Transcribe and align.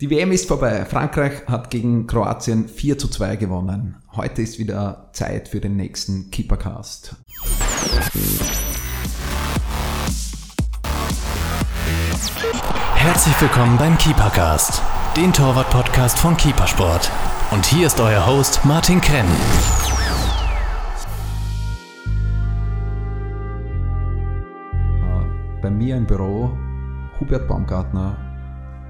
Die 0.00 0.08
WM 0.08 0.32
ist 0.32 0.48
vorbei. 0.48 0.86
Frankreich 0.86 1.46
hat 1.46 1.68
gegen 1.68 2.06
Kroatien 2.06 2.68
4 2.68 2.96
zu 2.96 3.08
2 3.08 3.36
gewonnen. 3.36 3.96
Heute 4.16 4.40
ist 4.40 4.58
wieder 4.58 5.10
Zeit 5.12 5.48
für 5.48 5.60
den 5.60 5.76
nächsten 5.76 6.30
Keepercast. 6.30 7.16
Herzlich 12.94 13.40
willkommen 13.42 13.76
beim 13.76 13.98
Keepercast, 13.98 14.80
den 15.18 15.34
Torwart-Podcast 15.34 16.18
von 16.18 16.34
Keepersport. 16.34 17.10
Und 17.50 17.66
hier 17.66 17.86
ist 17.86 18.00
euer 18.00 18.26
Host 18.26 18.64
Martin 18.64 19.02
Krenn. 19.02 19.26
Bei 25.60 25.68
mir 25.68 25.94
im 25.98 26.06
Büro 26.06 26.56
Hubert 27.20 27.46
Baumgartner, 27.46 28.16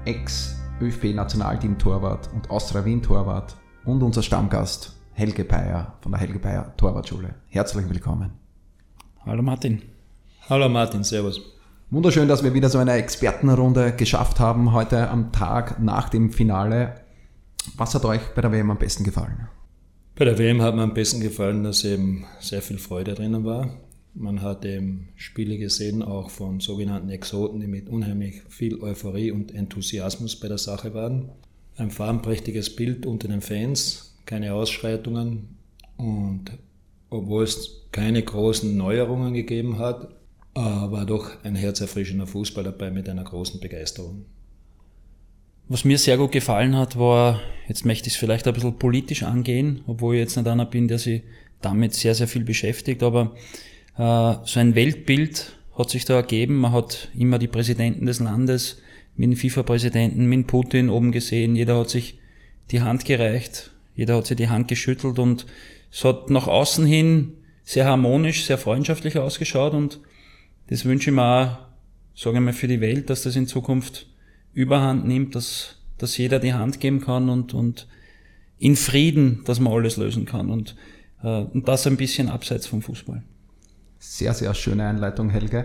ex 0.05 0.60
ÖFB-Nationalteam-Torwart 0.81 2.29
und 2.33 2.49
Austria 2.49 2.83
Wien-Torwart 2.83 3.55
und 3.85 4.01
unser 4.03 4.23
Stammgast 4.23 4.95
Helge 5.13 5.43
Bayer 5.43 5.97
von 6.01 6.11
der 6.11 6.21
Helge 6.21 6.39
Bayer 6.39 6.75
Torwartschule. 6.77 7.35
Herzlich 7.47 7.87
willkommen. 7.89 8.31
Hallo 9.25 9.41
Martin. 9.43 9.81
Hallo 10.49 10.67
Martin, 10.67 11.03
Servus. 11.03 11.41
Wunderschön, 11.91 12.27
dass 12.27 12.43
wir 12.43 12.53
wieder 12.53 12.69
so 12.69 12.79
eine 12.79 12.93
Expertenrunde 12.93 13.93
geschafft 13.93 14.39
haben 14.39 14.73
heute 14.73 15.09
am 15.09 15.31
Tag 15.31 15.79
nach 15.79 16.09
dem 16.09 16.31
Finale. 16.31 17.01
Was 17.75 17.93
hat 17.93 18.05
euch 18.05 18.21
bei 18.33 18.41
der 18.41 18.51
WM 18.51 18.71
am 18.71 18.77
besten 18.77 19.03
gefallen? 19.03 19.47
Bei 20.15 20.25
der 20.25 20.37
WM 20.37 20.61
hat 20.61 20.75
mir 20.75 20.83
am 20.83 20.93
besten 20.93 21.21
gefallen, 21.21 21.63
dass 21.63 21.83
eben 21.83 22.25
sehr 22.39 22.61
viel 22.61 22.77
Freude 22.77 23.13
drinnen 23.13 23.43
war. 23.45 23.69
Man 24.13 24.41
hat 24.41 24.65
eben 24.65 25.07
Spiele 25.15 25.57
gesehen, 25.57 26.03
auch 26.03 26.29
von 26.29 26.59
sogenannten 26.59 27.09
Exoten, 27.09 27.59
die 27.61 27.67
mit 27.67 27.87
unheimlich 27.87 28.41
viel 28.49 28.81
Euphorie 28.81 29.31
und 29.31 29.53
Enthusiasmus 29.53 30.35
bei 30.35 30.47
der 30.47 30.57
Sache 30.57 30.93
waren. 30.93 31.29
Ein 31.77 31.91
farbenprächtiges 31.91 32.75
Bild 32.75 33.05
unter 33.05 33.29
den 33.29 33.41
Fans, 33.41 34.17
keine 34.25 34.53
Ausschreitungen 34.53 35.55
und 35.97 36.51
obwohl 37.09 37.43
es 37.43 37.83
keine 37.91 38.21
großen 38.21 38.75
Neuerungen 38.75 39.33
gegeben 39.33 39.79
hat, 39.79 40.09
war 40.53 41.05
doch 41.05 41.43
ein 41.43 41.55
herzerfrischender 41.55 42.27
Fußball 42.27 42.65
dabei 42.65 42.91
mit 42.91 43.07
einer 43.07 43.23
großen 43.23 43.61
Begeisterung. 43.61 44.25
Was 45.69 45.85
mir 45.85 45.97
sehr 45.97 46.17
gut 46.17 46.33
gefallen 46.33 46.75
hat, 46.75 46.99
war, 46.99 47.39
jetzt 47.69 47.85
möchte 47.85 48.07
ich 48.07 48.15
es 48.15 48.19
vielleicht 48.19 48.45
ein 48.45 48.53
bisschen 48.53 48.77
politisch 48.77 49.23
angehen, 49.23 49.81
obwohl 49.87 50.15
ich 50.15 50.19
jetzt 50.19 50.35
nicht 50.35 50.47
einer 50.47 50.65
bin, 50.65 50.89
der 50.89 50.99
sich 50.99 51.23
damit 51.61 51.93
sehr, 51.93 52.13
sehr 52.13 52.27
viel 52.27 52.43
beschäftigt, 52.43 53.03
aber 53.03 53.33
so 53.97 54.59
ein 54.59 54.75
Weltbild 54.75 55.53
hat 55.77 55.89
sich 55.89 56.05
da 56.05 56.15
ergeben. 56.15 56.55
Man 56.57 56.71
hat 56.71 57.09
immer 57.17 57.39
die 57.39 57.47
Präsidenten 57.47 58.05
des 58.05 58.19
Landes 58.19 58.81
mit 59.15 59.31
dem 59.31 59.37
FIFA-Präsidenten, 59.37 60.25
mit 60.25 60.47
Putin 60.47 60.89
oben 60.89 61.11
gesehen. 61.11 61.55
Jeder 61.55 61.77
hat 61.77 61.89
sich 61.89 62.19
die 62.71 62.81
Hand 62.81 63.05
gereicht, 63.05 63.71
jeder 63.95 64.15
hat 64.15 64.27
sich 64.27 64.37
die 64.37 64.49
Hand 64.49 64.67
geschüttelt 64.67 65.19
und 65.19 65.45
es 65.91 66.05
hat 66.05 66.29
nach 66.29 66.47
außen 66.47 66.85
hin 66.85 67.33
sehr 67.63 67.85
harmonisch, 67.85 68.45
sehr 68.45 68.57
freundschaftlich 68.57 69.17
ausgeschaut 69.17 69.73
und 69.73 69.99
das 70.67 70.85
wünsche 70.85 71.09
ich 71.09 71.15
mir 71.15 71.23
auch, 71.23 71.57
sage 72.15 72.37
ich 72.37 72.43
mal, 72.43 72.53
für 72.53 72.67
die 72.67 72.81
Welt, 72.81 73.09
dass 73.09 73.23
das 73.23 73.35
in 73.35 73.47
Zukunft 73.47 74.07
überhand 74.53 75.05
nimmt, 75.05 75.35
dass, 75.35 75.77
dass 75.97 76.17
jeder 76.17 76.39
die 76.39 76.53
Hand 76.53 76.79
geben 76.79 77.01
kann 77.01 77.29
und, 77.29 77.53
und 77.53 77.87
in 78.57 78.75
Frieden, 78.75 79.41
dass 79.45 79.59
man 79.59 79.73
alles 79.73 79.97
lösen 79.97 80.25
kann 80.25 80.49
und, 80.49 80.75
äh, 81.23 81.41
und 81.41 81.67
das 81.67 81.87
ein 81.87 81.97
bisschen 81.97 82.29
abseits 82.29 82.67
vom 82.67 82.81
Fußball. 82.81 83.23
Sehr, 84.03 84.33
sehr 84.33 84.51
schöne 84.55 84.87
Einleitung, 84.87 85.29
Helge. 85.29 85.59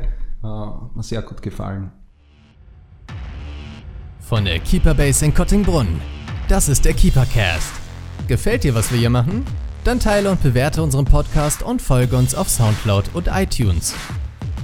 Äh, 0.45 0.47
mir 0.47 1.03
sehr 1.03 1.23
gut 1.23 1.41
gefallen. 1.41 1.91
Von 4.21 4.45
der 4.45 4.59
Keeper 4.59 4.93
Base 4.93 5.25
in 5.25 5.33
Kottingbrunn. 5.33 6.03
Das 6.47 6.69
ist 6.69 6.85
der 6.85 6.93
Keepercast. 6.93 7.73
Gefällt 8.29 8.65
dir, 8.65 8.75
was 8.75 8.93
wir 8.93 8.99
hier 8.99 9.09
machen? 9.09 9.47
Dann 9.85 10.01
teile 10.01 10.31
und 10.31 10.43
bewerte 10.43 10.83
unseren 10.83 11.07
Podcast 11.07 11.63
und 11.63 11.81
folge 11.81 12.15
uns 12.17 12.35
auf 12.35 12.51
Soundcloud 12.51 13.15
und 13.15 13.29
iTunes. 13.29 13.95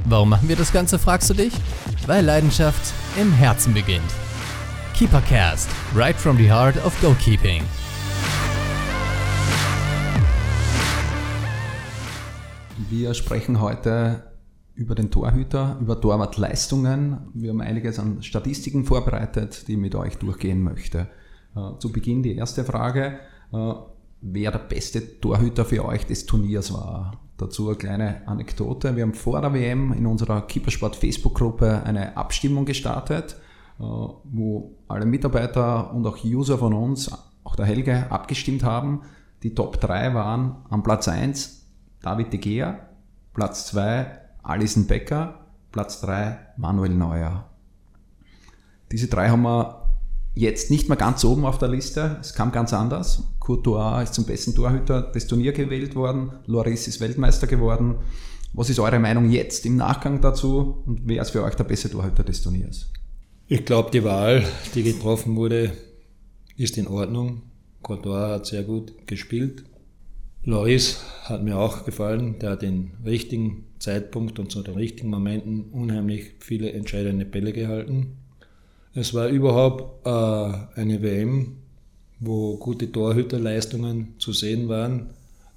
Warum 0.05 0.29
machen 0.29 0.51
wir 0.51 0.57
das 0.57 0.73
Ganze, 0.73 0.99
fragst 0.99 1.31
du 1.31 1.35
dich? 1.35 1.55
Weil 2.07 2.27
Leidenschaft 2.27 2.93
im 3.19 3.33
Herzen 3.33 3.73
beginnt. 3.73 4.03
Keepercast, 4.95 5.71
right 5.95 6.17
from 6.17 6.37
the 6.37 6.51
heart 6.51 6.77
of 6.85 6.93
goalkeeping. 7.01 7.63
Wir 12.93 13.15
sprechen 13.15 13.63
heute 13.63 14.23
über 14.75 14.95
den 14.95 15.11
Torhüter, 15.11 15.79
über 15.81 15.99
Torwartleistungen. 15.99 17.31
Wir 17.33 17.49
haben 17.49 17.63
einiges 17.63 17.99
an 17.99 18.23
Statistiken 18.23 18.85
vorbereitet, 18.85 19.67
die 19.67 19.73
ich 19.73 19.79
mit 19.79 19.95
euch 19.95 20.19
durchgehen 20.19 20.63
möchte. 20.63 21.09
Äh, 21.57 21.79
zu 21.79 21.91
Beginn 21.91 22.23
die 22.23 22.37
erste 22.37 22.65
Frage, 22.65 23.19
äh, 23.51 23.73
wer 24.21 24.51
der 24.51 24.59
beste 24.59 25.21
Torhüter 25.21 25.65
für 25.65 25.87
euch 25.87 26.05
des 26.05 26.27
Turniers 26.27 26.75
war. 26.75 27.19
Dazu 27.39 27.69
eine 27.69 27.79
kleine 27.79 28.29
Anekdote. 28.29 28.95
Wir 28.95 29.05
haben 29.05 29.15
vor 29.15 29.41
der 29.41 29.55
WM 29.55 29.95
in 29.95 30.05
unserer 30.05 30.43
Keepersport 30.43 30.95
Facebook-Gruppe 30.95 31.85
eine 31.85 32.15
Abstimmung 32.19 32.67
gestartet, 32.67 33.37
äh, 33.79 33.85
wo 33.85 34.77
alle 34.87 35.07
Mitarbeiter 35.07 35.95
und 35.95 36.07
auch 36.07 36.23
User 36.23 36.59
von 36.59 36.75
uns, 36.75 37.11
auch 37.43 37.57
der 37.57 37.65
Helge, 37.65 38.11
abgestimmt 38.11 38.65
haben. 38.65 39.01
Die 39.45 39.55
Top 39.55 39.81
3 39.81 40.13
waren 40.13 40.57
am 40.69 40.83
Platz 40.83 41.09
1 41.09 41.62
David 42.03 42.33
de 42.33 42.41
Gea, 42.41 42.89
Platz 43.33 43.67
2 43.69 44.07
Alison 44.43 44.87
Becker, 44.87 45.47
Platz 45.71 46.01
3 46.01 46.37
Manuel 46.57 46.91
Neuer. 46.91 47.49
Diese 48.91 49.07
drei 49.07 49.29
haben 49.31 49.43
wir 49.43 49.89
jetzt 50.35 50.71
nicht 50.71 50.89
mehr 50.89 50.99
ganz 50.99 51.25
oben 51.25 51.47
auf 51.47 51.59
der 51.59 51.69
Liste. 51.69 52.19
Es 52.21 52.35
kam 52.35 52.53
ganz 52.53 52.73
anders. 52.73 53.23
Courtois 53.39 54.03
ist 54.03 54.15
zum 54.15 54.25
besten 54.25 54.55
Torhüter 54.55 55.03
des 55.03 55.27
Turniers 55.27 55.55
gewählt 55.55 55.95
worden. 55.95 56.33
Loris 56.47 56.89
ist 56.89 57.01
Weltmeister 57.01 57.47
geworden. 57.47 57.97
Was 58.53 58.69
ist 58.69 58.81
eure 58.81 58.99
Meinung 58.99 59.31
jetzt 59.31 59.65
im 59.65 59.77
Nachgang 59.77 60.21
dazu 60.21 60.83
und 60.85 61.03
wer 61.07 61.23
ist 61.23 61.31
für 61.31 61.43
euch 61.43 61.55
der 61.55 61.65
beste 61.65 61.89
Torhüter 61.89 62.25
des 62.25 62.43
Turniers? 62.43 62.91
Ich 63.47 63.65
glaube, 63.65 63.91
die 63.91 64.05
Wahl, 64.05 64.45
die 64.75 64.83
getroffen 64.83 65.37
wurde, 65.37 65.73
ist 66.57 66.77
in 66.77 66.87
Ordnung. 66.89 67.43
Courtois 67.83 68.35
hat 68.35 68.47
sehr 68.47 68.65
gut 68.65 69.07
gespielt. 69.07 69.65
Loris 70.45 71.01
hat 71.23 71.45
mir 71.45 71.57
auch 71.57 71.85
gefallen. 71.85 72.39
Der 72.41 72.51
hat 72.51 72.63
den 72.63 72.93
richtigen 73.05 73.65
Zeitpunkt 73.79 74.39
und 74.39 74.51
zu 74.51 74.63
den 74.63 74.75
richtigen 74.75 75.09
Momenten 75.11 75.71
unheimlich 75.71 76.33
viele 76.41 76.73
entscheidende 76.73 77.25
Bälle 77.25 77.53
gehalten. 77.53 78.17
Es 78.95 79.15
war 79.15 79.29
überhaupt 79.29 80.07
äh, 80.07 80.81
eine 80.81 81.01
WM, 81.03 81.59
wo 82.19 82.57
gute 82.57 82.91
Torhüterleistungen 82.91 84.15
zu 84.19 84.33
sehen 84.33 84.69
waren, 84.69 85.11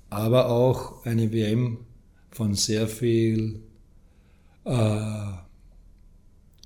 aber 0.10 0.50
auch 0.50 1.04
eine 1.06 1.32
WM 1.34 1.80
von 2.32 2.54
sehr 2.54 2.88
viel 2.88 3.62
äh, 4.66 5.32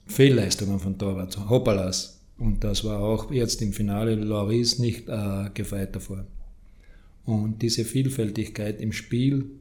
Fehlleistungen 0.08 0.80
von 0.80 0.98
Torwart, 0.98 1.50
Hoppalas. 1.50 2.22
Und 2.38 2.64
das 2.64 2.84
war 2.84 3.00
auch 3.00 3.32
jetzt 3.32 3.62
im 3.62 3.74
Finale 3.74 4.16
Loris 4.16 4.80
nicht 4.80 5.08
äh, 5.08 5.50
gefeit 5.54 5.96
davor. 5.96 6.26
Und 7.30 7.62
diese 7.62 7.86
Vielfältigkeit 7.86 8.82
im 8.82 8.92
Spiel 8.92 9.52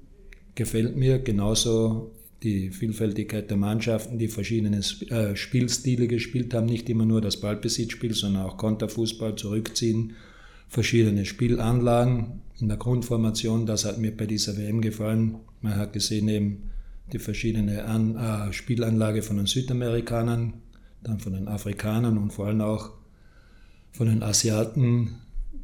gefällt 0.55 0.97
mir, 0.97 1.19
genauso 1.19 2.13
die 2.43 2.71
Vielfältigkeit 2.71 3.51
der 3.51 3.59
Mannschaften, 3.59 4.19
die 4.19 4.29
verschiedene 4.29 4.79
äh, 4.79 5.37
Spielstile 5.37 6.09
gespielt 6.09 6.55
haben, 6.55 6.65
nicht 6.65 6.89
immer 6.89 7.05
nur 7.05 7.21
das 7.21 7.39
Ballbesitzspiel, 7.39 8.15
sondern 8.15 8.45
auch 8.45 8.57
Konterfußball, 8.57 9.37
Zurückziehen, 9.37 10.15
verschiedene 10.67 11.27
Spielanlagen 11.27 12.41
in 12.59 12.69
der 12.69 12.79
Grundformation, 12.79 13.67
das 13.67 13.85
hat 13.85 13.99
mir 13.99 14.17
bei 14.17 14.25
dieser 14.25 14.57
WM 14.57 14.81
gefallen. 14.81 15.35
Man 15.61 15.77
hat 15.77 15.93
gesehen 15.93 16.29
eben 16.29 16.71
die 17.13 17.19
verschiedene 17.19 17.85
An 17.85 18.17
äh, 18.17 18.51
Spielanlage 18.55 19.21
von 19.21 19.37
den 19.37 19.47
Südamerikanern, 19.47 20.55
dann 21.03 21.19
von 21.19 21.35
den 21.35 21.49
Afrikanern 21.49 22.17
und 22.17 22.33
vor 22.33 22.47
allem 22.47 22.63
auch 22.63 22.93
von 23.93 24.07
den 24.07 24.23
Asiaten, 24.23 25.17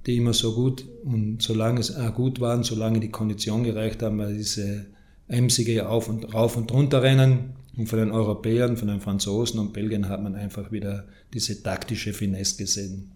die 0.06 0.16
immer 0.16 0.34
so 0.34 0.54
gut 0.54 0.84
und 1.04 1.42
solange 1.42 1.80
es 1.80 1.90
äh, 1.90 2.10
gut 2.14 2.40
waren, 2.40 2.62
solange 2.62 3.00
die 3.00 3.10
Kondition 3.10 3.64
gereicht 3.64 4.02
haben, 4.02 4.18
weil 4.18 4.34
diese 4.34 4.86
emsige 5.28 5.88
Auf 5.88 6.08
und 6.08 6.34
Rauf 6.34 6.56
und 6.56 6.72
runter 6.72 7.02
rennen. 7.02 7.54
Und 7.76 7.88
von 7.88 7.98
den 7.98 8.12
Europäern, 8.12 8.76
von 8.76 8.88
den 8.88 9.00
Franzosen 9.00 9.58
und 9.58 9.72
Belgiern 9.72 10.08
hat 10.08 10.22
man 10.22 10.36
einfach 10.36 10.70
wieder 10.70 11.06
diese 11.32 11.60
taktische 11.62 12.12
Finesse 12.12 12.58
gesehen. 12.58 13.10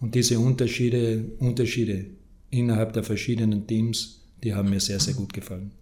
Und 0.00 0.14
diese 0.14 0.38
Unterschiede, 0.38 1.24
Unterschiede 1.38 2.06
innerhalb 2.50 2.94
der 2.94 3.02
verschiedenen 3.02 3.66
Teams, 3.66 4.22
die 4.42 4.54
haben 4.54 4.70
mir 4.70 4.80
sehr, 4.80 5.00
sehr 5.00 5.14
gut 5.14 5.32
gefallen. 5.32 5.72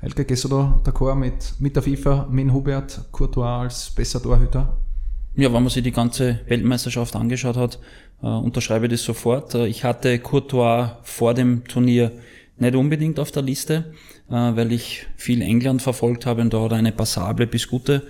Helge, 0.00 0.24
gehst 0.24 0.42
du 0.44 0.48
da 0.48 0.80
d'accord 0.84 1.14
mit, 1.14 1.54
mit 1.60 1.76
der 1.76 1.82
FIFA, 1.82 2.26
mit 2.28 2.52
Hubert 2.52 3.04
Courtois 3.12 3.60
als 3.62 3.90
besser 3.90 4.20
Torhüter? 4.20 4.76
Ja, 5.34 5.52
wenn 5.52 5.62
man 5.62 5.70
sich 5.70 5.82
die 5.82 5.92
ganze 5.92 6.40
Weltmeisterschaft 6.46 7.16
angeschaut 7.16 7.56
hat, 7.56 7.78
äh, 8.22 8.26
unterschreibe 8.26 8.88
das 8.88 9.02
sofort. 9.02 9.54
Äh, 9.54 9.66
ich 9.66 9.82
hatte 9.82 10.18
Courtois 10.18 10.98
vor 11.04 11.32
dem 11.32 11.64
Turnier 11.64 12.12
nicht 12.58 12.74
unbedingt 12.74 13.18
auf 13.18 13.32
der 13.32 13.42
Liste, 13.42 13.92
äh, 14.28 14.34
weil 14.34 14.72
ich 14.72 15.06
viel 15.16 15.40
England 15.40 15.80
verfolgt 15.80 16.26
habe 16.26 16.42
und 16.42 16.52
da 16.52 16.60
hat 16.60 16.72
er 16.72 16.78
eine 16.78 16.92
passable 16.92 17.46
bis 17.46 17.66
gute 17.66 18.02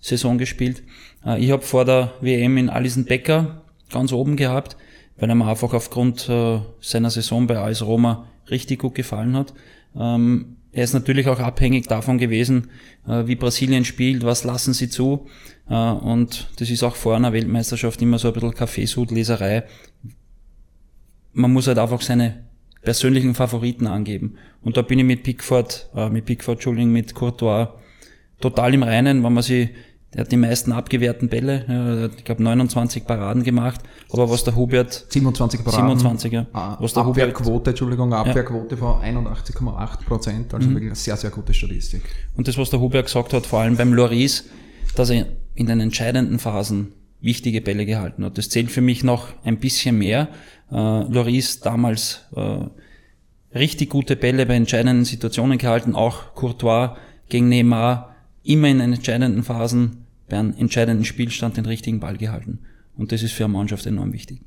Saison 0.00 0.36
gespielt. 0.36 0.82
Äh, 1.24 1.42
ich 1.42 1.50
habe 1.50 1.62
vor 1.62 1.86
der 1.86 2.12
WM 2.20 2.58
in 2.58 2.68
Alison 2.68 3.06
Becker 3.06 3.62
ganz 3.90 4.12
oben 4.12 4.36
gehabt, 4.36 4.76
weil 5.16 5.30
er 5.30 5.34
mir 5.34 5.46
einfach 5.46 5.72
aufgrund 5.72 6.28
äh, 6.28 6.60
seiner 6.80 7.08
Saison 7.08 7.46
bei 7.46 7.58
AS 7.58 7.80
Roma 7.80 8.26
richtig 8.50 8.80
gut 8.80 8.94
gefallen 8.94 9.34
hat. 9.34 9.54
Ähm, 9.98 10.56
er 10.72 10.84
ist 10.84 10.92
natürlich 10.92 11.26
auch 11.28 11.40
abhängig 11.40 11.86
davon 11.86 12.18
gewesen, 12.18 12.68
äh, 13.08 13.26
wie 13.26 13.34
Brasilien 13.34 13.86
spielt, 13.86 14.24
was 14.24 14.44
lassen 14.44 14.74
sie 14.74 14.90
zu. 14.90 15.26
Äh, 15.68 15.74
und 15.74 16.48
das 16.58 16.70
ist 16.70 16.82
auch 16.82 16.96
vor 16.96 17.16
einer 17.16 17.32
Weltmeisterschaft 17.32 18.00
immer 18.02 18.18
so 18.18 18.28
ein 18.28 18.34
bisschen 18.34 18.54
Kaffeesudleserei. 18.54 19.64
Man 21.32 21.52
muss 21.52 21.66
halt 21.66 21.78
einfach 21.78 22.00
seine 22.00 22.44
persönlichen 22.82 23.34
Favoriten 23.34 23.86
angeben. 23.86 24.36
Und 24.62 24.76
da 24.76 24.82
bin 24.82 24.98
ich 24.98 25.04
mit 25.04 25.22
Pickford, 25.22 25.90
äh, 25.94 26.08
mit 26.08 26.24
Pickford, 26.24 26.58
Entschuldigung, 26.58 26.92
mit 26.92 27.14
Courtois 27.14 27.68
total 28.40 28.74
im 28.74 28.82
Reinen, 28.82 29.24
wenn 29.24 29.32
man 29.32 29.42
sie 29.42 29.70
er 30.12 30.22
hat 30.22 30.32
die 30.32 30.38
meisten 30.38 30.72
abgewehrten 30.72 31.28
Bälle, 31.28 32.10
ich 32.16 32.24
glaube 32.24 32.42
29 32.42 33.04
Paraden 33.04 33.42
gemacht, 33.42 33.80
aber 34.10 34.30
was 34.30 34.44
der 34.44 34.56
Hubert... 34.56 35.04
27 35.10 35.62
Paraden. 35.62 35.98
27, 35.98 36.32
ja. 36.32 36.46
Ah, 36.54 36.78
was 36.80 36.94
der 36.94 37.02
Abwehrquote, 37.02 37.50
Hubert, 37.50 37.68
Entschuldigung, 37.68 38.14
Abwehrquote 38.14 38.76
ja. 38.76 38.80
von 38.80 39.02
81,8 39.02 40.04
Prozent, 40.06 40.54
also 40.54 40.68
mhm. 40.68 40.74
wirklich 40.74 40.88
eine 40.90 40.96
sehr, 40.96 41.16
sehr 41.16 41.28
gute 41.28 41.52
Statistik. 41.52 42.02
Und 42.34 42.48
das, 42.48 42.56
was 42.56 42.70
der 42.70 42.80
Hubert 42.80 43.04
gesagt 43.04 43.34
hat, 43.34 43.44
vor 43.44 43.60
allem 43.60 43.76
beim 43.76 43.92
Loris, 43.92 44.44
dass 44.94 45.10
er 45.10 45.26
in 45.56 45.66
den 45.66 45.80
entscheidenden 45.80 46.38
Phasen 46.38 46.92
wichtige 47.20 47.60
Bälle 47.60 47.86
gehalten 47.86 48.24
hat. 48.24 48.38
Das 48.38 48.48
zählt 48.48 48.70
für 48.70 48.80
mich 48.82 49.02
noch 49.02 49.28
ein 49.44 49.58
bisschen 49.58 49.98
mehr. 49.98 50.28
Äh, 50.70 50.74
Loris 50.74 51.60
damals 51.60 52.26
äh, 52.34 52.66
richtig 53.54 53.90
gute 53.90 54.16
Bälle 54.16 54.46
bei 54.46 54.54
entscheidenden 54.54 55.04
Situationen 55.04 55.58
gehalten, 55.58 55.94
auch 55.94 56.34
Courtois 56.34 56.96
gegen 57.28 57.48
Neymar, 57.48 58.14
immer 58.44 58.68
in 58.68 58.80
entscheidenden 58.80 59.42
Phasen 59.42 60.04
bei 60.28 60.38
einem 60.38 60.54
entscheidenden 60.56 61.04
Spielstand 61.04 61.56
den 61.56 61.66
richtigen 61.66 62.00
Ball 62.00 62.16
gehalten. 62.16 62.60
Und 62.96 63.12
das 63.12 63.22
ist 63.22 63.32
für 63.32 63.44
eine 63.44 63.52
Mannschaft 63.52 63.86
enorm 63.86 64.12
wichtig. 64.12 64.42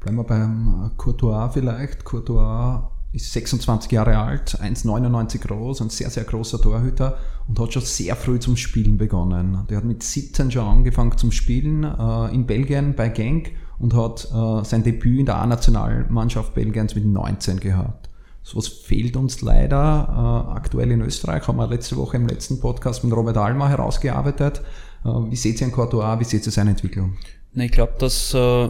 Bleiben 0.00 0.16
wir 0.16 0.24
beim 0.24 0.90
Courtois 0.96 1.50
vielleicht. 1.52 2.04
Courtois 2.04 2.90
ist 3.12 3.32
26 3.32 3.90
Jahre 3.92 4.18
alt, 4.18 4.58
1,99 4.60 5.38
groß, 5.40 5.80
ein 5.80 5.90
sehr, 5.90 6.10
sehr 6.10 6.24
großer 6.24 6.60
Torhüter 6.60 7.18
und 7.46 7.58
hat 7.58 7.72
schon 7.72 7.82
sehr 7.82 8.14
früh 8.16 8.38
zum 8.38 8.56
Spielen 8.56 8.98
begonnen. 8.98 9.64
Der 9.70 9.78
hat 9.78 9.84
mit 9.84 10.02
17 10.02 10.50
schon 10.50 10.66
angefangen 10.66 11.16
zum 11.16 11.32
Spielen 11.32 11.84
äh, 11.84 12.34
in 12.34 12.46
Belgien 12.46 12.94
bei 12.94 13.08
Genk 13.08 13.52
und 13.78 13.94
hat 13.94 14.26
äh, 14.26 14.64
sein 14.64 14.82
Debüt 14.82 15.20
in 15.20 15.26
der 15.26 15.36
A-Nationalmannschaft 15.36 16.54
Belgiens 16.54 16.94
mit 16.94 17.06
19 17.06 17.60
gehabt. 17.60 18.10
So 18.42 18.58
was 18.58 18.68
fehlt 18.68 19.16
uns 19.16 19.40
leider 19.40 20.46
äh, 20.48 20.52
aktuell 20.52 20.90
in 20.90 21.00
Österreich, 21.00 21.46
haben 21.48 21.58
wir 21.58 21.66
letzte 21.66 21.96
Woche 21.96 22.16
im 22.16 22.26
letzten 22.26 22.60
Podcast 22.60 23.04
mit 23.04 23.12
Robert 23.14 23.36
Almer 23.38 23.68
herausgearbeitet. 23.68 24.62
Äh, 25.04 25.08
wie 25.08 25.36
seht 25.36 25.60
ihr 25.60 25.66
in 25.66 25.72
Courtois, 25.72 26.20
wie 26.20 26.24
seht 26.24 26.44
ihr 26.44 26.52
seine 26.52 26.70
Entwicklung? 26.70 27.16
Ich 27.54 27.72
glaube, 27.72 27.94
dass 27.98 28.34
äh, 28.34 28.68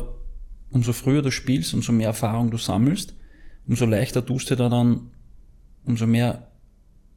umso 0.70 0.92
früher 0.92 1.22
du 1.22 1.30
spielst, 1.30 1.74
umso 1.74 1.92
mehr 1.92 2.08
Erfahrung 2.08 2.50
du 2.50 2.56
sammelst, 2.56 3.14
umso 3.68 3.84
leichter 3.84 4.24
tust 4.24 4.50
du 4.50 4.56
da 4.56 4.68
dann, 4.68 5.10
umso 5.84 6.06
mehr 6.06 6.48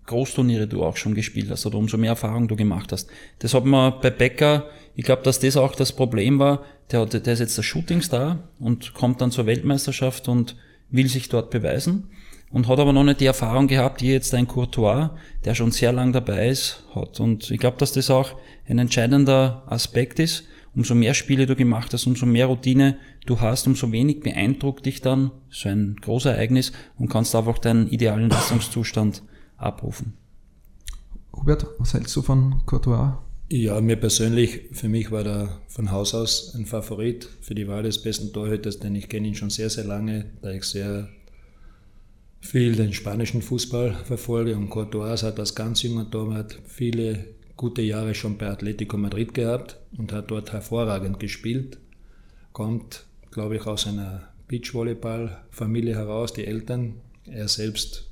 Großturniere 0.06 0.68
du 0.68 0.84
auch 0.84 0.98
schon 0.98 1.14
gespielt 1.14 1.50
hast 1.50 1.66
oder 1.66 1.78
umso 1.78 1.98
mehr 1.98 2.12
Erfahrung 2.12 2.48
du 2.48 2.56
gemacht 2.56 2.92
hast. 2.92 3.10
Das 3.40 3.54
hat 3.54 3.66
man 3.66 3.94
bei 4.02 4.10
Becker, 4.10 4.66
ich 4.96 5.06
glaube, 5.06 5.22
dass 5.24 5.40
das 5.40 5.58
auch 5.58 5.76
das 5.76 5.94
Problem 5.94 6.40
war, 6.40 6.64
der, 6.92 7.06
der 7.06 7.34
ist 7.34 7.40
jetzt 7.40 7.58
der 7.58 7.64
Shootingstar 7.64 8.40
und 8.60 8.94
kommt 8.94 9.22
dann 9.22 9.32
zur 9.32 9.46
Weltmeisterschaft 9.46 10.28
und 10.28 10.58
will 10.90 11.08
sich 11.08 11.30
dort 11.30 11.52
beweisen 11.52 12.10
und 12.52 12.68
hat 12.68 12.80
aber 12.80 12.94
noch 12.94 13.04
nicht 13.04 13.22
die 13.22 13.26
Erfahrung 13.26 13.68
gehabt, 13.68 14.02
die 14.02 14.08
jetzt 14.08 14.34
ein 14.34 14.48
Courtois, 14.48 15.12
der 15.46 15.56
schon 15.56 15.72
sehr 15.72 15.94
lang 15.94 16.12
dabei 16.12 16.50
ist, 16.50 16.84
hat. 16.94 17.20
Und 17.20 17.50
ich 17.50 17.60
glaube, 17.60 17.78
dass 17.78 17.94
das 17.94 18.10
auch 18.10 18.36
ein 18.68 18.80
entscheidender 18.80 19.64
Aspekt 19.68 20.20
ist. 20.20 20.46
Umso 20.74 20.96
mehr 20.96 21.14
Spiele 21.14 21.46
du 21.46 21.56
gemacht 21.56 21.94
hast, 21.94 22.08
umso 22.08 22.26
mehr 22.26 22.46
Routine 22.46 22.98
du 23.26 23.42
hast, 23.42 23.68
umso 23.68 23.92
wenig 23.92 24.22
beeindruckt 24.22 24.86
dich 24.86 25.02
dann 25.02 25.32
so 25.50 25.68
ein 25.68 25.98
Großereignis 26.02 26.72
und 26.98 27.10
kannst 27.10 27.36
einfach 27.36 27.58
deinen 27.58 27.90
idealen 27.90 28.30
Leistungszustand 28.30 29.22
abrufen. 29.58 30.14
Hubert, 31.34 31.68
was 31.78 31.94
hältst 31.94 32.16
du 32.16 32.22
von 32.22 32.62
Courtois? 32.66 33.18
Ja, 33.50 33.82
mir 33.82 33.98
persönlich, 33.98 34.70
für 34.72 34.88
mich 34.88 35.12
war 35.12 35.26
er 35.26 35.62
von 35.68 35.92
Haus 35.92 36.14
aus 36.14 36.56
ein 36.56 36.66
Favorit 36.66 37.28
für 37.42 37.54
die 37.54 37.68
Wahl 37.68 37.84
des 37.84 38.02
besten 38.02 38.32
Torhüters, 38.32 38.80
denn 38.80 38.96
ich 38.96 39.10
kenne 39.10 39.28
ihn 39.28 39.36
schon 39.36 39.50
sehr, 39.50 39.70
sehr 39.70 39.84
lange, 39.84 40.32
da 40.42 40.52
ich 40.52 40.64
sehr 40.64 41.10
viel 42.40 42.76
den 42.76 42.94
spanischen 42.94 43.42
Fußball 43.42 43.94
verfolge 44.06 44.56
und 44.56 44.70
Courtois 44.70 45.22
hat 45.24 45.38
als 45.38 45.54
ganz 45.54 45.84
junger 45.84 46.10
Torwart 46.10 46.60
viele 46.66 47.26
gute 47.62 47.84
Jahre 47.84 48.16
schon 48.16 48.40
bei 48.40 48.48
Atletico 48.48 48.98
Madrid 48.98 49.36
gehabt 49.36 49.78
und 49.96 50.12
hat 50.14 50.32
dort 50.32 50.52
hervorragend 50.52 51.20
gespielt. 51.20 51.78
Kommt, 52.54 53.06
glaube 53.30 53.56
ich, 53.56 53.68
aus 53.68 53.86
einer 53.86 54.30
Beachvolleyball-Familie 54.48 55.94
heraus, 55.94 56.34
die 56.34 56.48
Eltern. 56.48 56.96
Er 57.28 57.48
selbst 57.48 58.10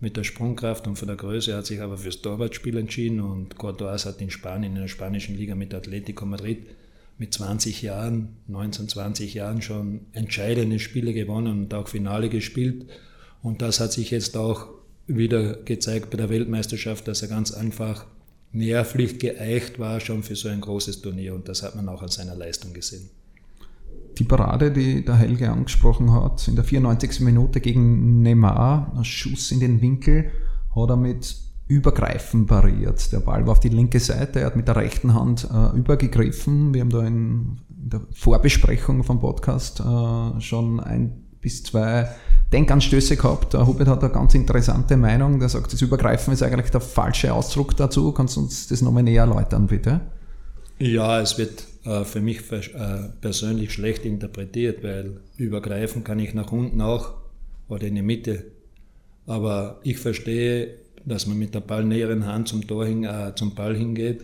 mit 0.00 0.16
der 0.16 0.24
Sprungkraft 0.24 0.86
und 0.86 0.96
von 0.96 1.08
der 1.08 1.18
Größe 1.18 1.54
hat 1.54 1.66
sich 1.66 1.82
aber 1.82 1.98
fürs 1.98 2.22
Torwartspiel 2.22 2.78
entschieden 2.78 3.20
und 3.20 3.58
Courtois 3.58 4.06
hat 4.06 4.22
in 4.22 4.30
Spanien, 4.30 4.74
in 4.74 4.80
der 4.80 4.88
spanischen 4.88 5.36
Liga 5.36 5.54
mit 5.54 5.74
Atletico 5.74 6.24
Madrid 6.24 6.66
mit 7.18 7.34
20 7.34 7.82
Jahren, 7.82 8.38
19, 8.48 8.88
20 8.88 9.34
Jahren 9.34 9.60
schon 9.60 10.06
entscheidende 10.12 10.78
Spiele 10.78 11.12
gewonnen 11.12 11.64
und 11.64 11.74
auch 11.74 11.88
Finale 11.88 12.30
gespielt. 12.30 12.86
Und 13.42 13.60
das 13.60 13.78
hat 13.78 13.92
sich 13.92 14.10
jetzt 14.10 14.38
auch 14.38 14.68
wieder 15.06 15.56
gezeigt 15.64 16.08
bei 16.08 16.16
der 16.16 16.30
Weltmeisterschaft, 16.30 17.06
dass 17.06 17.20
er 17.20 17.28
ganz 17.28 17.52
einfach 17.52 18.06
nervlich 18.56 19.18
geeicht 19.18 19.78
war 19.78 20.00
schon 20.00 20.22
für 20.22 20.34
so 20.34 20.48
ein 20.48 20.60
großes 20.60 21.02
Turnier. 21.02 21.34
Und 21.34 21.48
das 21.48 21.62
hat 21.62 21.76
man 21.76 21.88
auch 21.88 22.02
an 22.02 22.08
seiner 22.08 22.34
Leistung 22.34 22.72
gesehen. 22.72 23.08
Die 24.18 24.24
Parade, 24.24 24.72
die 24.72 25.04
der 25.04 25.16
Helge 25.16 25.50
angesprochen 25.50 26.12
hat, 26.12 26.48
in 26.48 26.56
der 26.56 26.64
94. 26.64 27.20
Minute 27.20 27.60
gegen 27.60 28.22
Neymar, 28.22 28.92
ein 28.96 29.04
Schuss 29.04 29.52
in 29.52 29.60
den 29.60 29.82
Winkel, 29.82 30.30
hat 30.74 30.88
er 30.88 30.96
mit 30.96 31.36
Übergreifen 31.68 32.46
pariert. 32.46 33.12
Der 33.12 33.20
Ball 33.20 33.44
war 33.44 33.52
auf 33.52 33.60
die 33.60 33.68
linke 33.68 34.00
Seite, 34.00 34.40
er 34.40 34.46
hat 34.46 34.56
mit 34.56 34.68
der 34.68 34.76
rechten 34.76 35.14
Hand 35.14 35.46
äh, 35.52 35.76
übergegriffen. 35.76 36.72
Wir 36.72 36.80
haben 36.80 36.90
da 36.90 37.00
in, 37.00 37.60
in 37.68 37.90
der 37.90 38.00
Vorbesprechung 38.12 39.04
vom 39.04 39.20
Podcast 39.20 39.80
äh, 39.80 40.40
schon 40.40 40.80
ein 40.80 41.25
bis 41.40 41.62
zwei 41.62 42.08
Denkanstöße 42.52 43.16
gehabt. 43.16 43.54
Der 43.54 43.66
Hubert 43.66 43.88
hat 43.88 44.02
eine 44.04 44.12
ganz 44.12 44.34
interessante 44.34 44.96
Meinung. 44.96 45.40
Der 45.40 45.48
sagt, 45.48 45.72
das 45.72 45.82
Übergreifen 45.82 46.32
ist 46.32 46.42
eigentlich 46.42 46.70
der 46.70 46.80
falsche 46.80 47.32
Ausdruck 47.32 47.76
dazu. 47.76 48.12
Kannst 48.12 48.36
du 48.36 48.40
uns 48.40 48.68
das 48.68 48.82
nochmal 48.82 49.02
näher 49.02 49.24
erläutern, 49.24 49.66
bitte? 49.66 50.00
Ja, 50.78 51.20
es 51.20 51.38
wird 51.38 51.66
äh, 51.84 52.04
für 52.04 52.20
mich 52.20 52.50
äh, 52.52 52.62
persönlich 53.20 53.72
schlecht 53.72 54.04
interpretiert, 54.04 54.84
weil 54.84 55.20
übergreifen 55.36 56.04
kann 56.04 56.20
ich 56.20 56.34
nach 56.34 56.52
unten 56.52 56.80
auch 56.80 57.14
oder 57.68 57.86
in 57.86 57.96
die 57.96 58.02
Mitte. 58.02 58.44
Aber 59.26 59.80
ich 59.82 59.98
verstehe, 59.98 60.74
dass 61.04 61.26
man 61.26 61.38
mit 61.38 61.54
der 61.54 61.60
ballnäheren 61.60 62.26
Hand 62.26 62.48
zum, 62.48 62.66
Tor 62.66 62.86
hin, 62.86 63.04
äh, 63.04 63.32
zum 63.34 63.54
Ball 63.54 63.74
hingeht. 63.74 64.22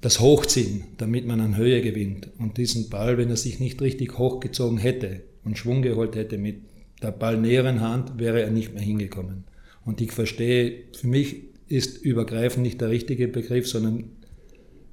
Das 0.00 0.18
Hochziehen, 0.18 0.84
damit 0.96 1.26
man 1.26 1.40
an 1.40 1.56
Höhe 1.56 1.82
gewinnt. 1.82 2.28
Und 2.38 2.56
diesen 2.56 2.88
Ball, 2.88 3.18
wenn 3.18 3.28
er 3.28 3.36
sich 3.36 3.60
nicht 3.60 3.80
richtig 3.82 4.16
hochgezogen 4.18 4.78
hätte 4.78 5.20
und 5.44 5.58
Schwung 5.58 5.82
geholt 5.82 6.16
hätte 6.16 6.38
mit 6.38 6.60
der 7.02 7.10
ballnäheren 7.10 7.80
Hand, 7.80 8.18
wäre 8.18 8.42
er 8.42 8.50
nicht 8.50 8.74
mehr 8.74 8.82
hingekommen. 8.82 9.44
Und 9.84 10.00
ich 10.00 10.12
verstehe, 10.12 10.84
für 10.92 11.08
mich 11.08 11.42
ist 11.68 12.02
übergreifen 12.02 12.62
nicht 12.62 12.80
der 12.80 12.90
richtige 12.90 13.28
Begriff, 13.28 13.66
sondern 13.68 14.04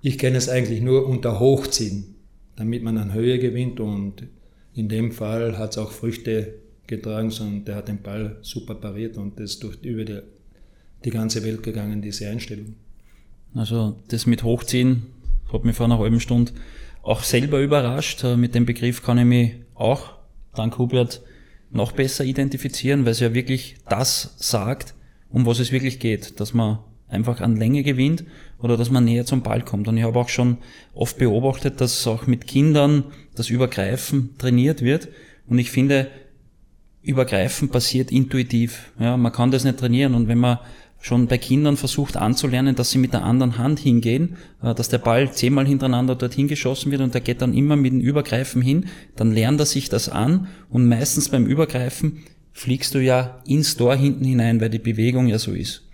ich 0.01 0.18
kenne 0.18 0.38
es 0.38 0.50
eigentlich 0.50 0.82
nur 0.82 1.08
unter 1.08 1.39
Hochziehen, 1.39 2.15
damit 2.56 2.84
man 2.84 2.98
an 2.98 3.13
Höhe 3.13 3.38
gewinnt 3.38 3.79
und 3.79 4.24
in 4.74 4.88
dem 4.88 5.12
Fall 5.12 5.58
hat 5.58 5.72
es 5.72 5.77
auch 5.77 5.91
Früchte 5.91 6.56
getragen, 6.88 7.32
sondern 7.32 7.65
der 7.65 7.75
hat 7.75 7.88
den 7.88 8.01
Ball 8.01 8.38
super 8.41 8.75
pariert 8.75 9.18
und 9.18 9.39
das 9.39 9.60
durch 9.60 9.77
über 9.84 10.06
die, 10.06 10.22
die 11.06 11.10
ganze 11.10 11.44
Welt 11.44 11.63
gegangen, 11.63 12.01
diese 12.01 12.29
Einstellung. 12.29 12.75
Also 13.53 13.98
das 14.08 14.25
mit 14.25 14.44
Hochziehen 14.44 15.03
hat 15.51 15.65
mich 15.65 15.75
vor 15.75 15.86
einer 15.86 16.00
halben 16.00 16.20
Stunde 16.20 16.53
auch 17.01 17.24
selber 17.24 17.60
überrascht. 17.60 18.24
Mit 18.24 18.56
dem 18.56 18.65
Begriff 18.65 19.03
kann 19.03 19.18
ich 19.18 19.25
mich 19.25 19.51
auch, 19.75 20.18
dank 20.56 20.77
Hubert, 20.77 21.22
noch 21.72 21.91
besser 21.91 22.25
identifizieren, 22.25 23.06
weil 23.06 23.12
es 23.12 23.20
ja 23.20 23.34
wirklich 23.34 23.77
das 23.88 24.36
sagt, 24.38 24.96
um 25.29 25.46
was 25.46 25.60
es 25.60 25.72
wirklich 25.72 26.00
geht, 26.00 26.39
dass 26.39 26.53
man 26.53 26.79
einfach 27.08 27.41
an 27.41 27.56
Länge 27.56 27.84
gewinnt 27.84 28.24
oder 28.60 28.77
dass 28.77 28.89
man 28.89 29.06
näher 29.06 29.25
zum 29.25 29.41
Ball 29.41 29.62
kommt. 29.63 29.88
Und 29.88 29.98
ich 29.98 30.03
habe 30.03 30.20
auch 30.20 30.29
schon 30.29 30.58
oft 30.94 31.18
beobachtet, 31.18 31.82
dass 31.82 32.06
auch 32.08 32.27
mit 32.27 32.48
Kindern 32.48 33.06
das 33.36 33.50
Übergreifen 33.50 34.38
trainiert 34.38 34.82
wird. 34.82 35.10
Und 35.48 35.60
ich 35.60 35.72
finde, 35.72 36.08
Übergreifen 37.01 37.70
passiert 37.70 38.12
intuitiv. 38.12 38.91
Ja, 39.00 39.18
man 39.18 39.32
kann 39.32 39.51
das 39.51 39.63
nicht 39.63 39.79
trainieren. 39.79 40.13
Und 40.13 40.27
wenn 40.27 40.38
man 40.38 40.60
schon 41.00 41.27
bei 41.27 41.38
Kindern 41.38 41.77
versucht 41.77 42.18
anzulernen, 42.18 42.75
dass 42.75 42.91
sie 42.91 42.98
mit 42.98 43.13
der 43.13 43.24
anderen 43.24 43.58
Hand 43.58 43.79
hingehen, 43.79 44.36
äh, 44.62 44.75
dass 44.75 44.89
der 44.89 44.98
Ball 44.98 45.32
zehnmal 45.32 45.65
hintereinander 45.65 46.15
dorthin 46.15 46.48
geschossen 46.48 46.91
wird 46.91 47.01
und 47.01 47.13
der 47.13 47.22
geht 47.22 47.41
dann 47.41 47.53
immer 47.53 47.75
mit 47.75 47.94
dem 47.94 48.01
Übergreifen 48.01 48.62
hin, 48.62 48.88
dann 49.15 49.32
lernt 49.32 49.60
er 49.60 49.65
sich 49.65 49.89
das 49.89 50.10
an 50.10 50.48
und 50.70 50.88
meistens 50.88 51.29
beim 51.29 51.46
Übergreifen 51.46 52.24
fliegst 52.51 52.94
du 52.94 53.00
ja 53.00 53.41
ins 53.46 53.77
Tor 53.77 53.96
hinten 53.96 54.25
hinein, 54.25 54.60
weil 54.60 54.70
die 54.70 54.79
Bewegung 54.79 55.27
ja 55.27 55.39
so 55.39 55.53
ist. 55.53 55.88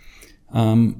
Ähm, 0.54 0.96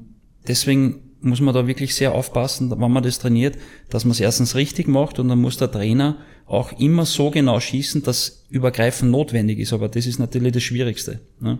deswegen 0.46 1.00
muss 1.20 1.40
man 1.40 1.54
da 1.54 1.66
wirklich 1.66 1.94
sehr 1.94 2.12
aufpassen, 2.12 2.70
wenn 2.70 2.92
man 2.92 3.02
das 3.02 3.18
trainiert, 3.18 3.56
dass 3.90 4.04
man 4.04 4.12
es 4.12 4.20
erstens 4.20 4.54
richtig 4.54 4.86
macht 4.86 5.18
und 5.18 5.28
dann 5.28 5.40
muss 5.40 5.56
der 5.56 5.70
Trainer 5.70 6.18
auch 6.46 6.78
immer 6.78 7.04
so 7.04 7.30
genau 7.30 7.58
schießen, 7.58 8.04
dass 8.04 8.44
Übergreifen 8.48 9.10
notwendig 9.10 9.58
ist. 9.58 9.72
Aber 9.72 9.88
das 9.88 10.06
ist 10.06 10.20
natürlich 10.20 10.52
das 10.52 10.62
Schwierigste. 10.62 11.20
Ne? 11.40 11.58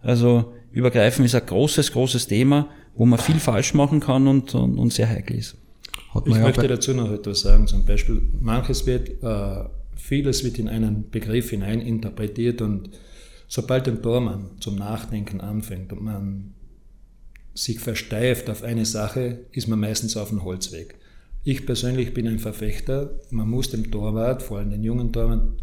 Also 0.00 0.52
Übergreifen 0.78 1.24
ist 1.24 1.34
ein 1.34 1.44
großes, 1.44 1.90
großes 1.90 2.28
Thema, 2.28 2.68
wo 2.94 3.04
man 3.04 3.18
viel 3.18 3.40
falsch 3.40 3.74
machen 3.74 3.98
kann 3.98 4.28
und, 4.28 4.54
und, 4.54 4.78
und 4.78 4.92
sehr 4.92 5.08
heikel 5.08 5.36
ist. 5.36 5.56
ich 6.24 6.38
möchte 6.38 6.68
dazu 6.68 6.94
noch 6.94 7.10
etwas 7.10 7.40
sagen. 7.40 7.66
Zum 7.66 7.84
Beispiel, 7.84 8.22
manches 8.40 8.86
wird, 8.86 9.20
äh, 9.22 9.64
vieles 9.96 10.44
wird 10.44 10.60
in 10.60 10.68
einen 10.68 11.10
Begriff 11.10 11.50
hinein 11.50 11.80
interpretiert 11.80 12.62
und 12.62 12.90
sobald 13.48 13.88
ein 13.88 14.02
Tormann 14.02 14.52
zum 14.60 14.76
Nachdenken 14.76 15.40
anfängt 15.40 15.92
und 15.92 16.02
man 16.02 16.54
sich 17.54 17.80
versteift 17.80 18.48
auf 18.48 18.62
eine 18.62 18.86
Sache, 18.86 19.40
ist 19.50 19.66
man 19.66 19.80
meistens 19.80 20.16
auf 20.16 20.28
dem 20.28 20.44
Holzweg. 20.44 20.94
Ich 21.42 21.66
persönlich 21.66 22.14
bin 22.14 22.28
ein 22.28 22.38
Verfechter, 22.38 23.18
man 23.30 23.50
muss 23.50 23.70
dem 23.70 23.90
Torwart, 23.90 24.44
vor 24.44 24.58
allem 24.58 24.70
den 24.70 24.84
jungen 24.84 25.12
Torwart, 25.12 25.60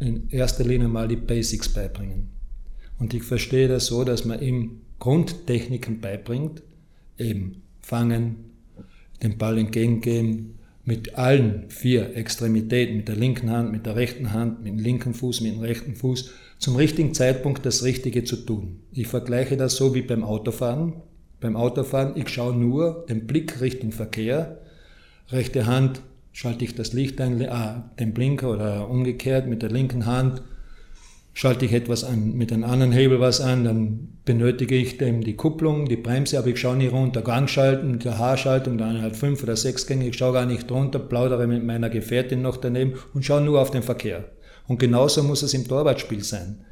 in 0.00 0.28
erster 0.30 0.64
Linie 0.64 0.88
mal 0.88 1.06
die 1.06 1.14
Basics 1.14 1.68
beibringen. 1.68 2.35
Und 2.98 3.14
ich 3.14 3.22
verstehe 3.22 3.68
das 3.68 3.86
so, 3.86 4.04
dass 4.04 4.24
man 4.24 4.40
ihm 4.40 4.80
Grundtechniken 4.98 6.00
beibringt, 6.00 6.62
eben 7.18 7.62
fangen, 7.80 8.36
den 9.22 9.38
Ball 9.38 9.58
entgegengeben, 9.58 10.58
mit 10.84 11.16
allen 11.16 11.64
vier 11.68 12.16
Extremitäten, 12.16 12.98
mit 12.98 13.08
der 13.08 13.16
linken 13.16 13.50
Hand, 13.50 13.72
mit 13.72 13.86
der 13.86 13.96
rechten 13.96 14.32
Hand, 14.32 14.62
mit 14.62 14.72
dem 14.72 14.78
linken 14.78 15.14
Fuß, 15.14 15.40
mit 15.40 15.52
dem 15.52 15.60
rechten 15.60 15.96
Fuß, 15.96 16.30
zum 16.58 16.76
richtigen 16.76 17.12
Zeitpunkt 17.12 17.66
das 17.66 17.82
Richtige 17.82 18.24
zu 18.24 18.36
tun. 18.36 18.80
Ich 18.92 19.08
vergleiche 19.08 19.56
das 19.56 19.76
so 19.76 19.94
wie 19.94 20.02
beim 20.02 20.22
Autofahren. 20.22 20.94
Beim 21.40 21.56
Autofahren, 21.56 22.12
ich 22.16 22.28
schaue 22.28 22.56
nur 22.56 23.04
den 23.08 23.26
Blick 23.26 23.60
Richtung 23.60 23.92
Verkehr, 23.92 24.62
rechte 25.30 25.66
Hand 25.66 26.00
schalte 26.32 26.64
ich 26.64 26.74
das 26.74 26.92
Licht 26.92 27.20
ein, 27.20 27.46
ah, 27.48 27.90
den 27.98 28.14
Blinker 28.14 28.50
oder 28.50 28.88
umgekehrt 28.88 29.46
mit 29.48 29.62
der 29.62 29.70
linken 29.70 30.06
Hand 30.06 30.42
schalte 31.36 31.66
ich 31.66 31.74
etwas 31.74 32.02
an, 32.02 32.32
mit 32.32 32.50
einem 32.50 32.64
anderen 32.64 32.92
Hebel 32.92 33.20
was 33.20 33.42
an, 33.42 33.64
dann 33.64 34.08
benötige 34.24 34.74
ich 34.74 34.96
dem 34.96 35.22
die 35.22 35.36
Kupplung, 35.36 35.86
die 35.86 35.96
Bremse, 35.98 36.38
aber 36.38 36.46
ich 36.46 36.58
schaue 36.58 36.78
nicht 36.78 36.92
runter, 36.92 37.20
Gang 37.20 37.46
schalten, 37.46 37.98
der 37.98 38.16
Haarschaltung, 38.16 38.78
dann 38.78 39.02
halt 39.02 39.16
fünf 39.16 39.42
oder 39.42 39.54
sechs 39.54 39.86
Gänge, 39.86 40.08
ich 40.08 40.16
schaue 40.16 40.32
gar 40.32 40.46
nicht 40.46 40.70
runter, 40.70 40.98
plaudere 40.98 41.46
mit 41.46 41.62
meiner 41.62 41.90
Gefährtin 41.90 42.40
noch 42.40 42.56
daneben 42.56 42.94
und 43.12 43.22
schaue 43.22 43.42
nur 43.42 43.60
auf 43.60 43.70
den 43.70 43.82
Verkehr. 43.82 44.24
Und 44.66 44.78
genauso 44.78 45.22
muss 45.22 45.42
es 45.42 45.52
im 45.52 45.68
Torwartspiel 45.68 46.24
sein. 46.24 46.64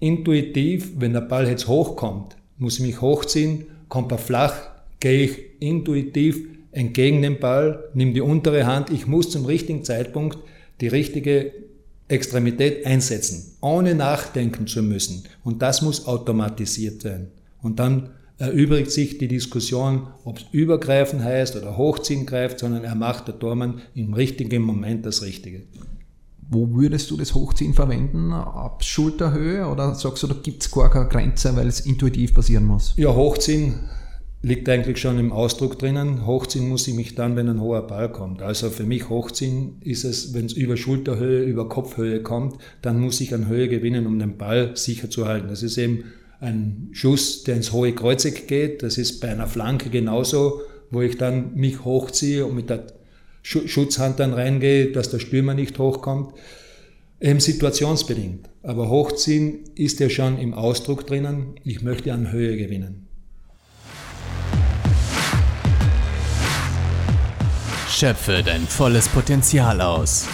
Intuitiv, 0.00 0.90
wenn 0.98 1.12
der 1.12 1.20
Ball 1.20 1.48
jetzt 1.48 1.68
hochkommt, 1.68 2.36
muss 2.58 2.80
ich 2.80 2.84
mich 2.84 3.00
hochziehen, 3.00 3.66
kommt 3.88 4.10
er 4.10 4.18
flach, 4.18 4.56
gehe 4.98 5.22
ich 5.22 5.38
intuitiv 5.60 6.40
entgegen 6.72 7.22
dem 7.22 7.38
Ball, 7.38 7.84
nimm 7.94 8.12
die 8.12 8.22
untere 8.22 8.66
Hand, 8.66 8.90
ich 8.90 9.06
muss 9.06 9.30
zum 9.30 9.46
richtigen 9.46 9.84
Zeitpunkt 9.84 10.38
die 10.80 10.88
richtige 10.88 11.52
Extremität 12.08 12.86
einsetzen, 12.86 13.56
ohne 13.60 13.94
nachdenken 13.94 14.66
zu 14.66 14.82
müssen. 14.82 15.24
Und 15.42 15.62
das 15.62 15.82
muss 15.82 16.06
automatisiert 16.06 17.02
sein. 17.02 17.28
Und 17.62 17.78
dann 17.78 18.10
erübrigt 18.38 18.90
sich 18.90 19.18
die 19.18 19.28
Diskussion, 19.28 20.08
ob 20.24 20.38
es 20.38 20.44
übergreifen 20.52 21.22
heißt 21.22 21.56
oder 21.56 21.76
hochziehen 21.76 22.26
greift, 22.26 22.58
sondern 22.58 22.84
er 22.84 22.94
macht 22.94 23.28
der 23.28 23.38
Tormann 23.38 23.80
im 23.94 24.12
richtigen 24.12 24.62
Moment 24.62 25.06
das 25.06 25.22
Richtige. 25.22 25.62
Wo 26.50 26.68
würdest 26.74 27.10
du 27.10 27.16
das 27.16 27.34
Hochziehen 27.34 27.72
verwenden? 27.72 28.32
Ab 28.32 28.84
Schulterhöhe 28.84 29.66
oder 29.66 29.94
sagst 29.94 30.22
du, 30.22 30.26
da 30.26 30.34
gibt 30.34 30.62
es 30.62 30.70
gar 30.70 30.90
keine 30.90 31.08
Grenze, 31.08 31.56
weil 31.56 31.68
es 31.68 31.80
intuitiv 31.80 32.34
passieren 32.34 32.64
muss? 32.64 32.92
Ja, 32.96 33.14
Hochziehen 33.14 33.80
liegt 34.44 34.68
eigentlich 34.68 34.98
schon 34.98 35.18
im 35.18 35.32
Ausdruck 35.32 35.78
drinnen. 35.78 36.26
Hochziehen 36.26 36.68
muss 36.68 36.86
ich 36.86 36.92
mich 36.94 37.14
dann, 37.14 37.34
wenn 37.34 37.48
ein 37.48 37.62
hoher 37.62 37.86
Ball 37.86 38.12
kommt. 38.12 38.42
Also 38.42 38.68
für 38.68 38.84
mich 38.84 39.08
Hochziehen 39.08 39.76
ist 39.80 40.04
es, 40.04 40.34
wenn 40.34 40.44
es 40.44 40.52
über 40.52 40.76
Schulterhöhe, 40.76 41.42
über 41.44 41.66
Kopfhöhe 41.70 42.22
kommt, 42.22 42.58
dann 42.82 43.00
muss 43.00 43.22
ich 43.22 43.32
an 43.32 43.48
Höhe 43.48 43.68
gewinnen, 43.68 44.06
um 44.06 44.18
den 44.18 44.36
Ball 44.36 44.72
sicher 44.76 45.08
zu 45.08 45.26
halten. 45.26 45.48
Das 45.48 45.62
ist 45.62 45.78
eben 45.78 46.04
ein 46.40 46.90
Schuss, 46.92 47.44
der 47.44 47.56
ins 47.56 47.72
hohe 47.72 47.94
Kreuzeck 47.94 48.46
geht. 48.46 48.82
Das 48.82 48.98
ist 48.98 49.20
bei 49.20 49.28
einer 49.28 49.46
Flanke 49.46 49.88
genauso, 49.88 50.60
wo 50.90 51.00
ich 51.00 51.16
dann 51.16 51.54
mich 51.54 51.82
hochziehe 51.82 52.44
und 52.44 52.54
mit 52.54 52.68
der 52.68 52.84
Schutzhand 53.40 54.20
dann 54.20 54.34
reingehe, 54.34 54.92
dass 54.92 55.10
der 55.10 55.20
Stürmer 55.20 55.54
nicht 55.54 55.78
hochkommt. 55.78 56.34
Eben 57.18 57.40
situationsbedingt. 57.40 58.50
Aber 58.62 58.90
Hochziehen 58.90 59.60
ist 59.74 60.00
ja 60.00 60.10
schon 60.10 60.38
im 60.38 60.52
Ausdruck 60.52 61.06
drinnen. 61.06 61.54
Ich 61.64 61.80
möchte 61.80 62.12
an 62.12 62.30
Höhe 62.30 62.58
gewinnen. 62.58 63.03
Schöpfe 67.88 68.42
dein 68.42 68.66
volles 68.66 69.08
Potenzial 69.08 69.80
aus. 69.80 70.26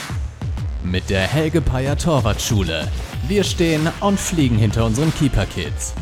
Mit 0.83 1.11
der 1.11 1.21
Helge 1.23 1.61
Payer 1.61 1.99
Torwartschule. 1.99 2.89
Wir 3.29 3.45
stehen 3.45 3.87
und 4.01 4.19
fliegen 4.19 4.57
hinter 4.57 4.87
unseren 4.87 5.15
Keeper 5.15 5.45
Kids. 5.47 5.93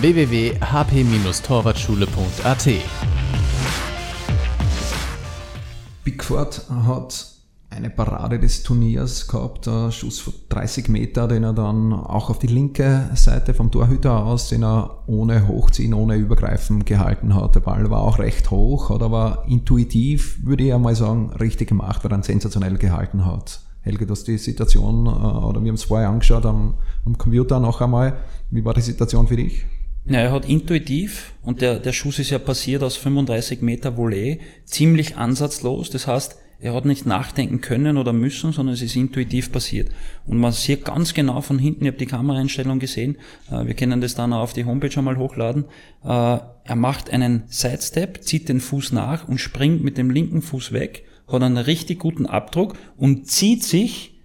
www.hp-torwartschule.at 0.00 2.68
Bigford 6.04 6.62
hat 6.86 7.37
eine 7.70 7.90
Parade 7.90 8.38
des 8.38 8.62
Turniers 8.62 9.28
gehabt, 9.28 9.68
ein 9.68 9.92
Schuss 9.92 10.18
von 10.20 10.32
30 10.48 10.88
Meter, 10.88 11.28
den 11.28 11.44
er 11.44 11.52
dann 11.52 11.92
auch 11.92 12.30
auf 12.30 12.38
die 12.38 12.46
linke 12.46 13.10
Seite 13.14 13.52
vom 13.52 13.70
Torhüter 13.70 14.24
aus, 14.24 14.48
den 14.48 14.64
er 14.64 15.02
ohne 15.06 15.46
Hochziehen, 15.46 15.92
ohne 15.92 16.16
Übergreifen 16.16 16.84
gehalten 16.84 17.34
hat. 17.34 17.54
Der 17.54 17.60
Ball 17.60 17.90
war 17.90 18.00
auch 18.00 18.18
recht 18.18 18.50
hoch, 18.50 18.90
hat 18.90 19.02
aber 19.02 19.44
intuitiv, 19.46 20.38
würde 20.42 20.64
ich 20.64 20.78
mal 20.78 20.94
sagen, 20.94 21.30
richtig 21.38 21.68
gemacht, 21.68 22.02
weil 22.04 22.12
er 22.12 22.18
ihn 22.18 22.22
sensationell 22.22 22.78
gehalten 22.78 23.26
hat. 23.26 23.60
Helge, 23.82 24.06
du 24.06 24.12
hast 24.12 24.24
die 24.24 24.38
Situation, 24.38 25.06
äh, 25.06 25.10
oder 25.10 25.62
wir 25.62 25.68
haben 25.68 25.76
es 25.76 25.84
vorher 25.84 26.08
angeschaut 26.08 26.46
am, 26.46 26.74
am 27.04 27.16
Computer 27.16 27.60
noch 27.60 27.80
einmal. 27.80 28.18
Wie 28.50 28.64
war 28.64 28.74
die 28.74 28.80
Situation 28.80 29.28
für 29.28 29.36
dich? 29.36 29.64
Ja, 30.06 30.20
er 30.20 30.32
hat 30.32 30.48
intuitiv, 30.48 31.34
und 31.42 31.60
der, 31.60 31.78
der 31.78 31.92
Schuss 31.92 32.18
ist 32.18 32.30
ja 32.30 32.38
passiert 32.38 32.82
aus 32.82 32.96
35 32.96 33.60
Meter 33.60 33.96
Volley, 33.96 34.40
ziemlich 34.64 35.16
ansatzlos. 35.16 35.90
Das 35.90 36.06
heißt, 36.06 36.36
er 36.60 36.74
hat 36.74 36.84
nicht 36.84 37.06
nachdenken 37.06 37.60
können 37.60 37.96
oder 37.96 38.12
müssen, 38.12 38.52
sondern 38.52 38.74
es 38.74 38.82
ist 38.82 38.96
intuitiv 38.96 39.52
passiert. 39.52 39.90
Und 40.26 40.38
man 40.38 40.52
sieht 40.52 40.84
ganz 40.84 41.14
genau 41.14 41.40
von 41.40 41.58
hinten, 41.58 41.84
ich 41.84 41.88
habe 41.88 41.98
die 41.98 42.06
Kameraeinstellung 42.06 42.80
gesehen, 42.80 43.16
äh, 43.50 43.66
wir 43.66 43.74
können 43.74 44.00
das 44.00 44.14
dann 44.14 44.32
auch 44.32 44.42
auf 44.42 44.52
die 44.54 44.64
Homepage 44.64 44.96
einmal 44.96 45.18
hochladen, 45.18 45.66
äh, 46.04 46.08
er 46.08 46.76
macht 46.76 47.10
einen 47.10 47.44
Sidestep, 47.46 48.24
zieht 48.24 48.48
den 48.48 48.60
Fuß 48.60 48.92
nach 48.92 49.28
und 49.28 49.38
springt 49.38 49.84
mit 49.84 49.98
dem 49.98 50.10
linken 50.10 50.42
Fuß 50.42 50.72
weg, 50.72 51.04
hat 51.28 51.42
einen 51.42 51.58
richtig 51.58 52.00
guten 52.00 52.26
Abdruck 52.26 52.76
und 52.96 53.28
zieht 53.28 53.62
sich 53.62 54.18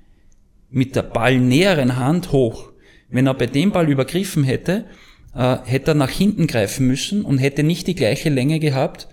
mit 0.72 0.96
der 0.96 1.04
ballnäheren 1.04 1.98
Hand 1.98 2.32
hoch. 2.32 2.72
Wenn 3.10 3.28
er 3.28 3.36
bei 3.36 3.46
dem 3.46 3.72
Ball 3.72 3.90
übergriffen 3.90 4.44
hätte, 4.44 4.86
äh, 5.36 5.58
hätte 5.66 5.92
er 5.92 5.96
nach 5.96 6.10
hinten 6.10 6.48
greifen 6.48 6.88
müssen 6.88 7.24
und 7.24 7.38
hätte 7.38 7.62
nicht 7.62 7.86
die 7.86 7.96
gleiche 7.96 8.30
Länge 8.30 8.60
gehabt 8.60 9.08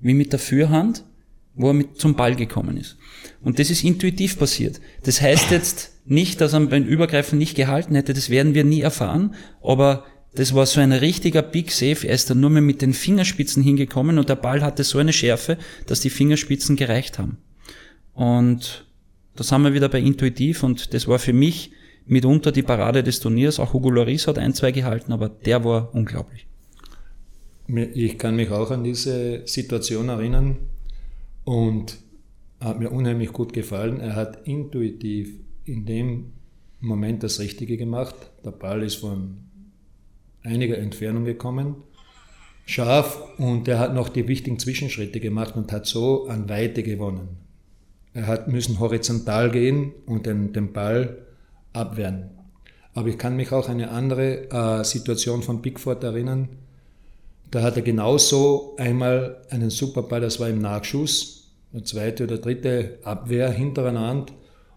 wie 0.00 0.14
mit 0.14 0.32
der 0.32 0.38
Fürhand 0.38 1.04
wo 1.54 1.68
er 1.68 1.74
mit 1.74 1.98
zum 1.98 2.14
Ball 2.14 2.36
gekommen 2.36 2.76
ist. 2.76 2.96
Und 3.42 3.58
das 3.58 3.70
ist 3.70 3.84
intuitiv 3.84 4.38
passiert. 4.38 4.80
Das 5.04 5.20
heißt 5.20 5.50
jetzt 5.50 6.00
nicht, 6.06 6.40
dass 6.40 6.52
er 6.52 6.60
beim 6.60 6.84
Übergreifen 6.84 7.38
nicht 7.38 7.56
gehalten 7.56 7.94
hätte, 7.94 8.14
das 8.14 8.30
werden 8.30 8.54
wir 8.54 8.64
nie 8.64 8.80
erfahren, 8.80 9.34
aber 9.62 10.04
das 10.34 10.54
war 10.54 10.66
so 10.66 10.80
ein 10.80 10.92
richtiger 10.92 11.42
Big 11.42 11.72
Save. 11.72 12.06
Er 12.06 12.14
ist 12.14 12.30
dann 12.30 12.40
nur 12.40 12.50
mehr 12.50 12.62
mit 12.62 12.82
den 12.82 12.94
Fingerspitzen 12.94 13.62
hingekommen 13.62 14.18
und 14.18 14.28
der 14.28 14.36
Ball 14.36 14.62
hatte 14.62 14.84
so 14.84 14.98
eine 14.98 15.12
Schärfe, 15.12 15.58
dass 15.86 16.00
die 16.00 16.10
Fingerspitzen 16.10 16.76
gereicht 16.76 17.18
haben. 17.18 17.38
Und 18.14 18.86
da 19.34 19.44
sind 19.44 19.62
wir 19.62 19.74
wieder 19.74 19.88
bei 19.88 20.00
intuitiv 20.00 20.62
und 20.62 20.94
das 20.94 21.08
war 21.08 21.18
für 21.18 21.32
mich 21.32 21.72
mitunter 22.06 22.52
die 22.52 22.62
Parade 22.62 23.02
des 23.02 23.20
Turniers. 23.20 23.58
Auch 23.58 23.72
Hugo 23.72 23.90
Loris 23.90 24.26
hat 24.26 24.38
ein, 24.38 24.54
zwei 24.54 24.72
gehalten, 24.72 25.12
aber 25.12 25.28
der 25.28 25.64
war 25.64 25.94
unglaublich. 25.94 26.46
Ich 27.94 28.18
kann 28.18 28.36
mich 28.36 28.50
auch 28.50 28.70
an 28.70 28.84
diese 28.84 29.46
Situation 29.46 30.08
erinnern. 30.08 30.58
Und 31.50 31.98
hat 32.60 32.78
mir 32.78 32.90
unheimlich 32.90 33.32
gut 33.32 33.52
gefallen. 33.52 33.98
Er 33.98 34.14
hat 34.14 34.46
intuitiv 34.46 35.34
in 35.64 35.84
dem 35.84 36.30
Moment 36.78 37.24
das 37.24 37.40
Richtige 37.40 37.76
gemacht. 37.76 38.14
Der 38.44 38.52
Ball 38.52 38.84
ist 38.84 38.94
von 38.94 39.38
einiger 40.44 40.78
Entfernung 40.78 41.24
gekommen, 41.24 41.74
scharf 42.66 43.20
und 43.36 43.66
er 43.66 43.80
hat 43.80 43.94
noch 43.94 44.10
die 44.10 44.28
wichtigen 44.28 44.60
Zwischenschritte 44.60 45.18
gemacht 45.18 45.56
und 45.56 45.72
hat 45.72 45.86
so 45.86 46.28
an 46.28 46.48
Weite 46.48 46.84
gewonnen. 46.84 47.30
Er 48.14 48.28
hat 48.28 48.46
müssen 48.46 48.78
horizontal 48.78 49.50
gehen 49.50 49.90
und 50.06 50.26
den, 50.26 50.52
den 50.52 50.72
Ball 50.72 51.26
abwehren. 51.72 52.30
Aber 52.94 53.08
ich 53.08 53.18
kann 53.18 53.34
mich 53.34 53.50
auch 53.50 53.68
an 53.68 53.74
eine 53.74 53.90
andere 53.90 54.50
äh, 54.52 54.84
Situation 54.84 55.42
von 55.42 55.62
Bigford 55.62 56.04
erinnern. 56.04 56.48
Da 57.50 57.62
hat 57.62 57.74
er 57.74 57.82
genauso 57.82 58.76
einmal 58.76 59.42
einen 59.50 59.70
Superball, 59.70 60.20
das 60.20 60.38
war 60.38 60.48
im 60.48 60.60
Nachschuss, 60.60 61.39
eine 61.72 61.84
zweite 61.84 62.24
oder 62.24 62.38
dritte 62.38 62.98
Abwehr 63.04 63.50
hintereinander 63.50 64.32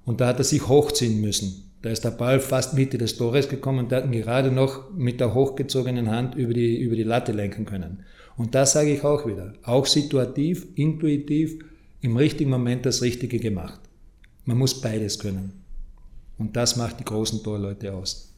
und 0.05 0.21
da 0.21 0.27
hat 0.27 0.39
er 0.39 0.43
sich 0.43 0.67
hochziehen 0.67 1.21
müssen. 1.21 1.71
Da 1.81 1.89
ist 1.89 2.05
der 2.05 2.11
Ball 2.11 2.39
fast 2.39 2.75
Mitte 2.75 2.97
des 2.97 3.17
Tores 3.17 3.49
gekommen 3.49 3.79
und 3.79 3.91
hat 3.91 4.05
ihn 4.05 4.11
gerade 4.11 4.51
noch 4.51 4.91
mit 4.91 5.19
der 5.19 5.33
hochgezogenen 5.33 6.09
Hand 6.09 6.35
über 6.35 6.53
die, 6.53 6.77
über 6.79 6.95
die 6.95 7.03
Latte 7.03 7.33
lenken 7.33 7.65
können. 7.65 8.05
Und 8.37 8.55
da 8.55 8.65
sage 8.65 8.93
ich 8.93 9.03
auch 9.03 9.27
wieder, 9.27 9.53
auch 9.63 9.85
situativ, 9.85 10.65
intuitiv, 10.75 11.59
im 12.01 12.17
richtigen 12.17 12.49
Moment 12.49 12.85
das 12.85 13.01
Richtige 13.01 13.39
gemacht. 13.39 13.79
Man 14.45 14.57
muss 14.57 14.79
beides 14.79 15.19
können. 15.19 15.63
Und 16.37 16.55
das 16.55 16.75
macht 16.75 16.99
die 16.99 17.05
großen 17.05 17.43
Torleute 17.43 17.93
aus. 17.93 18.33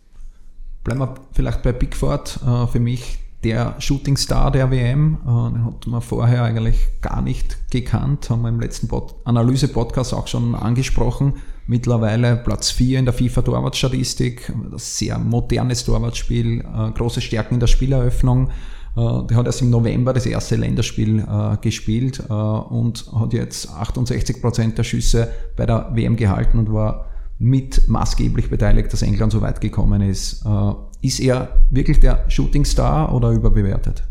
Bleiben 0.83 0.99
wir 0.99 1.15
vielleicht 1.31 1.63
bei 1.63 1.71
Pickford. 1.71 2.39
Äh, 2.45 2.67
für 2.67 2.79
mich 2.79 3.17
der 3.45 3.75
Shooting 3.79 4.17
Star 4.17 4.51
der 4.51 4.71
WM. 4.71 5.19
Äh, 5.23 5.53
den 5.53 5.65
hat 5.65 5.87
man 5.87 6.01
vorher 6.01 6.43
eigentlich 6.43 6.77
gar 7.01 7.21
nicht 7.21 7.69
gekannt, 7.71 8.29
haben 8.29 8.41
wir 8.41 8.49
im 8.49 8.59
letzten 8.59 8.89
Analyse-Podcast 9.23 10.13
auch 10.13 10.27
schon 10.27 10.55
angesprochen. 10.55 11.35
Mittlerweile 11.67 12.35
Platz 12.35 12.71
4 12.71 12.99
in 12.99 13.05
der 13.05 13.13
FIFA-Torwartstatistik, 13.13 14.51
sehr 14.75 15.19
modernes 15.19 15.85
Torwartspiel, 15.85 16.61
äh, 16.61 16.91
große 16.91 17.21
Stärken 17.21 17.55
in 17.55 17.59
der 17.59 17.67
Spieleröffnung. 17.67 18.49
Der 18.97 19.35
hat 19.35 19.45
erst 19.45 19.61
im 19.61 19.71
November 19.71 20.13
das 20.13 20.25
erste 20.25 20.55
Länderspiel 20.55 21.19
äh, 21.19 21.57
gespielt 21.59 22.23
äh, 22.29 22.33
und 22.33 23.05
hat 23.13 23.33
jetzt 23.33 23.69
68 23.69 24.41
Prozent 24.41 24.77
der 24.77 24.85
Schüsse 24.85 25.33
bei 25.57 25.65
der 25.65 25.89
WM 25.93 26.15
gehalten 26.15 26.59
und 26.59 26.71
war 26.71 27.09
mit 27.37 27.87
maßgeblich 27.87 28.49
beteiligt, 28.49 28.91
dass 28.93 29.01
England 29.01 29.31
so 29.31 29.41
weit 29.41 29.61
gekommen 29.61 30.01
ist. 30.01 30.45
Äh, 30.45 30.73
ist 31.01 31.19
er 31.19 31.65
wirklich 31.69 31.99
der 31.99 32.29
Shooting 32.29 32.65
Star 32.65 33.13
oder 33.13 33.31
überbewertet? 33.31 34.03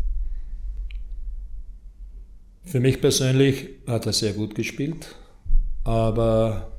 Für 2.63 2.79
mich 2.79 3.01
persönlich 3.01 3.69
hat 3.87 4.05
er 4.05 4.13
sehr 4.13 4.33
gut 4.33 4.55
gespielt, 4.55 5.15
aber 5.83 6.71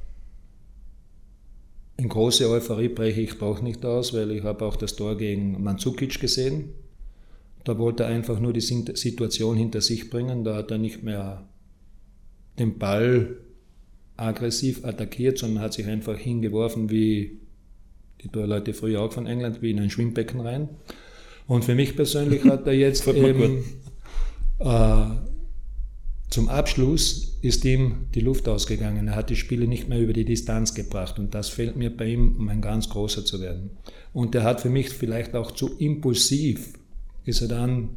in 1.97 2.09
große 2.09 2.49
Euphorie 2.49 2.89
breche 2.89 3.21
ich 3.21 3.41
auch 3.41 3.63
nicht 3.63 3.85
aus, 3.85 4.13
weil 4.13 4.31
ich 4.33 4.43
habe 4.43 4.65
auch 4.65 4.77
das 4.77 4.97
Tor 4.97 5.17
gegen 5.17 5.63
Mandzukic 5.63 6.21
gesehen 6.21 6.71
da 7.67 7.77
wollte 7.79 8.05
er 8.05 8.11
einfach 8.11 8.39
nur 8.39 8.53
die 8.53 8.61
Situation 8.61 9.57
hinter 9.57 9.81
sich 9.81 10.09
bringen. 10.09 10.45
Da 10.45 10.55
hat 10.55 10.71
er 10.71 10.79
nicht 10.79 11.03
mehr 11.03 11.49
den 12.61 12.79
Ball 12.79 13.39
aggressiv 14.17 14.85
attackiert, 14.85 15.39
sondern 15.39 15.63
hat 15.63 15.73
sich 15.73 15.87
einfach 15.87 16.17
hingeworfen 16.17 16.91
wie 16.91 17.39
die 18.23 18.29
Torleute 18.29 18.75
früher 18.75 19.03
auch 19.03 19.13
von 19.13 19.27
England, 19.27 19.63
wie 19.63 19.71
in 19.71 19.81
ein 19.81 19.91
Schwimmbecken 19.91 20.41
rein. 20.41 20.69
Und 21.47 21.65
für 21.65 21.75
mich 21.75 21.95
persönlich 21.95 22.45
hat 22.45 22.67
er 22.67 22.73
jetzt 22.73 23.07
eben 23.09 23.65
äh, 24.59 25.07
zum 26.31 26.49
Abschluss 26.49 27.39
ist 27.41 27.65
ihm 27.65 28.09
die 28.15 28.21
Luft 28.21 28.49
ausgegangen. 28.49 29.09
Er 29.09 29.15
hat 29.15 29.31
die 29.31 29.37
Spiele 29.37 29.69
nicht 29.69 29.89
mehr 29.89 30.01
über 30.01 30.13
die 30.13 30.25
Distanz 30.25 30.75
gebracht 30.75 31.19
und 31.19 31.35
das 31.35 31.49
fällt 31.49 31.77
mir 31.77 31.97
bei 31.97 32.07
ihm, 32.07 32.37
um 32.39 32.49
ein 32.49 32.61
ganz 32.61 32.89
großer 32.89 33.25
zu 33.25 33.41
werden. 33.41 33.71
Und 34.13 34.35
er 34.35 34.43
hat 34.43 34.61
für 34.61 34.71
mich 34.71 34.91
vielleicht 34.91 35.35
auch 35.35 35.53
zu 35.53 35.79
impulsiv 35.79 36.73
ist 37.25 37.43
er 37.43 37.49
dann 37.49 37.91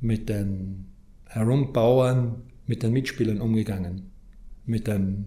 mit 0.00 0.28
den 0.28 0.86
Herumbauern, 1.26 2.42
mit 2.66 2.82
den 2.82 2.92
Mitspielern 2.92 3.40
umgegangen. 3.40 4.10
Mit 4.66 4.86
dem 4.86 5.26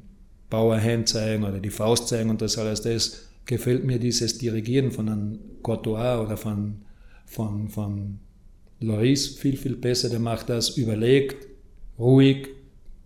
Bauerhand 0.50 1.10
zeigen 1.10 1.44
oder 1.44 1.60
die 1.60 1.70
Faust 1.70 2.08
zeigen 2.08 2.30
und 2.30 2.42
das 2.42 2.58
alles. 2.58 2.82
Das 2.82 3.28
gefällt 3.46 3.84
mir 3.84 4.00
dieses 4.00 4.38
Dirigieren 4.38 4.92
von 4.92 5.10
einem 5.10 5.40
Courtois 5.62 6.22
oder 6.22 6.38
von, 6.38 6.82
von, 7.26 7.70
von 7.70 8.20
Loris 8.80 9.28
viel, 9.28 9.58
viel 9.58 9.76
besser. 9.76 10.10
Der 10.10 10.20
macht 10.20 10.50
das 10.50 10.78
überlegt, 10.78 11.48
ruhig, 11.98 12.50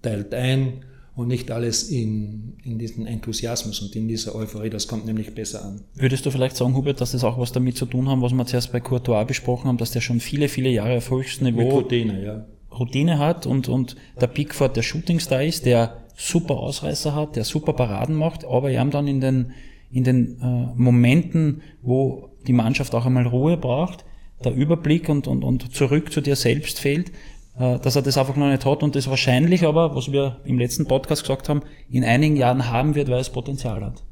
teilt 0.02 0.34
ein 0.34 0.86
und 1.16 1.28
nicht 1.28 1.52
alles 1.52 1.90
in, 1.90 2.54
in 2.64 2.78
diesen 2.80 3.06
Enthusiasmus 3.06 3.82
und 3.82 3.96
in 3.96 4.08
dieser 4.08 4.36
Euphorie. 4.36 4.70
Das 4.70 4.88
kommt 4.88 5.06
nämlich 5.06 5.34
besser 5.34 5.66
an. 5.66 5.82
Würdest 5.96 6.26
du 6.26 6.32
vielleicht 6.32 6.56
sagen, 6.56 6.76
Hubert, 6.76 7.02
dass 7.02 7.12
das 7.12 7.24
auch 7.24 7.38
was 7.38 7.52
damit 7.52 7.78
zu 7.78 7.86
tun 7.86 8.08
haben, 8.10 8.22
was 8.22 8.34
wir 8.34 8.46
zuerst 8.46 8.72
bei 8.72 8.80
Courtois 8.80 9.26
besprochen 9.26 9.68
haben, 9.68 9.78
dass 9.78 9.92
der 9.92 10.02
schon 10.02 10.20
viele, 10.20 10.48
viele 10.48 10.70
Jahre 10.70 10.98
auf 10.98 11.10
höchstem 11.12 11.56
Niveau 11.56 11.70
Routine, 11.70 12.24
ja. 12.24 12.46
Routine 12.78 13.20
hat 13.20 13.46
und, 13.46 13.68
und 13.68 13.96
der 14.20 14.28
Pickford 14.28 14.76
der 14.76 14.82
Shootingstar 14.82 15.44
ist, 15.44 15.66
der 15.66 16.01
super 16.22 16.58
Ausreißer 16.58 17.16
hat, 17.16 17.36
der 17.36 17.44
super 17.44 17.74
Paraden 17.74 18.16
macht, 18.16 18.46
aber 18.46 18.70
er 18.72 18.86
dann 18.86 19.08
in 19.08 19.22
den, 19.22 19.54
in 19.92 20.04
den 20.04 20.40
äh, 20.42 20.68
Momenten, 20.76 21.62
wo 21.82 22.30
die 22.48 22.54
Mannschaft 22.54 22.94
auch 22.94 23.06
einmal 23.06 23.28
Ruhe 23.28 23.58
braucht, 23.58 24.06
der 24.44 24.54
Überblick 24.54 25.10
und, 25.10 25.28
und, 25.28 25.44
und 25.44 25.74
zurück 25.74 26.12
zu 26.12 26.22
dir 26.22 26.36
selbst 26.36 26.80
fehlt, 26.80 27.12
äh, 27.58 27.80
dass 27.80 27.96
er 27.96 28.02
das 28.02 28.18
einfach 28.18 28.36
noch 28.36 28.50
nicht 28.50 28.66
hat 28.66 28.84
und 28.84 28.96
das 28.96 29.10
wahrscheinlich 29.10 29.66
aber, 29.66 29.96
was 29.96 30.12
wir 30.12 30.42
im 30.46 30.60
letzten 30.60 30.86
Podcast 30.86 31.24
gesagt 31.24 31.50
haben, 31.50 31.64
in 31.90 32.04
einigen 32.04 32.36
Jahren 32.36 32.70
haben 32.70 32.96
wird, 32.96 33.10
weil 33.10 33.20
es 33.20 33.30
Potenzial 33.30 33.84
hat. 33.84 34.04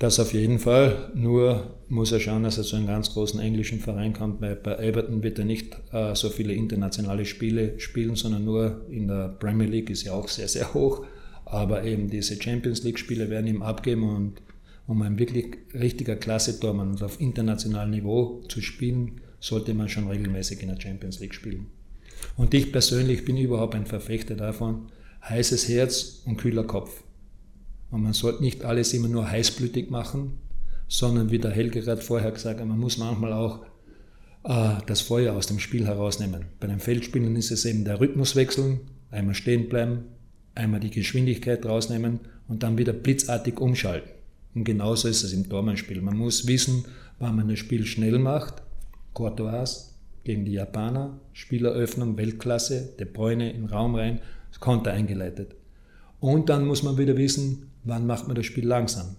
Das 0.00 0.18
auf 0.18 0.32
jeden 0.32 0.58
Fall. 0.58 1.10
Nur 1.14 1.76
muss 1.88 2.10
er 2.10 2.20
schauen, 2.20 2.42
dass 2.42 2.56
er 2.56 2.64
zu 2.64 2.74
einem 2.74 2.86
ganz 2.86 3.12
großen 3.12 3.38
englischen 3.38 3.80
Verein 3.80 4.14
kommt. 4.14 4.40
Bei, 4.40 4.54
bei 4.54 4.76
Everton 4.76 5.22
wird 5.22 5.38
er 5.38 5.44
nicht 5.44 5.76
äh, 5.92 6.14
so 6.14 6.30
viele 6.30 6.54
internationale 6.54 7.26
Spiele 7.26 7.78
spielen, 7.78 8.16
sondern 8.16 8.46
nur 8.46 8.86
in 8.88 9.08
der 9.08 9.28
Premier 9.28 9.66
League 9.66 9.90
ist 9.90 10.04
ja 10.04 10.14
auch 10.14 10.28
sehr, 10.28 10.48
sehr 10.48 10.72
hoch. 10.72 11.04
Aber 11.44 11.84
eben 11.84 12.08
diese 12.08 12.40
Champions 12.40 12.82
League-Spiele 12.82 13.28
werden 13.28 13.46
ihm 13.46 13.60
abgeben 13.60 14.08
und 14.08 14.40
um 14.86 15.02
ein 15.02 15.18
wirklich 15.18 15.58
richtiger 15.74 16.16
Klasse-Tormann 16.16 17.00
auf 17.02 17.20
internationalem 17.20 17.90
Niveau 17.90 18.40
zu 18.48 18.62
spielen, 18.62 19.20
sollte 19.38 19.74
man 19.74 19.90
schon 19.90 20.08
regelmäßig 20.08 20.62
in 20.62 20.70
der 20.70 20.80
Champions 20.80 21.20
League 21.20 21.34
spielen. 21.34 21.66
Und 22.38 22.54
ich 22.54 22.72
persönlich 22.72 23.26
bin 23.26 23.36
überhaupt 23.36 23.74
ein 23.74 23.84
Verfechter 23.84 24.34
davon, 24.34 24.86
heißes 25.28 25.68
Herz 25.68 26.22
und 26.24 26.38
kühler 26.38 26.64
Kopf. 26.64 27.02
Und 27.90 28.02
man 28.02 28.12
sollte 28.12 28.42
nicht 28.42 28.64
alles 28.64 28.92
immer 28.92 29.08
nur 29.08 29.28
heißblütig 29.28 29.90
machen, 29.90 30.38
sondern 30.88 31.30
wie 31.30 31.38
der 31.38 31.50
Helge 31.50 31.80
gerade 31.80 32.00
vorher 32.00 32.30
gesagt 32.30 32.60
hat, 32.60 32.66
man 32.66 32.78
muss 32.78 32.98
manchmal 32.98 33.32
auch 33.32 33.64
äh, 34.44 34.82
das 34.86 35.00
Feuer 35.00 35.34
aus 35.34 35.46
dem 35.46 35.58
Spiel 35.58 35.86
herausnehmen. 35.86 36.46
Bei 36.58 36.66
den 36.66 36.80
Feldspielen 36.80 37.36
ist 37.36 37.50
es 37.50 37.64
eben 37.64 37.84
der 37.84 38.00
Rhythmus 38.00 38.36
wechseln, 38.36 38.80
einmal 39.10 39.34
stehen 39.34 39.68
bleiben, 39.68 40.04
einmal 40.54 40.80
die 40.80 40.90
Geschwindigkeit 40.90 41.64
rausnehmen 41.66 42.20
und 42.48 42.62
dann 42.62 42.78
wieder 42.78 42.92
blitzartig 42.92 43.60
umschalten. 43.60 44.10
Und 44.54 44.64
genauso 44.64 45.08
ist 45.08 45.22
es 45.22 45.32
im 45.32 45.48
Tormannspiel. 45.48 46.00
Man 46.02 46.16
muss 46.16 46.46
wissen, 46.46 46.84
wann 47.18 47.36
man 47.36 47.48
das 47.48 47.58
Spiel 47.58 47.86
schnell 47.86 48.18
macht 48.18 48.62
Courtois 49.14 49.94
gegen 50.24 50.44
die 50.44 50.52
Japaner, 50.52 51.18
Spieleröffnung, 51.32 52.16
Weltklasse, 52.16 52.94
De 52.98 53.06
Bruyne 53.06 53.52
in 53.52 53.62
den 53.62 53.70
Raum 53.70 53.94
rein, 53.94 54.20
Konter 54.58 54.92
eingeleitet. 54.92 55.54
Und 56.18 56.50
dann 56.50 56.66
muss 56.66 56.82
man 56.82 56.98
wieder 56.98 57.16
wissen, 57.16 57.69
wann 57.84 58.06
macht 58.06 58.26
man 58.26 58.36
das 58.36 58.46
Spiel 58.46 58.66
langsam, 58.66 59.16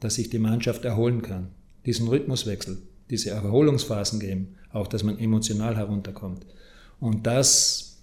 dass 0.00 0.14
sich 0.14 0.30
die 0.30 0.38
Mannschaft 0.38 0.84
erholen 0.84 1.22
kann. 1.22 1.48
Diesen 1.86 2.08
Rhythmuswechsel, 2.08 2.78
diese 3.10 3.30
Erholungsphasen 3.30 4.20
geben, 4.20 4.56
auch 4.72 4.86
dass 4.86 5.02
man 5.02 5.18
emotional 5.18 5.76
herunterkommt. 5.76 6.44
Und 7.00 7.26
das 7.26 7.98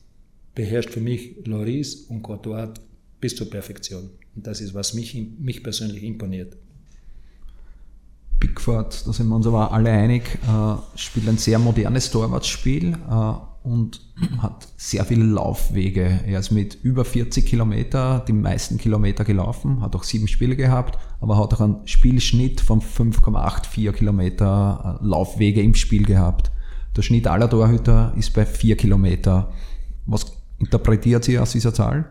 beherrscht 0.54 0.90
für 0.90 1.02
mich 1.02 1.46
Loris 1.46 1.96
und 1.96 2.24
Courtois 2.24 2.74
bis 3.20 3.36
zur 3.36 3.50
Perfektion. 3.50 4.10
Und 4.36 4.48
das 4.48 4.62
ist, 4.62 4.74
was 4.74 4.94
mich, 4.94 5.16
mich 5.40 5.64
persönlich 5.64 6.04
imponiert. 6.04 6.56
Pickford, 8.40 9.08
da 9.08 9.14
sind 9.14 9.28
wir 9.28 9.36
uns 9.36 9.48
aber 9.48 9.72
alle 9.72 9.90
einig, 9.90 10.24
äh, 10.48 10.98
spielt 10.98 11.28
ein 11.28 11.38
sehr 11.38 11.58
modernes 11.58 12.12
Torwartspiel 12.12 12.94
äh, 12.94 13.34
und 13.66 14.02
hat 14.38 14.68
sehr 14.78 15.04
viele 15.06 15.26
Laufwege. 15.26 16.22
Er 16.26 16.40
ist 16.40 16.52
mit 16.52 16.76
über 16.84 17.04
40 17.04 17.46
Kilometer 17.46 18.24
die 18.28 18.34
meisten 18.34 18.78
Kilometer 18.78 19.24
gelaufen, 19.24 19.82
hat 19.82 19.96
auch 19.96 20.04
sieben 20.04 20.28
Spiele 20.28 20.56
gehabt, 20.56 21.00
aber 21.20 21.38
hat 21.38 21.54
auch 21.54 21.62
einen 21.62 21.88
Spielschnitt 21.88 22.62
von 22.62 22.82
5,84 22.82 23.92
Kilometer 23.92 25.00
äh, 25.02 25.06
Laufwege 25.06 25.62
im 25.62 25.76
Spiel 25.76 26.06
gehabt. 26.06 26.52
Der 26.96 27.02
Schnitt 27.02 27.28
aller 27.28 27.50
Torhüter 27.50 28.14
ist 28.16 28.34
bei 28.34 28.46
4 28.46 28.78
Kilometer. 28.78 29.52
Was 30.06 30.38
interpretiert 30.60 31.24
Sie 31.24 31.40
aus 31.40 31.52
dieser 31.52 31.74
Zahl? 31.74 32.10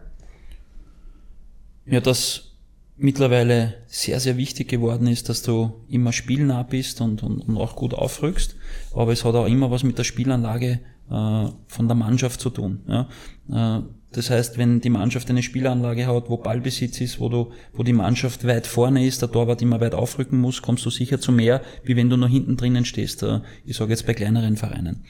Ja, 1.87 2.01
das 2.01 2.55
mittlerweile 2.97 3.75
sehr, 3.87 4.21
sehr 4.21 4.37
wichtig 4.37 4.69
geworden 4.69 5.07
ist, 5.07 5.29
dass 5.29 5.43
du 5.43 5.85
immer 5.88 6.12
spielnah 6.12 6.62
bist 6.62 7.01
und, 7.01 7.23
und, 7.23 7.40
und 7.40 7.57
auch 7.57 7.77
gut 7.77 7.95
aufrückst. 7.95 8.57
Aber 8.93 9.12
es 9.12 9.25
hat 9.25 9.35
auch 9.35 9.47
immer 9.47 9.71
was 9.71 9.83
mit 9.83 9.99
der 9.99 10.05
Spielanlage 10.05 10.81
von 11.09 11.88
der 11.88 11.95
Mannschaft 11.95 12.40
zu 12.40 12.51
tun. 12.51 12.81
Ja? 12.88 13.09
Äh, 13.51 13.83
das 14.12 14.31
heißt, 14.31 14.59
wenn 14.59 14.81
die 14.81 14.90
Mannschaft 14.90 15.29
eine 15.29 15.43
Spielanlage 15.43 16.07
hat, 16.07 16.31
wo 16.31 16.37
Ballbesitz 16.37 17.01
ist, 17.01 17.19
wo, 17.19 17.29
du, 17.29 17.51
wo 17.73 17.83
die 17.83 17.93
Mannschaft 17.93 18.47
weit 18.47 18.67
vorne 18.67 19.05
ist, 19.05 19.21
der 19.23 19.31
Torwart 19.31 19.61
immer 19.61 19.81
weit 19.81 19.95
aufrücken 19.95 20.40
muss, 20.40 20.62
kommst 20.62 20.87
du 20.87 20.90
sicher 20.90 21.21
zu 21.21 21.33
mehr, 21.33 21.62
wie 21.83 21.97
wenn 21.97 22.09
du 22.09 22.17
nur 22.17 22.29
hinten 22.29 22.57
drinnen 22.57 22.85
stehst. 22.85 23.23
Äh, 23.23 23.40
ich 23.64 23.77
sage 23.77 23.90
jetzt 23.90 24.07
bei 24.07 24.14
kleineren 24.14 24.57
Vereinen. 24.57 25.05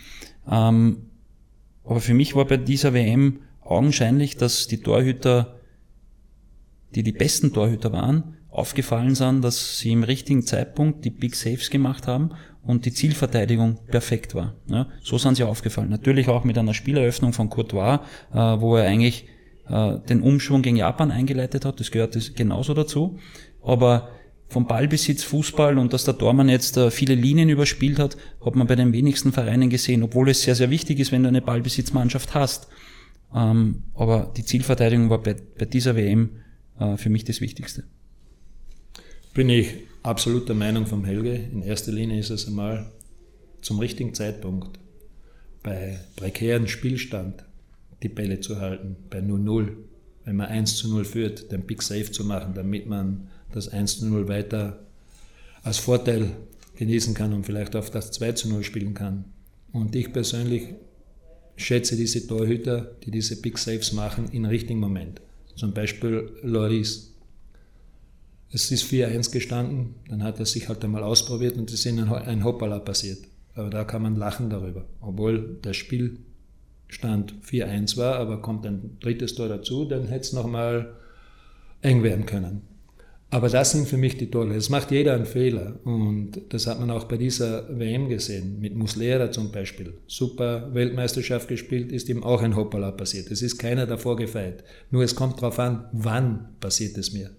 Ähm, 0.50 1.10
aber 1.84 2.00
für 2.00 2.14
mich 2.14 2.34
war 2.34 2.46
bei 2.46 2.56
dieser 2.56 2.94
WM 2.94 3.40
augenscheinlich, 3.60 4.36
dass 4.36 4.66
die 4.66 4.78
Torhüter 4.78 5.54
die 6.94 7.02
die 7.02 7.12
besten 7.12 7.52
Torhüter 7.52 7.92
waren, 7.92 8.36
aufgefallen 8.54 9.16
sind, 9.16 9.42
dass 9.42 9.78
sie 9.78 9.90
im 9.90 10.04
richtigen 10.04 10.46
Zeitpunkt 10.46 11.04
die 11.04 11.10
Big 11.10 11.34
Saves 11.34 11.70
gemacht 11.70 12.06
haben 12.06 12.30
und 12.62 12.86
die 12.86 12.92
Zielverteidigung 12.92 13.80
perfekt 13.90 14.34
war. 14.34 14.54
Ja, 14.68 14.86
so 15.02 15.18
sind 15.18 15.34
sie 15.36 15.42
aufgefallen. 15.42 15.90
Natürlich 15.90 16.28
auch 16.28 16.44
mit 16.44 16.56
einer 16.56 16.72
Spieleröffnung 16.72 17.32
von 17.32 17.50
Courtois, 17.50 18.00
äh, 18.32 18.36
wo 18.36 18.76
er 18.76 18.86
eigentlich 18.86 19.26
äh, 19.68 19.98
den 20.08 20.22
Umschwung 20.22 20.62
gegen 20.62 20.76
Japan 20.76 21.10
eingeleitet 21.10 21.64
hat. 21.64 21.80
Das 21.80 21.90
gehört 21.90 22.16
genauso 22.36 22.74
dazu. 22.74 23.18
Aber 23.60 24.08
vom 24.48 24.68
Ballbesitz 24.68 25.24
Fußball 25.24 25.76
und 25.76 25.92
dass 25.92 26.04
der 26.04 26.16
Tormann 26.16 26.48
jetzt 26.48 26.76
äh, 26.76 26.92
viele 26.92 27.16
Linien 27.16 27.48
überspielt 27.48 27.98
hat, 27.98 28.16
hat 28.44 28.54
man 28.54 28.68
bei 28.68 28.76
den 28.76 28.92
wenigsten 28.92 29.32
Vereinen 29.32 29.68
gesehen, 29.68 30.04
obwohl 30.04 30.30
es 30.30 30.42
sehr, 30.42 30.54
sehr 30.54 30.70
wichtig 30.70 31.00
ist, 31.00 31.10
wenn 31.10 31.24
du 31.24 31.28
eine 31.28 31.42
Ballbesitzmannschaft 31.42 32.34
hast. 32.34 32.68
Ähm, 33.34 33.82
aber 33.94 34.32
die 34.36 34.44
Zielverteidigung 34.44 35.10
war 35.10 35.20
bei, 35.20 35.34
bei 35.58 35.64
dieser 35.64 35.96
WM 35.96 36.30
äh, 36.78 36.96
für 36.96 37.10
mich 37.10 37.24
das 37.24 37.40
Wichtigste. 37.40 37.82
Bin 39.34 39.48
ich 39.48 39.74
absolut 40.04 40.48
der 40.48 40.54
Meinung 40.54 40.86
vom 40.86 41.04
Helge. 41.04 41.34
In 41.34 41.62
erster 41.62 41.90
Linie 41.90 42.20
ist 42.20 42.30
es 42.30 42.46
einmal 42.46 42.92
zum 43.62 43.80
richtigen 43.80 44.14
Zeitpunkt 44.14 44.78
bei 45.60 45.98
prekären 46.14 46.68
Spielstand 46.68 47.44
die 48.04 48.08
Bälle 48.08 48.38
zu 48.38 48.60
halten, 48.60 48.94
bei 49.10 49.18
0-0, 49.18 49.72
wenn 50.24 50.36
man 50.36 50.46
1 50.46 50.76
zu 50.76 50.88
0 50.88 51.04
führt, 51.04 51.50
den 51.50 51.62
Big 51.62 51.82
Save 51.82 52.12
zu 52.12 52.24
machen, 52.24 52.54
damit 52.54 52.86
man 52.86 53.26
das 53.50 53.66
1 53.66 53.98
zu 53.98 54.06
0 54.06 54.28
weiter 54.28 54.86
als 55.64 55.78
Vorteil 55.78 56.30
genießen 56.76 57.14
kann 57.14 57.32
und 57.32 57.44
vielleicht 57.44 57.74
auf 57.74 57.90
das 57.90 58.12
2 58.12 58.32
zu 58.32 58.48
0 58.50 58.62
spielen 58.62 58.94
kann. 58.94 59.24
Und 59.72 59.96
ich 59.96 60.12
persönlich 60.12 60.74
schätze 61.56 61.96
diese 61.96 62.24
Torhüter, 62.24 62.92
die 63.04 63.10
diese 63.10 63.40
Big 63.42 63.58
Saves 63.58 63.92
machen, 63.94 64.28
im 64.30 64.44
richtigen 64.44 64.78
Moment. 64.78 65.20
Zum 65.56 65.72
Beispiel 65.74 66.30
Loris. 66.42 67.13
Es 68.54 68.70
ist 68.70 68.84
4-1 68.84 69.32
gestanden, 69.32 69.96
dann 70.08 70.22
hat 70.22 70.38
er 70.38 70.46
sich 70.46 70.68
halt 70.68 70.84
einmal 70.84 71.02
ausprobiert 71.02 71.56
und 71.56 71.72
es 71.72 71.84
ist 71.84 71.98
ein 71.98 72.44
Hoppala 72.44 72.78
passiert. 72.78 73.18
Aber 73.54 73.68
da 73.68 73.82
kann 73.82 74.02
man 74.02 74.14
lachen 74.14 74.48
darüber. 74.48 74.84
Obwohl 75.00 75.58
der 75.64 75.72
Spielstand 75.72 77.34
4-1 77.44 77.96
war, 77.96 78.14
aber 78.14 78.40
kommt 78.40 78.64
ein 78.64 78.96
drittes 79.00 79.34
Tor 79.34 79.48
dazu, 79.48 79.86
dann 79.86 80.06
hätte 80.06 80.20
es 80.20 80.32
nochmal 80.32 80.94
eng 81.82 82.04
werden 82.04 82.26
können. 82.26 82.62
Aber 83.30 83.48
das 83.48 83.72
sind 83.72 83.88
für 83.88 83.96
mich 83.96 84.18
die 84.18 84.30
Tore. 84.30 84.54
Es 84.54 84.70
macht 84.70 84.92
jeder 84.92 85.14
einen 85.14 85.26
Fehler. 85.26 85.80
Und 85.82 86.40
das 86.50 86.68
hat 86.68 86.78
man 86.78 86.92
auch 86.92 87.04
bei 87.04 87.16
dieser 87.16 87.76
WM 87.76 88.08
gesehen. 88.08 88.60
Mit 88.60 88.76
Muslera 88.76 89.32
zum 89.32 89.50
Beispiel. 89.50 89.94
Super 90.06 90.72
Weltmeisterschaft 90.72 91.48
gespielt, 91.48 91.90
ist 91.90 92.08
ihm 92.08 92.22
auch 92.22 92.40
ein 92.40 92.54
Hoppala 92.54 92.92
passiert. 92.92 93.32
Es 93.32 93.42
ist 93.42 93.58
keiner 93.58 93.86
davor 93.86 94.14
gefeit. 94.14 94.62
Nur 94.92 95.02
es 95.02 95.16
kommt 95.16 95.38
darauf 95.38 95.58
an, 95.58 95.86
wann 95.90 96.50
passiert 96.60 96.96
es 96.96 97.12
mir. 97.12 97.30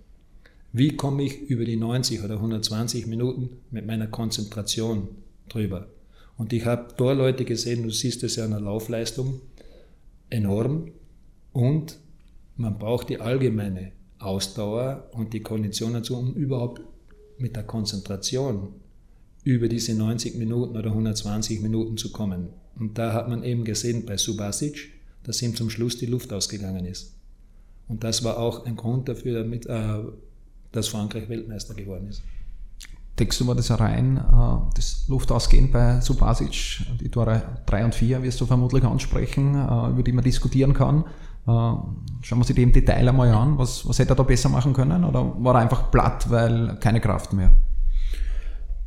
Wie 0.77 0.97
komme 0.97 1.23
ich 1.23 1.39
über 1.43 1.63
die 1.63 1.77
90 1.77 2.21
oder 2.21 2.33
120 2.33 3.07
Minuten 3.07 3.61
mit 3.71 3.85
meiner 3.85 4.07
Konzentration 4.07 5.07
drüber? 5.47 5.88
Und 6.35 6.51
ich 6.51 6.65
habe 6.65 6.93
Torleute 6.97 7.45
gesehen, 7.45 7.83
du 7.83 7.91
siehst 7.91 8.23
es 8.23 8.35
ja 8.35 8.43
an 8.43 8.51
der 8.51 8.59
Laufleistung, 8.59 9.39
enorm. 10.29 10.91
Und 11.53 11.97
man 12.57 12.77
braucht 12.77 13.07
die 13.07 13.21
allgemeine 13.21 13.93
Ausdauer 14.19 15.09
und 15.13 15.31
die 15.31 15.39
Kondition 15.39 15.93
dazu, 15.93 16.17
um 16.17 16.33
überhaupt 16.33 16.81
mit 17.38 17.55
der 17.55 17.63
Konzentration 17.63 18.73
über 19.45 19.69
diese 19.69 19.93
90 19.93 20.35
Minuten 20.35 20.75
oder 20.75 20.89
120 20.89 21.61
Minuten 21.61 21.95
zu 21.95 22.11
kommen. 22.11 22.49
Und 22.77 22.97
da 22.97 23.13
hat 23.13 23.29
man 23.29 23.45
eben 23.45 23.63
gesehen 23.63 24.05
bei 24.05 24.17
Subasic, 24.17 24.91
dass 25.23 25.41
ihm 25.41 25.55
zum 25.55 25.69
Schluss 25.69 25.97
die 25.97 26.05
Luft 26.05 26.33
ausgegangen 26.33 26.83
ist. 26.83 27.13
Und 27.88 28.03
das 28.03 28.25
war 28.25 28.39
auch 28.39 28.65
ein 28.65 28.75
Grund 28.75 29.07
dafür, 29.07 29.41
damit, 29.41 29.67
äh, 29.67 29.99
dass 30.75 30.88
Frankreich 30.88 31.29
Weltmeister 31.29 31.73
geworden 31.73 32.07
ist. 32.09 32.23
Denkst 33.17 33.38
du 33.38 33.45
mal 33.45 33.55
das 33.55 33.71
rein, 33.79 34.17
äh, 34.17 34.75
das 34.75 35.05
Luftausgehen 35.07 35.71
bei 35.71 36.01
Subasic, 36.01 36.85
die 36.99 37.09
Tore 37.09 37.41
3 37.65 37.85
und 37.85 37.95
4 37.95 38.23
wirst 38.23 38.41
du 38.41 38.45
vermutlich 38.45 38.83
ansprechen, 38.83 39.55
äh, 39.55 39.89
über 39.89 40.03
die 40.03 40.11
man 40.11 40.23
diskutieren 40.23 40.73
kann. 40.73 41.05
Äh, 41.47 41.51
schauen 41.51 42.39
wir 42.39 42.43
sich 42.43 42.55
die 42.55 42.63
im 42.63 42.73
Detail 42.73 43.07
einmal 43.07 43.29
an. 43.29 43.57
Was, 43.57 43.88
was 43.88 43.99
hätte 43.99 44.13
er 44.13 44.15
da 44.17 44.23
besser 44.23 44.49
machen 44.49 44.73
können? 44.73 45.05
Oder 45.05 45.33
war 45.43 45.55
er 45.55 45.61
einfach 45.61 45.91
platt, 45.91 46.29
weil 46.29 46.75
keine 46.81 46.99
Kraft 46.99 47.31
mehr? 47.31 47.51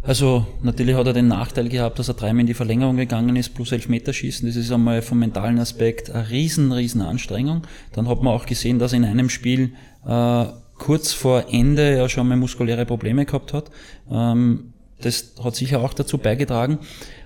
Also 0.02 0.46
natürlich 0.62 0.94
hat 0.94 1.06
er 1.06 1.12
den 1.12 1.28
Nachteil 1.28 1.68
gehabt, 1.68 1.98
dass 1.98 2.08
er 2.08 2.14
dreimal 2.14 2.40
in 2.40 2.46
die 2.46 2.54
Verlängerung 2.54 2.96
gegangen 2.96 3.34
ist, 3.36 3.54
plus 3.54 3.72
Elfmeterschießen. 3.72 4.46
Das 4.46 4.56
ist 4.56 4.70
einmal 4.70 5.02
vom 5.02 5.18
mentalen 5.18 5.58
Aspekt 5.58 6.10
eine 6.10 6.30
riesen, 6.30 6.72
riesen 6.72 7.02
Anstrengung. 7.02 7.62
Dann 7.92 8.08
hat 8.08 8.22
man 8.22 8.32
auch 8.32 8.46
gesehen, 8.46 8.78
dass 8.78 8.92
in 8.92 9.04
einem 9.04 9.28
Spiel 9.28 9.72
äh, 10.06 10.46
kurz 10.78 11.12
vor 11.12 11.46
Ende 11.50 11.96
ja 11.96 12.08
schon 12.08 12.28
mal 12.28 12.36
muskuläre 12.36 12.86
Probleme 12.86 13.24
gehabt 13.26 13.52
hat. 13.52 13.70
Ähm, 14.10 14.72
das 15.00 15.34
hat 15.42 15.54
sicher 15.54 15.80
auch 15.80 15.94
dazu 15.94 16.18
beigetragen. 16.18 16.78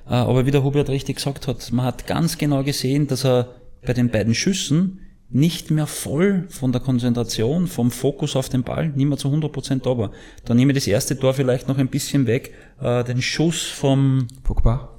Äh, 0.07 0.15
aber 0.15 0.47
wie 0.47 0.51
der 0.51 0.63
Hubert 0.65 0.89
richtig 0.89 1.17
gesagt 1.17 1.47
hat, 1.47 1.73
man 1.73 1.87
hat 1.87 2.07
ganz 2.07 2.39
genau 2.39 2.63
gesehen, 2.63 3.07
dass 3.07 3.25
er 3.25 3.55
bei 3.85 3.93
den 3.93 4.11
beiden 4.11 4.35
Schüssen 4.35 5.01
nicht 5.31 5.71
mehr 5.71 5.87
voll 5.87 6.47
von 6.51 6.73
der 6.73 6.83
Konzentration, 6.83 7.67
vom 7.67 7.91
Fokus 7.91 8.37
auf 8.37 8.51
den 8.51 8.65
Ball, 8.65 8.91
nicht 8.91 9.07
mehr 9.07 9.17
zu 9.17 9.29
100% 9.29 9.83
da 9.83 9.97
war. 9.97 10.11
Dann 10.45 10.59
nehme 10.59 10.73
ich 10.73 10.79
das 10.79 10.87
erste 10.87 11.19
Tor 11.19 11.33
vielleicht 11.33 11.69
noch 11.69 11.79
ein 11.79 11.89
bisschen 11.89 12.27
weg, 12.27 12.53
äh, 12.81 13.03
den 13.05 13.23
Schuss 13.23 13.63
vom 13.63 14.27
Pogba, 14.45 14.91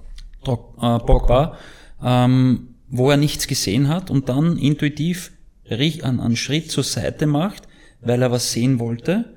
äh, 0.47 0.99
Pogba 0.99 1.57
ähm, 2.03 2.69
wo 2.89 3.09
er 3.09 3.17
nichts 3.17 3.47
gesehen 3.47 3.87
hat 3.87 4.11
und 4.11 4.29
dann 4.29 4.57
intuitiv 4.57 5.31
einen, 5.69 6.19
einen 6.19 6.35
Schritt 6.35 6.69
zur 6.69 6.83
Seite 6.83 7.25
macht, 7.25 7.63
weil 8.05 8.21
er 8.21 8.31
was 8.31 8.51
sehen 8.51 8.79
wollte. 8.79 9.33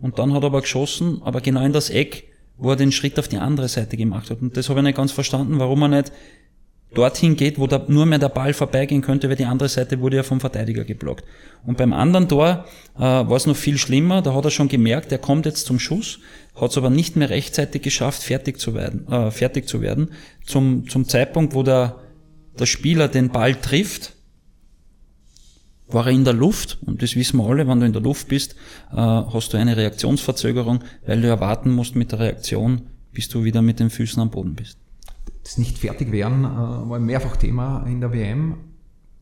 Und 0.00 0.18
dann 0.18 0.32
hat 0.32 0.42
er 0.42 0.46
aber 0.46 0.62
geschossen, 0.62 1.20
aber 1.22 1.40
genau 1.40 1.64
in 1.64 1.72
das 1.72 1.90
Eck, 1.90 2.24
wo 2.56 2.70
er 2.70 2.76
den 2.76 2.92
Schritt 2.92 3.18
auf 3.18 3.28
die 3.28 3.38
andere 3.38 3.68
Seite 3.68 3.96
gemacht 3.96 4.30
hat. 4.30 4.40
Und 4.40 4.56
das 4.56 4.68
habe 4.68 4.80
ich 4.80 4.84
nicht 4.84 4.96
ganz 4.96 5.12
verstanden, 5.12 5.58
warum 5.58 5.82
er 5.82 5.88
nicht 5.88 6.12
dorthin 6.94 7.36
geht, 7.36 7.58
wo 7.58 7.66
da 7.66 7.84
nur 7.86 8.06
mehr 8.06 8.18
der 8.18 8.28
Ball 8.28 8.52
vorbeigehen 8.52 9.02
könnte, 9.02 9.28
weil 9.28 9.36
die 9.36 9.44
andere 9.44 9.68
Seite 9.68 10.00
wurde 10.00 10.16
ja 10.16 10.22
vom 10.22 10.40
Verteidiger 10.40 10.84
geblockt. 10.84 11.24
Und 11.64 11.76
beim 11.76 11.92
anderen 11.92 12.28
Tor 12.28 12.64
äh, 12.96 13.00
war 13.00 13.32
es 13.32 13.46
noch 13.46 13.56
viel 13.56 13.78
schlimmer, 13.78 14.22
da 14.22 14.34
hat 14.34 14.44
er 14.44 14.50
schon 14.50 14.68
gemerkt, 14.68 15.12
er 15.12 15.18
kommt 15.18 15.46
jetzt 15.46 15.66
zum 15.66 15.78
Schuss, 15.78 16.18
hat 16.60 16.70
es 16.70 16.78
aber 16.78 16.90
nicht 16.90 17.16
mehr 17.16 17.30
rechtzeitig 17.30 17.82
geschafft, 17.82 18.22
fertig 18.22 18.58
zu 18.58 18.74
werden, 18.74 19.06
äh, 19.08 19.30
fertig 19.30 19.68
zu 19.68 19.80
werden. 19.80 20.10
Zum, 20.44 20.88
zum 20.88 21.06
Zeitpunkt, 21.06 21.54
wo 21.54 21.62
der, 21.62 22.00
der 22.58 22.66
Spieler 22.66 23.06
den 23.08 23.28
Ball 23.28 23.54
trifft, 23.54 24.16
war 25.94 26.06
er 26.06 26.12
in 26.12 26.24
der 26.24 26.34
Luft, 26.34 26.78
und 26.86 27.02
das 27.02 27.16
wissen 27.16 27.38
wir 27.38 27.46
alle, 27.46 27.66
wenn 27.66 27.80
du 27.80 27.86
in 27.86 27.92
der 27.92 28.02
Luft 28.02 28.28
bist, 28.28 28.54
äh, 28.92 28.96
hast 28.96 29.52
du 29.52 29.56
eine 29.56 29.76
Reaktionsverzögerung, 29.76 30.80
weil 31.06 31.20
du 31.20 31.28
erwarten 31.28 31.70
musst 31.70 31.96
mit 31.96 32.12
der 32.12 32.20
Reaktion, 32.20 32.82
bis 33.12 33.28
du 33.28 33.44
wieder 33.44 33.62
mit 33.62 33.80
den 33.80 33.90
Füßen 33.90 34.20
am 34.20 34.30
Boden 34.30 34.54
bist. 34.54 34.78
Das 35.42 35.58
nicht 35.58 35.78
fertig 35.78 36.12
werden 36.12 36.44
äh, 36.44 36.48
war 36.48 36.98
mehrfach 36.98 37.36
Thema 37.36 37.84
in 37.86 38.00
der 38.00 38.12
WM. 38.12 38.56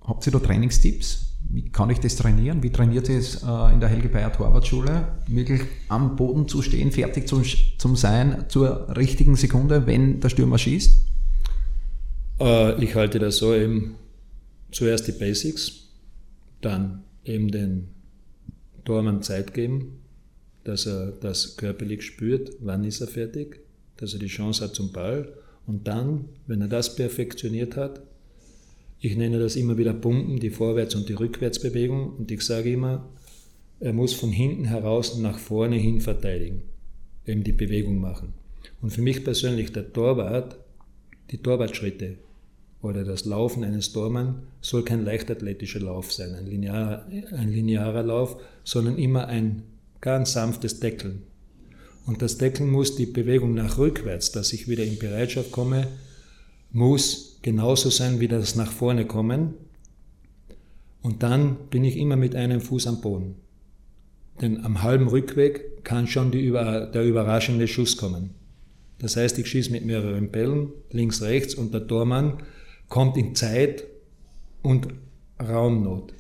Habt 0.02 0.26
ihr 0.26 0.32
da 0.32 0.38
Trainingstipps? 0.38 1.26
Wie 1.50 1.70
kann 1.70 1.88
ich 1.90 2.00
das 2.00 2.16
trainieren? 2.16 2.62
Wie 2.62 2.70
trainiert 2.70 3.08
ihr 3.08 3.18
es 3.18 3.42
äh, 3.42 3.72
in 3.72 3.80
der 3.80 3.88
Helge 3.88 4.08
Bayer 4.08 4.32
Torwartschule? 4.32 5.08
Wirklich 5.28 5.62
am 5.88 6.16
Boden 6.16 6.48
zu 6.48 6.62
stehen, 6.62 6.92
fertig 6.92 7.28
zum, 7.28 7.44
zum 7.78 7.96
sein, 7.96 8.46
zur 8.48 8.96
richtigen 8.96 9.36
Sekunde, 9.36 9.86
wenn 9.86 10.20
der 10.20 10.28
Stürmer 10.28 10.58
schießt? 10.58 11.06
Ich 12.78 12.94
halte 12.94 13.18
das 13.18 13.38
so 13.38 13.52
eben 13.52 13.96
zuerst 14.70 15.08
die 15.08 15.12
Basics, 15.12 15.87
dann 16.60 17.04
eben 17.24 17.50
den 17.50 17.88
Tormann 18.84 19.22
Zeit 19.22 19.54
geben, 19.54 20.00
dass 20.64 20.86
er 20.86 21.12
das 21.12 21.56
körperlich 21.56 22.02
spürt, 22.02 22.52
wann 22.60 22.84
ist 22.84 23.00
er 23.00 23.08
fertig, 23.08 23.60
dass 23.96 24.12
er 24.12 24.18
die 24.18 24.26
Chance 24.26 24.64
hat 24.64 24.74
zum 24.74 24.92
Ball. 24.92 25.32
Und 25.66 25.86
dann, 25.86 26.26
wenn 26.46 26.60
er 26.60 26.68
das 26.68 26.96
perfektioniert 26.96 27.76
hat, 27.76 28.02
ich 29.00 29.16
nenne 29.16 29.38
das 29.38 29.56
immer 29.56 29.78
wieder 29.78 29.94
Pumpen, 29.94 30.40
die 30.40 30.50
Vorwärts- 30.50 30.94
und 30.94 31.08
die 31.08 31.14
Rückwärtsbewegung. 31.14 32.16
Und 32.16 32.30
ich 32.30 32.42
sage 32.42 32.72
immer, 32.72 33.08
er 33.80 33.92
muss 33.92 34.12
von 34.12 34.30
hinten 34.30 34.64
heraus 34.64 35.16
nach 35.18 35.38
vorne 35.38 35.76
hin 35.76 36.00
verteidigen, 36.00 36.62
eben 37.26 37.44
die 37.44 37.52
Bewegung 37.52 38.00
machen. 38.00 38.34
Und 38.80 38.90
für 38.90 39.02
mich 39.02 39.22
persönlich 39.22 39.72
der 39.72 39.92
Torwart, 39.92 40.58
die 41.30 41.38
Torwartschritte, 41.38 42.16
oder 42.80 43.04
das 43.04 43.24
Laufen 43.24 43.64
eines 43.64 43.92
Tormann 43.92 44.42
soll 44.60 44.84
kein 44.84 45.04
leichtathletischer 45.04 45.80
Lauf 45.80 46.12
sein, 46.12 46.34
ein 46.34 46.46
linearer, 46.46 47.06
ein 47.32 47.48
linearer 47.50 48.02
Lauf, 48.02 48.40
sondern 48.62 48.98
immer 48.98 49.26
ein 49.26 49.64
ganz 50.00 50.32
sanftes 50.32 50.78
Deckeln. 50.78 51.22
Und 52.06 52.22
das 52.22 52.38
Deckeln 52.38 52.70
muss 52.70 52.96
die 52.96 53.06
Bewegung 53.06 53.54
nach 53.54 53.78
rückwärts, 53.78 54.32
dass 54.32 54.52
ich 54.52 54.68
wieder 54.68 54.84
in 54.84 54.98
Bereitschaft 54.98 55.50
komme, 55.50 55.88
muss 56.70 57.38
genauso 57.42 57.90
sein 57.90 58.20
wie 58.20 58.28
das 58.28 58.54
nach 58.54 58.70
vorne 58.70 59.06
kommen. 59.06 59.54
Und 61.02 61.22
dann 61.22 61.56
bin 61.70 61.84
ich 61.84 61.96
immer 61.96 62.16
mit 62.16 62.34
einem 62.34 62.60
Fuß 62.60 62.86
am 62.86 63.00
Boden. 63.00 63.36
Denn 64.40 64.64
am 64.64 64.82
halben 64.82 65.08
Rückweg 65.08 65.84
kann 65.84 66.06
schon 66.06 66.30
die, 66.30 66.50
der 66.50 67.04
überraschende 67.04 67.66
Schuss 67.66 67.96
kommen. 67.96 68.30
Das 69.00 69.16
heißt, 69.16 69.38
ich 69.38 69.46
schieße 69.46 69.70
mit 69.70 69.84
mehreren 69.84 70.30
Bällen, 70.30 70.72
links, 70.90 71.22
rechts, 71.22 71.54
und 71.54 71.74
der 71.74 71.86
Tormann 71.86 72.42
kommt 72.88 73.16
in 73.16 73.34
Zeit 73.34 73.84
und 74.62 74.88
Raumnot. 75.40 76.14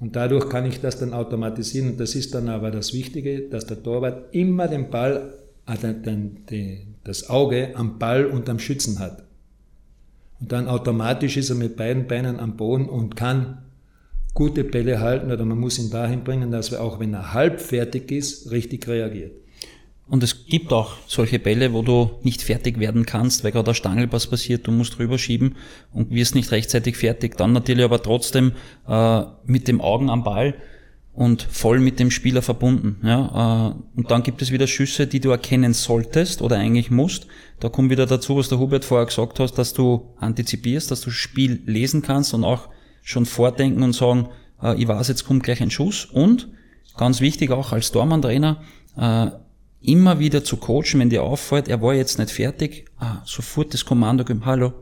Und 0.00 0.14
dadurch 0.14 0.48
kann 0.48 0.66
ich 0.66 0.80
das 0.80 0.98
dann 0.98 1.12
automatisieren. 1.12 1.90
Und 1.90 2.00
das 2.00 2.14
ist 2.14 2.34
dann 2.34 2.48
aber 2.48 2.70
das 2.70 2.92
Wichtige, 2.92 3.48
dass 3.48 3.66
der 3.66 3.82
Torwart 3.82 4.34
immer 4.34 4.68
den 4.68 4.90
Ball, 4.90 5.34
den, 5.82 6.94
das 7.04 7.28
Auge 7.28 7.70
am 7.74 7.98
Ball 7.98 8.26
und 8.26 8.48
am 8.48 8.58
Schützen 8.58 8.98
hat. 8.98 9.24
Und 10.40 10.52
dann 10.52 10.68
automatisch 10.68 11.36
ist 11.36 11.50
er 11.50 11.56
mit 11.56 11.76
beiden 11.76 12.06
Beinen 12.06 12.38
am 12.38 12.56
Boden 12.56 12.88
und 12.88 13.16
kann 13.16 13.62
gute 14.34 14.62
Bälle 14.62 15.00
halten 15.00 15.32
oder 15.32 15.44
man 15.44 15.58
muss 15.58 15.80
ihn 15.80 15.90
dahin 15.90 16.22
bringen, 16.22 16.52
dass 16.52 16.70
er 16.70 16.80
auch 16.80 17.00
wenn 17.00 17.12
er 17.12 17.32
halb 17.34 17.60
fertig 17.60 18.12
ist, 18.12 18.52
richtig 18.52 18.86
reagiert. 18.86 19.32
Und 20.08 20.22
es 20.22 20.46
gibt 20.46 20.72
auch 20.72 20.92
solche 21.06 21.38
Bälle, 21.38 21.72
wo 21.74 21.82
du 21.82 22.10
nicht 22.22 22.42
fertig 22.42 22.80
werden 22.80 23.04
kannst, 23.04 23.44
weil 23.44 23.52
gerade 23.52 23.66
der 23.66 23.74
Stangelpass 23.74 24.26
passiert, 24.26 24.66
du 24.66 24.72
musst 24.72 24.98
rüberschieben 24.98 25.56
und 25.92 26.10
wirst 26.10 26.34
nicht 26.34 26.50
rechtzeitig 26.50 26.96
fertig. 26.96 27.36
Dann 27.36 27.52
natürlich 27.52 27.84
aber 27.84 28.02
trotzdem 28.02 28.52
äh, 28.88 29.22
mit 29.44 29.68
dem 29.68 29.82
Augen 29.82 30.08
am 30.08 30.24
Ball 30.24 30.54
und 31.12 31.42
voll 31.42 31.80
mit 31.80 31.98
dem 31.98 32.10
Spieler 32.10 32.42
verbunden. 32.42 33.00
Ja? 33.02 33.74
Äh, 33.74 33.98
und 33.98 34.10
dann 34.10 34.22
gibt 34.22 34.40
es 34.40 34.50
wieder 34.50 34.66
Schüsse, 34.66 35.06
die 35.06 35.20
du 35.20 35.30
erkennen 35.30 35.74
solltest 35.74 36.40
oder 36.40 36.56
eigentlich 36.56 36.90
musst. 36.90 37.26
Da 37.60 37.68
kommt 37.68 37.90
wieder 37.90 38.06
dazu, 38.06 38.36
was 38.36 38.48
der 38.48 38.58
Hubert 38.58 38.84
vorher 38.84 39.06
gesagt 39.06 39.40
hat, 39.40 39.58
dass 39.58 39.74
du 39.74 40.14
antizipierst, 40.18 40.90
dass 40.90 41.02
du 41.02 41.10
Spiel 41.10 41.60
lesen 41.66 42.00
kannst 42.00 42.32
und 42.32 42.44
auch 42.44 42.68
schon 43.02 43.26
vordenken 43.26 43.82
und 43.82 43.94
sagen, 43.94 44.28
äh, 44.62 44.80
ich 44.80 44.88
weiß, 44.88 45.08
jetzt 45.08 45.26
kommt 45.26 45.42
gleich 45.42 45.60
ein 45.60 45.70
Schuss. 45.70 46.06
Und 46.06 46.48
ganz 46.96 47.20
wichtig 47.20 47.50
auch 47.50 47.72
als 47.72 47.90
Tormann-Trainer, 47.90 48.62
äh, 48.96 49.26
immer 49.80 50.18
wieder 50.18 50.44
zu 50.44 50.56
coachen, 50.56 51.00
wenn 51.00 51.10
dir 51.10 51.22
auffällt, 51.22 51.68
er 51.68 51.80
war 51.80 51.94
jetzt 51.94 52.18
nicht 52.18 52.30
fertig, 52.30 52.86
ah, 52.98 53.22
sofort 53.24 53.74
das 53.74 53.84
Kommando 53.84 54.24
geben, 54.24 54.44
hallo, 54.44 54.72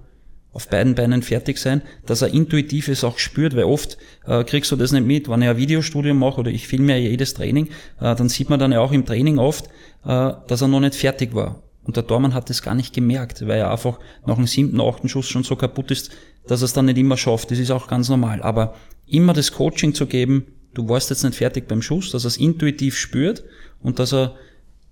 auf 0.53 0.69
beiden 0.69 0.95
Beinen 0.95 1.21
fertig 1.21 1.59
sein, 1.59 1.83
dass 2.07 2.23
er 2.23 2.33
intuitiv 2.33 2.89
es 2.89 3.05
auch 3.05 3.19
spürt, 3.19 3.55
weil 3.55 3.65
oft 3.65 3.99
äh, 4.27 4.43
kriegst 4.43 4.73
du 4.73 4.77
das 4.77 4.91
nicht 4.91 5.07
mit, 5.07 5.29
wenn 5.29 5.43
ich 5.43 5.49
ein 5.49 5.59
Videostudium 5.59 6.19
mache 6.19 6.41
oder 6.41 6.51
ich 6.51 6.67
filme 6.67 6.99
ja 6.99 7.11
jedes 7.11 7.35
Training, 7.35 7.67
äh, 8.01 8.15
dann 8.15 8.31
sieht 8.31 8.49
man 8.49 8.59
dann 8.59 8.73
ja 8.73 8.81
auch 8.81 8.93
im 8.93 9.05
Training 9.05 9.39
oft, 9.39 9.67
äh, 10.07 10.33
dass 10.47 10.63
er 10.63 10.69
noch 10.69 10.81
nicht 10.81 10.95
fertig 10.95 11.35
war. 11.35 11.63
Und 11.85 11.97
der 11.97 12.07
Tormann 12.07 12.33
hat 12.33 12.49
das 12.49 12.63
gar 12.63 12.75
nicht 12.75 12.95
gemerkt, 12.95 13.47
weil 13.47 13.59
er 13.59 13.71
einfach 13.71 13.99
nach 14.27 14.37
dem 14.37 14.47
siebten, 14.47 14.81
achten 14.81 15.11
Schuss 15.11 15.29
schon 15.29 15.45
so 15.45 15.57
kaputt 15.57 15.91
ist, 15.91 16.11
dass 16.47 16.63
er 16.63 16.65
es 16.65 16.73
dann 16.73 16.87
nicht 16.87 16.99
immer 16.99 17.19
schafft. 17.19 17.51
Das 17.51 17.59
ist 17.59 17.71
auch 17.71 17.87
ganz 17.87 18.09
normal. 18.09 18.43
Aber 18.43 18.75
immer 19.07 19.35
das 19.35 19.53
Coaching 19.53 19.95
zu 19.95 20.07
geben, 20.07 20.47
du 20.75 20.89
warst 20.89 21.11
jetzt 21.11 21.23
nicht 21.23 21.37
fertig 21.37 21.69
beim 21.69 21.83
Schuss, 21.83 22.11
dass 22.11 22.25
er 22.25 22.29
es 22.29 22.39
intuitiv 22.39 22.97
spürt 22.97 23.45
und 23.83 23.99
dass 23.99 24.13
er 24.13 24.37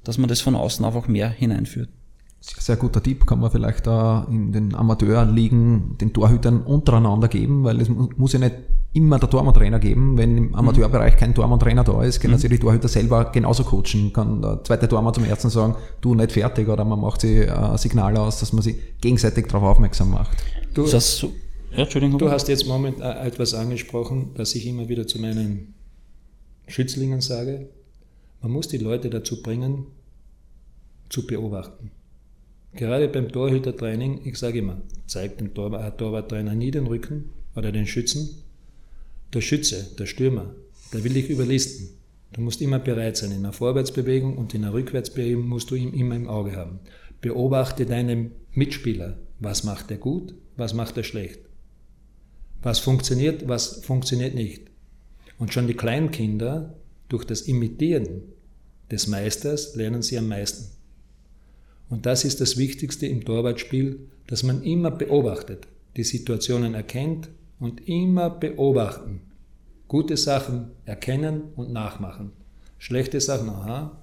dass 0.04 0.18
man 0.18 0.28
das 0.28 0.40
von 0.40 0.54
außen 0.54 0.84
einfach 0.84 1.08
mehr 1.08 1.28
hineinführt. 1.28 1.88
Sehr, 2.40 2.62
sehr 2.62 2.76
guter 2.76 3.02
Tipp, 3.02 3.26
kann 3.26 3.40
man 3.40 3.50
vielleicht 3.50 3.86
da 3.86 4.26
in 4.30 4.52
den 4.52 4.74
Amateurligen 4.74 5.96
den 5.98 6.12
Torhütern 6.12 6.62
untereinander 6.62 7.28
geben, 7.28 7.64
weil 7.64 7.80
es 7.80 7.88
muss 7.88 8.34
ja 8.34 8.38
nicht 8.38 8.56
immer 8.92 9.18
der 9.18 9.28
Tormann-Trainer 9.28 9.78
geben. 9.78 10.16
Wenn 10.16 10.36
im 10.36 10.54
Amateurbereich 10.54 11.16
kein 11.16 11.34
Tormann-Trainer 11.34 11.84
da 11.84 12.02
ist, 12.02 12.20
können 12.20 12.34
mhm. 12.34 12.38
sie 12.38 12.48
die 12.48 12.58
Torhüter 12.58 12.88
selber 12.88 13.30
genauso 13.32 13.64
coachen. 13.64 14.12
Kann 14.12 14.40
der 14.40 14.62
zweite 14.62 14.88
Tormann 14.88 15.12
zum 15.14 15.24
ersten 15.24 15.50
sagen, 15.50 15.74
du 16.00 16.14
nicht 16.14 16.32
fertig, 16.32 16.68
oder 16.68 16.84
man 16.84 17.00
macht 17.00 17.22
sie 17.22 17.38
äh, 17.38 17.76
Signale 17.76 18.20
aus, 18.20 18.40
dass 18.40 18.52
man 18.52 18.62
sie 18.62 18.78
gegenseitig 19.00 19.46
darauf 19.48 19.64
aufmerksam 19.64 20.10
macht. 20.10 20.36
Du, 20.74 20.86
das 20.86 21.16
so? 21.16 21.32
ja, 21.76 21.84
du 21.86 22.30
hast 22.30 22.48
jetzt 22.48 22.66
moment 22.66 23.00
äh, 23.00 23.26
etwas 23.26 23.54
angesprochen, 23.54 24.30
das 24.34 24.54
ich 24.54 24.66
immer 24.66 24.88
wieder 24.88 25.06
zu 25.06 25.20
meinen 25.20 25.74
Schützlingen 26.68 27.20
sage. 27.20 27.68
Man 28.44 28.52
muss 28.52 28.68
die 28.68 28.76
Leute 28.76 29.08
dazu 29.08 29.40
bringen, 29.40 29.86
zu 31.08 31.26
beobachten. 31.26 31.90
Gerade 32.74 33.08
beim 33.08 33.32
Torhütertraining, 33.32 34.20
ich 34.26 34.36
sage 34.36 34.58
immer, 34.58 34.82
zeigt 35.06 35.40
dem 35.40 35.54
Tor, 35.54 35.96
Torwarttrainer 35.96 36.54
nie 36.54 36.70
den 36.70 36.86
Rücken 36.86 37.30
oder 37.56 37.72
den 37.72 37.86
Schützen. 37.86 38.42
Der 39.32 39.40
Schütze, 39.40 39.94
der 39.98 40.04
Stürmer, 40.04 40.54
der 40.92 41.04
will 41.04 41.14
dich 41.14 41.30
überlisten. 41.30 41.88
Du 42.34 42.42
musst 42.42 42.60
immer 42.60 42.78
bereit 42.78 43.16
sein. 43.16 43.30
In 43.30 43.38
einer 43.38 43.54
Vorwärtsbewegung 43.54 44.36
und 44.36 44.52
in 44.52 44.62
einer 44.62 44.74
Rückwärtsbewegung 44.74 45.48
musst 45.48 45.70
du 45.70 45.74
ihn 45.74 45.94
immer 45.94 46.14
im 46.14 46.28
Auge 46.28 46.54
haben. 46.54 46.80
Beobachte 47.22 47.86
deinen 47.86 48.32
Mitspieler. 48.52 49.16
Was 49.40 49.64
macht 49.64 49.90
er 49.90 49.96
gut? 49.96 50.34
Was 50.58 50.74
macht 50.74 50.98
er 50.98 51.04
schlecht? 51.04 51.40
Was 52.60 52.78
funktioniert? 52.78 53.48
Was 53.48 53.82
funktioniert 53.86 54.34
nicht? 54.34 54.64
Und 55.38 55.54
schon 55.54 55.66
die 55.66 55.72
Kleinkinder, 55.72 56.74
durch 57.08 57.24
das 57.24 57.42
Imitieren 57.42 58.22
des 58.90 59.06
Meisters 59.06 59.74
lernen 59.74 60.02
sie 60.02 60.18
am 60.18 60.28
meisten. 60.28 60.70
Und 61.88 62.06
das 62.06 62.24
ist 62.24 62.40
das 62.40 62.56
Wichtigste 62.56 63.06
im 63.06 63.24
Torwartspiel, 63.24 64.00
dass 64.26 64.42
man 64.42 64.62
immer 64.62 64.90
beobachtet, 64.90 65.66
die 65.96 66.04
Situationen 66.04 66.74
erkennt 66.74 67.28
und 67.60 67.88
immer 67.88 68.30
beobachten. 68.30 69.20
Gute 69.88 70.16
Sachen 70.16 70.70
erkennen 70.86 71.42
und 71.56 71.72
nachmachen. 71.72 72.32
Schlechte 72.78 73.20
Sachen, 73.20 73.48
aha, 73.48 73.98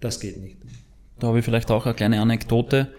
das 0.00 0.20
geht 0.20 0.40
nicht. 0.40 0.56
Da 1.18 1.28
habe 1.28 1.38
ich 1.38 1.44
vielleicht 1.44 1.70
auch 1.70 1.86
eine 1.86 1.94
kleine 1.94 2.20
Anekdote 2.20 2.92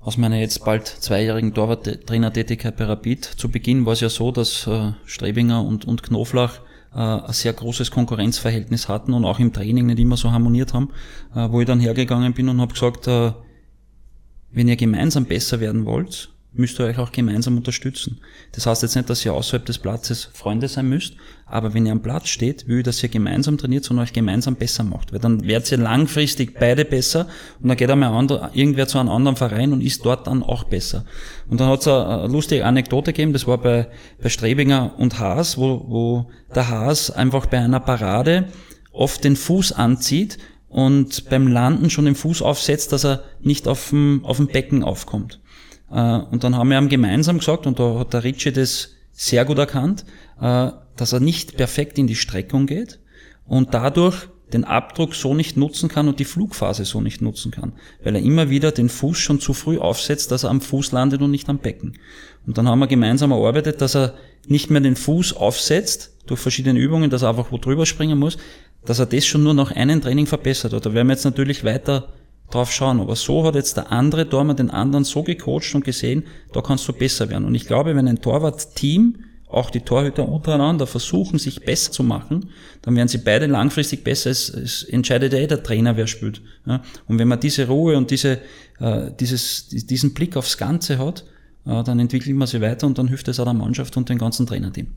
aus 0.00 0.16
meiner 0.16 0.38
jetzt 0.38 0.64
bald 0.64 0.86
zweijährigen 0.86 1.54
Torwarttrainertätigkeit 1.54 2.76
bei 2.76 2.84
Rapid. 2.84 3.24
Zu 3.24 3.50
Beginn 3.50 3.84
war 3.84 3.92
es 3.92 4.00
ja 4.00 4.08
so, 4.08 4.30
dass 4.30 4.66
äh, 4.66 4.92
Strebinger 5.04 5.64
und, 5.64 5.84
und 5.84 6.02
Knoflach 6.02 6.60
äh, 6.94 6.98
ein 6.98 7.32
sehr 7.32 7.52
großes 7.52 7.90
Konkurrenzverhältnis 7.90 8.88
hatten 8.88 9.12
und 9.12 9.24
auch 9.24 9.38
im 9.38 9.52
Training 9.52 9.86
nicht 9.86 9.98
immer 9.98 10.16
so 10.16 10.32
harmoniert 10.32 10.74
haben, 10.74 10.90
äh, 11.34 11.48
wo 11.50 11.60
ich 11.60 11.66
dann 11.66 11.80
hergegangen 11.80 12.32
bin 12.34 12.48
und 12.48 12.60
habe 12.60 12.72
gesagt, 12.72 13.06
äh, 13.08 13.32
wenn 14.50 14.68
ihr 14.68 14.76
gemeinsam 14.76 15.26
besser 15.26 15.60
werden 15.60 15.84
wollt, 15.84 16.30
müsst 16.58 16.78
ihr 16.80 16.86
euch 16.86 16.98
auch 16.98 17.12
gemeinsam 17.12 17.56
unterstützen. 17.56 18.20
Das 18.52 18.66
heißt 18.66 18.82
jetzt 18.82 18.96
nicht, 18.96 19.08
dass 19.08 19.24
ihr 19.24 19.32
außerhalb 19.32 19.64
des 19.64 19.78
Platzes 19.78 20.28
Freunde 20.32 20.68
sein 20.68 20.88
müsst, 20.88 21.14
aber 21.46 21.72
wenn 21.72 21.86
ihr 21.86 21.92
am 21.92 22.02
Platz 22.02 22.28
steht, 22.28 22.68
will 22.68 22.78
ich, 22.78 22.84
dass 22.84 23.02
ihr 23.02 23.08
gemeinsam 23.08 23.56
trainiert 23.56 23.90
und 23.90 23.98
euch 23.98 24.12
gemeinsam 24.12 24.56
besser 24.56 24.84
macht, 24.84 25.12
weil 25.12 25.20
dann 25.20 25.46
werdet 25.46 25.70
ihr 25.72 25.78
langfristig 25.78 26.58
beide 26.58 26.84
besser 26.84 27.26
und 27.62 27.68
dann 27.68 27.76
geht 27.76 27.90
einmal 27.90 28.12
andere, 28.12 28.50
irgendwer 28.52 28.86
zu 28.88 28.98
einem 28.98 29.08
anderen 29.08 29.36
Verein 29.36 29.72
und 29.72 29.80
ist 29.80 30.04
dort 30.04 30.26
dann 30.26 30.42
auch 30.42 30.64
besser. 30.64 31.04
Und 31.48 31.60
dann 31.60 31.68
hat 31.68 31.80
es 31.80 31.88
eine 31.88 32.26
lustige 32.26 32.64
Anekdote 32.64 33.12
gegeben, 33.12 33.32
das 33.32 33.46
war 33.46 33.58
bei, 33.58 33.88
bei 34.20 34.28
Strebinger 34.28 34.94
und 34.98 35.18
Haas, 35.18 35.56
wo, 35.56 35.84
wo 35.88 36.30
der 36.54 36.68
Haas 36.68 37.10
einfach 37.10 37.46
bei 37.46 37.58
einer 37.58 37.80
Parade 37.80 38.48
oft 38.92 39.22
den 39.24 39.36
Fuß 39.36 39.72
anzieht 39.72 40.38
und 40.68 41.30
beim 41.30 41.46
Landen 41.48 41.88
schon 41.88 42.04
den 42.04 42.14
Fuß 42.14 42.42
aufsetzt, 42.42 42.92
dass 42.92 43.04
er 43.04 43.22
nicht 43.40 43.68
auf 43.68 43.90
dem, 43.90 44.24
auf 44.24 44.36
dem 44.36 44.48
Becken 44.48 44.84
aufkommt. 44.84 45.40
Äh, 45.90 46.18
und 46.30 46.44
dann 46.44 46.56
haben 46.56 46.70
wir 46.70 46.78
ihm 46.78 46.88
gemeinsam 46.88 47.38
gesagt, 47.38 47.66
und 47.66 47.78
da 47.78 47.98
hat 47.98 48.12
der 48.12 48.24
Ritchie 48.24 48.52
das 48.52 48.94
sehr 49.12 49.44
gut 49.44 49.58
erkannt, 49.58 50.04
äh, 50.40 50.70
dass 50.96 51.12
er 51.12 51.20
nicht 51.20 51.56
perfekt 51.56 51.98
in 51.98 52.06
die 52.06 52.16
Streckung 52.16 52.66
geht 52.66 52.98
und 53.46 53.74
dadurch 53.74 54.28
den 54.52 54.64
Abdruck 54.64 55.14
so 55.14 55.34
nicht 55.34 55.56
nutzen 55.56 55.88
kann 55.88 56.08
und 56.08 56.20
die 56.20 56.24
Flugphase 56.24 56.84
so 56.84 57.00
nicht 57.00 57.20
nutzen 57.20 57.50
kann, 57.50 57.72
weil 58.02 58.14
er 58.14 58.22
immer 58.22 58.48
wieder 58.48 58.72
den 58.72 58.88
Fuß 58.88 59.18
schon 59.18 59.40
zu 59.40 59.52
früh 59.52 59.78
aufsetzt, 59.78 60.30
dass 60.30 60.44
er 60.44 60.50
am 60.50 60.60
Fuß 60.60 60.92
landet 60.92 61.20
und 61.20 61.30
nicht 61.30 61.48
am 61.48 61.58
Becken. 61.58 61.98
Und 62.46 62.56
dann 62.56 62.66
haben 62.66 62.78
wir 62.78 62.86
gemeinsam 62.86 63.30
erarbeitet, 63.30 63.80
dass 63.82 63.94
er 63.94 64.14
nicht 64.46 64.70
mehr 64.70 64.80
den 64.80 64.96
Fuß 64.96 65.34
aufsetzt 65.34 66.16
durch 66.26 66.40
verschiedene 66.40 66.78
Übungen, 66.78 67.10
dass 67.10 67.22
er 67.22 67.30
einfach 67.30 67.52
wo 67.52 67.58
drüber 67.58 67.84
springen 67.84 68.18
muss, 68.18 68.38
dass 68.84 68.98
er 68.98 69.06
das 69.06 69.26
schon 69.26 69.42
nur 69.42 69.54
nach 69.54 69.72
einem 69.72 70.00
Training 70.00 70.26
verbessert 70.26 70.72
hat. 70.72 70.86
Da 70.86 70.94
werden 70.94 71.08
wir 71.08 71.14
jetzt 71.14 71.24
natürlich 71.24 71.64
weiter 71.64 72.08
drauf 72.50 72.72
schauen. 72.72 73.00
Aber 73.00 73.16
so 73.16 73.44
hat 73.44 73.54
jetzt 73.54 73.76
der 73.76 73.92
andere 73.92 74.28
Tormann 74.28 74.56
den 74.56 74.70
anderen 74.70 75.04
so 75.04 75.22
gecoacht 75.22 75.74
und 75.74 75.84
gesehen, 75.84 76.24
da 76.52 76.60
kannst 76.60 76.88
du 76.88 76.92
besser 76.92 77.28
werden. 77.28 77.44
Und 77.44 77.54
ich 77.54 77.66
glaube, 77.66 77.94
wenn 77.94 78.08
ein 78.08 78.20
Torwart-Team, 78.20 79.24
auch 79.50 79.70
die 79.70 79.80
Torhüter 79.80 80.28
untereinander 80.28 80.86
versuchen, 80.86 81.38
sich 81.38 81.64
besser 81.64 81.90
zu 81.90 82.02
machen, 82.02 82.50
dann 82.82 82.96
werden 82.96 83.08
sie 83.08 83.18
beide 83.18 83.46
langfristig 83.46 84.04
besser. 84.04 84.30
Es, 84.30 84.50
es 84.50 84.84
entscheidet 84.84 85.32
ja 85.32 85.38
eh 85.38 85.46
der 85.46 85.62
Trainer, 85.62 85.96
wer 85.96 86.06
spielt. 86.06 86.42
Ja? 86.66 86.82
Und 87.06 87.18
wenn 87.18 87.28
man 87.28 87.40
diese 87.40 87.66
Ruhe 87.66 87.96
und 87.96 88.10
diese, 88.10 88.40
äh, 88.78 89.10
dieses, 89.18 89.68
diesen 89.68 90.12
Blick 90.12 90.36
aufs 90.36 90.58
Ganze 90.58 90.98
hat, 90.98 91.24
äh, 91.64 91.82
dann 91.82 91.98
entwickelt 91.98 92.36
man 92.36 92.46
sie 92.46 92.60
weiter 92.60 92.86
und 92.86 92.98
dann 92.98 93.08
hilft 93.08 93.28
es 93.28 93.40
auch 93.40 93.44
der 93.44 93.54
Mannschaft 93.54 93.96
und 93.96 94.08
dem 94.10 94.18
ganzen 94.18 94.46
Trainerteam. 94.46 94.88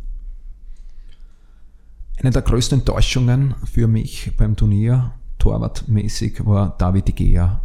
Eine 2.17 2.31
der 2.31 2.41
größten 2.41 2.79
Enttäuschungen 2.79 3.55
für 3.71 3.87
mich 3.87 4.31
beim 4.37 4.55
Turnier 4.55 5.13
torwartmäßig 5.41 6.45
war 6.45 6.75
David 6.77 7.07
de 7.07 7.15
Gea. 7.15 7.61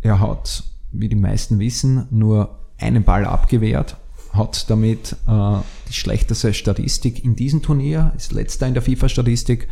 Er 0.00 0.20
hat, 0.20 0.64
wie 0.92 1.08
die 1.08 1.16
meisten 1.16 1.58
wissen, 1.60 2.06
nur 2.10 2.58
einen 2.78 3.04
Ball 3.04 3.24
abgewehrt, 3.24 3.96
hat 4.32 4.68
damit 4.68 5.16
äh, 5.28 5.56
die 5.88 5.92
schlechteste 5.92 6.52
Statistik 6.52 7.24
in 7.24 7.36
diesem 7.36 7.62
Turnier, 7.62 8.12
ist 8.16 8.32
letzter 8.32 8.66
in 8.66 8.74
der 8.74 8.82
FIFA-Statistik 8.82 9.68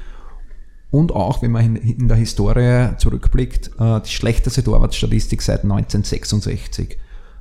und 0.92 1.12
auch, 1.12 1.42
wenn 1.42 1.50
man 1.50 1.74
in, 1.74 2.06
der 2.06 2.16
Historie 2.16 2.96
zurückblickt, 2.98 3.72
äh, 3.80 4.00
die 4.00 4.10
schlechteste 4.10 4.62
Torwartstatistik 4.62 5.42
seit 5.42 5.64
1966. 5.64 6.98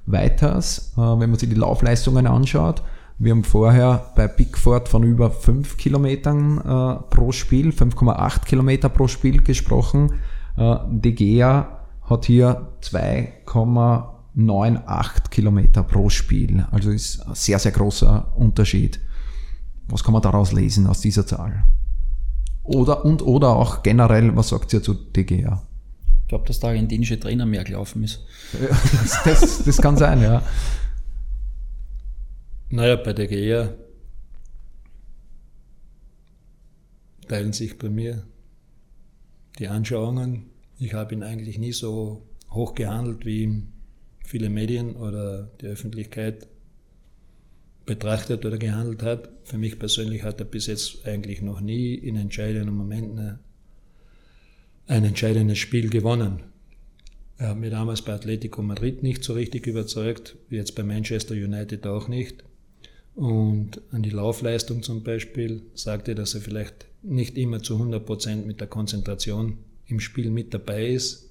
Weiters, 0.07 0.93
äh, 0.97 1.01
wenn 1.01 1.29
man 1.29 1.37
sich 1.37 1.49
die 1.49 1.55
Laufleistungen 1.55 2.25
anschaut, 2.25 2.81
wir 3.17 3.31
haben 3.31 3.43
vorher 3.43 4.11
bei 4.15 4.27
Pickford 4.27 4.87
von 4.89 5.03
über 5.03 5.29
5 5.29 5.77
Kilometern 5.77 6.57
äh, 6.57 6.95
pro 7.09 7.31
Spiel, 7.31 7.69
5,8 7.69 8.45
Kilometer 8.45 8.89
pro 8.89 9.07
Spiel 9.07 9.43
gesprochen. 9.43 10.13
Äh, 10.57 10.77
De 10.89 11.11
Gea 11.11 11.77
hat 12.03 12.25
hier 12.25 12.69
2,98 12.81 15.29
Kilometer 15.29 15.83
pro 15.83 16.09
Spiel. 16.09 16.65
Also 16.71 16.89
ist 16.91 17.21
ein 17.27 17.35
sehr, 17.35 17.59
sehr 17.59 17.71
großer 17.71 18.31
Unterschied. 18.35 18.99
Was 19.87 20.03
kann 20.03 20.13
man 20.13 20.21
daraus 20.21 20.51
lesen 20.51 20.87
aus 20.87 21.01
dieser 21.01 21.27
Zahl? 21.27 21.63
Oder 22.63 23.05
und 23.05 23.21
oder 23.21 23.49
auch 23.49 23.83
generell, 23.83 24.35
was 24.35 24.49
sagt 24.49 24.73
ihr 24.73 24.83
zu 24.83 24.93
De 24.93 25.23
Gea? 25.23 25.61
Ich 26.23 26.27
glaube, 26.27 26.45
dass 26.47 26.59
der 26.59 26.69
argentinische 26.69 27.19
Trainer 27.19 27.45
mehr 27.45 27.63
gelaufen 27.63 28.03
ist. 28.03 28.25
das, 29.03 29.23
das, 29.23 29.63
das 29.63 29.77
kann 29.77 29.97
sein, 29.97 30.21
ja. 30.21 30.41
Naja, 32.73 32.95
bei 32.95 33.11
der 33.11 33.27
GEA 33.27 33.75
teilen 37.27 37.51
sich 37.51 37.77
bei 37.77 37.89
mir 37.89 38.23
die 39.59 39.67
Anschauungen. 39.67 40.45
Ich 40.79 40.93
habe 40.93 41.13
ihn 41.13 41.21
eigentlich 41.21 41.59
nie 41.59 41.73
so 41.73 42.25
hoch 42.49 42.73
gehandelt, 42.73 43.25
wie 43.25 43.63
viele 44.23 44.49
Medien 44.49 44.95
oder 44.95 45.51
die 45.59 45.65
Öffentlichkeit 45.65 46.47
betrachtet 47.85 48.45
oder 48.45 48.57
gehandelt 48.57 49.03
hat. 49.03 49.29
Für 49.43 49.57
mich 49.57 49.77
persönlich 49.77 50.23
hat 50.23 50.39
er 50.39 50.45
bis 50.45 50.67
jetzt 50.67 51.05
eigentlich 51.05 51.41
noch 51.41 51.59
nie 51.59 51.93
in 51.95 52.15
entscheidenden 52.15 52.73
Momenten 52.73 53.39
ein 54.87 55.03
entscheidendes 55.03 55.57
Spiel 55.57 55.89
gewonnen. 55.89 56.43
Er 57.37 57.49
hat 57.49 57.57
mir 57.57 57.69
damals 57.69 58.01
bei 58.01 58.13
Atletico 58.13 58.61
Madrid 58.61 59.03
nicht 59.03 59.25
so 59.25 59.33
richtig 59.33 59.67
überzeugt, 59.67 60.37
jetzt 60.49 60.73
bei 60.75 60.83
Manchester 60.83 61.33
United 61.33 61.85
auch 61.85 62.07
nicht. 62.07 62.45
Und 63.15 63.81
an 63.91 64.03
die 64.03 64.09
Laufleistung 64.09 64.83
zum 64.83 65.03
Beispiel 65.03 65.63
sagte, 65.73 66.15
dass 66.15 66.33
er 66.33 66.41
vielleicht 66.41 66.85
nicht 67.03 67.37
immer 67.37 67.61
zu 67.61 67.75
100% 67.75 68.45
mit 68.45 68.59
der 68.59 68.67
Konzentration 68.67 69.57
im 69.87 69.99
Spiel 69.99 70.29
mit 70.29 70.53
dabei 70.53 70.87
ist, 70.87 71.29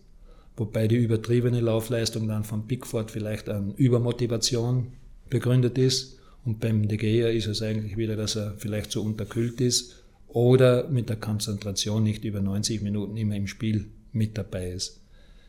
wobei 0.56 0.88
die 0.88 0.96
übertriebene 0.96 1.60
Laufleistung 1.60 2.28
dann 2.28 2.44
von 2.44 2.66
Pickford 2.66 3.10
vielleicht 3.10 3.48
an 3.48 3.74
Übermotivation 3.76 4.88
begründet 5.30 5.78
ist. 5.78 6.18
Und 6.44 6.60
beim 6.60 6.88
De 6.88 6.98
Gea 6.98 7.28
ist 7.28 7.46
es 7.46 7.62
eigentlich 7.62 7.96
wieder, 7.96 8.16
dass 8.16 8.36
er 8.36 8.54
vielleicht 8.58 8.92
so 8.92 9.02
unterkühlt 9.02 9.60
ist 9.60 10.04
oder 10.28 10.88
mit 10.88 11.08
der 11.08 11.16
Konzentration 11.16 12.02
nicht 12.02 12.24
über 12.24 12.40
90 12.40 12.82
Minuten 12.82 13.16
immer 13.16 13.36
im 13.36 13.46
Spiel 13.46 13.86
mit 14.12 14.36
dabei 14.36 14.70
ist. 14.70 15.00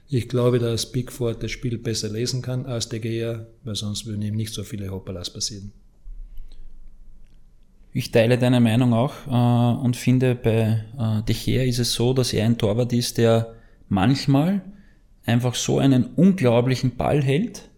Ich 0.07 0.27
glaube, 0.27 0.59
dass 0.59 0.91
Pickford 0.91 1.41
das 1.41 1.51
Spiel 1.51 1.77
besser 1.77 2.09
lesen 2.09 2.41
kann 2.41 2.65
als 2.65 2.89
De 2.89 2.99
Gea, 2.99 3.47
weil 3.63 3.75
sonst 3.75 4.05
würden 4.05 4.21
ihm 4.21 4.35
nicht 4.35 4.53
so 4.53 4.63
viele 4.63 4.89
Hoppalas 4.89 5.31
passieren. 5.31 5.71
Ich 7.93 8.11
teile 8.11 8.37
deine 8.37 8.61
Meinung 8.61 8.93
auch 8.93 9.13
äh, 9.27 9.83
und 9.83 9.97
finde, 9.97 10.35
bei 10.35 10.83
äh, 10.97 11.23
De 11.27 11.35
Gea 11.35 11.63
ist 11.63 11.79
es 11.79 11.93
so, 11.93 12.13
dass 12.13 12.31
er 12.31 12.45
ein 12.45 12.57
Torwart 12.57 12.93
ist, 12.93 13.17
der 13.17 13.53
manchmal 13.89 14.61
einfach 15.25 15.55
so 15.55 15.79
einen 15.79 16.05
unglaublichen 16.15 16.95
Ball 16.95 17.21
hält, 17.21 17.69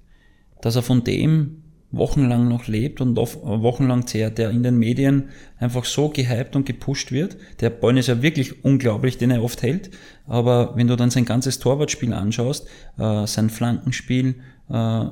dass 0.62 0.76
er 0.76 0.84
von 0.84 1.04
dem 1.04 1.63
wochenlang 1.91 2.47
noch 2.47 2.67
lebt 2.67 3.02
und 3.02 3.15
wochenlang 3.15 4.08
zehrt, 4.08 4.39
der 4.39 4.49
in 4.49 4.63
den 4.63 4.78
Medien 4.78 5.30
einfach 5.60 5.86
so 5.86 6.10
gehypt 6.10 6.56
und 6.56 6.65
gepusht 6.65 7.12
wird. 7.12 7.38
Der 7.62 7.69
Ball 7.69 7.97
ist 7.97 8.08
ja 8.08 8.21
wirklich 8.21 8.63
unglaublich, 8.63 9.19
den 9.19 9.30
er 9.30 9.43
oft 9.43 9.62
hält. 9.62 9.91
Aber 10.28 10.76
wenn 10.76 10.88
du 10.88 10.95
dann 10.95 11.12
sein 11.12 11.26
ganzes 11.26 11.60
Torwartspiel 11.60 12.13
anschaust, 12.13 12.67
äh, 12.97 13.28
sein 13.28 13.52
Flankenspiel, 13.52 14.36
äh, 14.69 15.06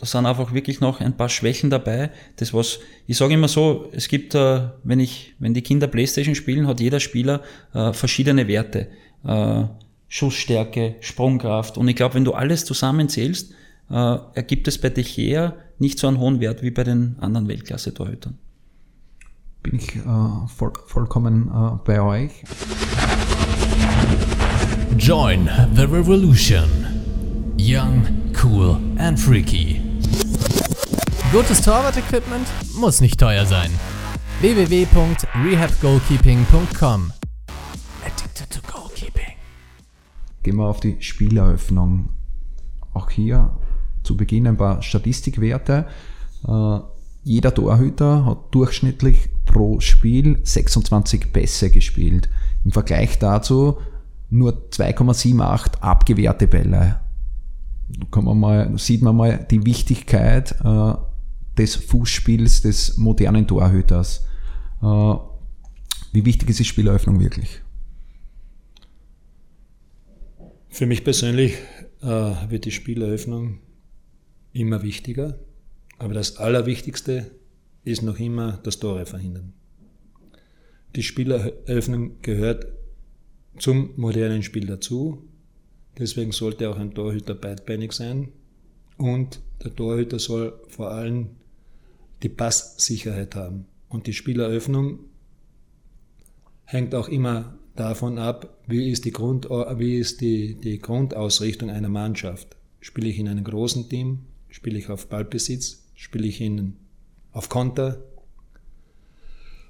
da 0.00 0.06
sind 0.06 0.24
einfach 0.24 0.54
wirklich 0.54 0.80
noch 0.80 1.00
ein 1.00 1.14
paar 1.14 1.28
Schwächen 1.28 1.68
dabei. 1.68 2.10
Das 2.36 2.54
was, 2.54 2.78
ich 3.06 3.18
sage 3.18 3.34
immer 3.34 3.48
so, 3.48 3.90
es 3.92 4.08
gibt, 4.08 4.34
äh, 4.34 4.68
wenn 4.82 4.98
ich, 4.98 5.34
wenn 5.38 5.52
die 5.52 5.60
Kinder 5.60 5.88
Playstation 5.88 6.34
spielen, 6.34 6.66
hat 6.66 6.80
jeder 6.80 7.00
Spieler 7.00 7.42
äh, 7.74 7.92
verschiedene 7.92 8.48
Werte. 8.48 8.86
Äh, 9.26 9.64
Schussstärke, 10.08 10.94
Sprungkraft. 11.00 11.76
Und 11.76 11.86
ich 11.86 11.96
glaube, 11.96 12.14
wenn 12.14 12.24
du 12.24 12.32
alles 12.32 12.64
zusammenzählst, 12.64 13.52
äh, 13.90 14.16
ergibt 14.32 14.68
es 14.68 14.78
bei 14.78 14.88
dich 14.88 15.14
her 15.18 15.56
nicht 15.78 15.98
so 15.98 16.08
einen 16.08 16.18
hohen 16.18 16.40
Wert 16.40 16.62
wie 16.62 16.70
bei 16.70 16.82
den 16.82 17.16
anderen 17.20 17.46
Weltklasse-Torhütern. 17.46 18.38
Bin 19.62 19.76
ich 19.76 19.96
äh, 19.96 20.00
voll, 20.48 20.72
vollkommen 20.86 21.48
äh, 21.48 21.78
bei 21.84 22.00
euch. 22.00 22.30
Join 24.96 25.50
the 25.74 25.82
revolution. 25.82 26.70
Young, 27.58 28.06
cool 28.42 28.78
and 28.96 29.20
freaky. 29.20 29.79
Gutes 31.32 31.62
Torwart-Equipment 31.62 32.46
muss 32.74 33.00
nicht 33.00 33.20
teuer 33.20 33.46
sein. 33.46 33.70
www.rehabgoalkeeping.com 34.40 37.12
Addicted 38.04 38.50
to 38.50 38.58
Goalkeeping. 38.66 39.36
Gehen 40.42 40.56
wir 40.56 40.64
auf 40.64 40.80
die 40.80 40.96
Spieleröffnung. 40.98 42.08
Auch 42.94 43.10
hier 43.10 43.56
zu 44.02 44.16
Beginn 44.16 44.48
ein 44.48 44.56
paar 44.56 44.82
Statistikwerte. 44.82 45.86
Äh, 46.48 46.78
jeder 47.22 47.54
Torhüter 47.54 48.26
hat 48.26 48.52
durchschnittlich 48.52 49.28
pro 49.46 49.78
Spiel 49.78 50.40
26 50.42 51.32
Pässe 51.32 51.70
gespielt. 51.70 52.28
Im 52.64 52.72
Vergleich 52.72 53.20
dazu 53.20 53.78
nur 54.30 54.64
2,78 54.72 55.78
abgewehrte 55.80 56.48
Bälle. 56.48 56.98
Da 58.10 58.20
man 58.20 58.40
mal, 58.40 58.76
sieht 58.78 59.02
man 59.02 59.14
mal 59.14 59.46
die 59.48 59.64
Wichtigkeit 59.64 60.56
äh, 60.64 60.94
des 61.58 61.74
Fußspiels 61.76 62.62
des 62.62 62.96
modernen 62.96 63.46
Torhüters. 63.46 64.24
Äh, 64.82 65.14
wie 66.12 66.24
wichtig 66.24 66.50
ist 66.50 66.60
die 66.60 66.64
Spieleröffnung 66.64 67.20
wirklich? 67.20 67.62
Für 70.68 70.86
mich 70.86 71.04
persönlich 71.04 71.54
äh, 72.02 72.06
wird 72.06 72.64
die 72.64 72.70
Spieleröffnung 72.70 73.58
immer 74.52 74.82
wichtiger, 74.82 75.38
aber 75.98 76.14
das 76.14 76.36
Allerwichtigste 76.36 77.30
ist 77.84 78.02
noch 78.02 78.18
immer 78.18 78.58
das 78.62 78.78
Tore 78.78 79.06
verhindern. 79.06 79.52
Die 80.96 81.02
Spieleröffnung 81.02 82.20
gehört 82.22 82.66
zum 83.58 83.90
modernen 83.96 84.42
Spiel 84.42 84.66
dazu, 84.66 85.28
deswegen 85.98 86.32
sollte 86.32 86.68
auch 86.70 86.78
ein 86.78 86.94
Torhüter 86.94 87.34
beidbeinig 87.34 87.92
sein 87.92 88.32
und 89.00 89.40
der 89.64 89.74
Torhüter 89.74 90.18
soll 90.18 90.60
vor 90.68 90.90
allem 90.90 91.30
die 92.22 92.28
Passsicherheit 92.28 93.34
haben. 93.34 93.66
Und 93.88 94.06
die 94.06 94.12
Spieleröffnung 94.12 95.00
hängt 96.64 96.94
auch 96.94 97.08
immer 97.08 97.58
davon 97.74 98.18
ab, 98.18 98.58
wie 98.66 98.90
ist 98.90 99.04
die, 99.04 99.10
Grund, 99.10 99.48
wie 99.48 99.98
ist 99.98 100.20
die, 100.20 100.54
die 100.54 100.78
Grundausrichtung 100.78 101.70
einer 101.70 101.88
Mannschaft. 101.88 102.56
Spiele 102.80 103.08
ich 103.08 103.18
in 103.18 103.28
einem 103.28 103.44
großen 103.44 103.88
Team 103.88 104.26
Spiele 104.50 104.78
ich 104.78 104.88
auf 104.90 105.06
Ballbesitz? 105.06 105.84
Spiele 105.94 106.26
ich 106.26 106.40
ihn 106.40 106.76
auf 107.32 107.48
Konter? 107.48 108.04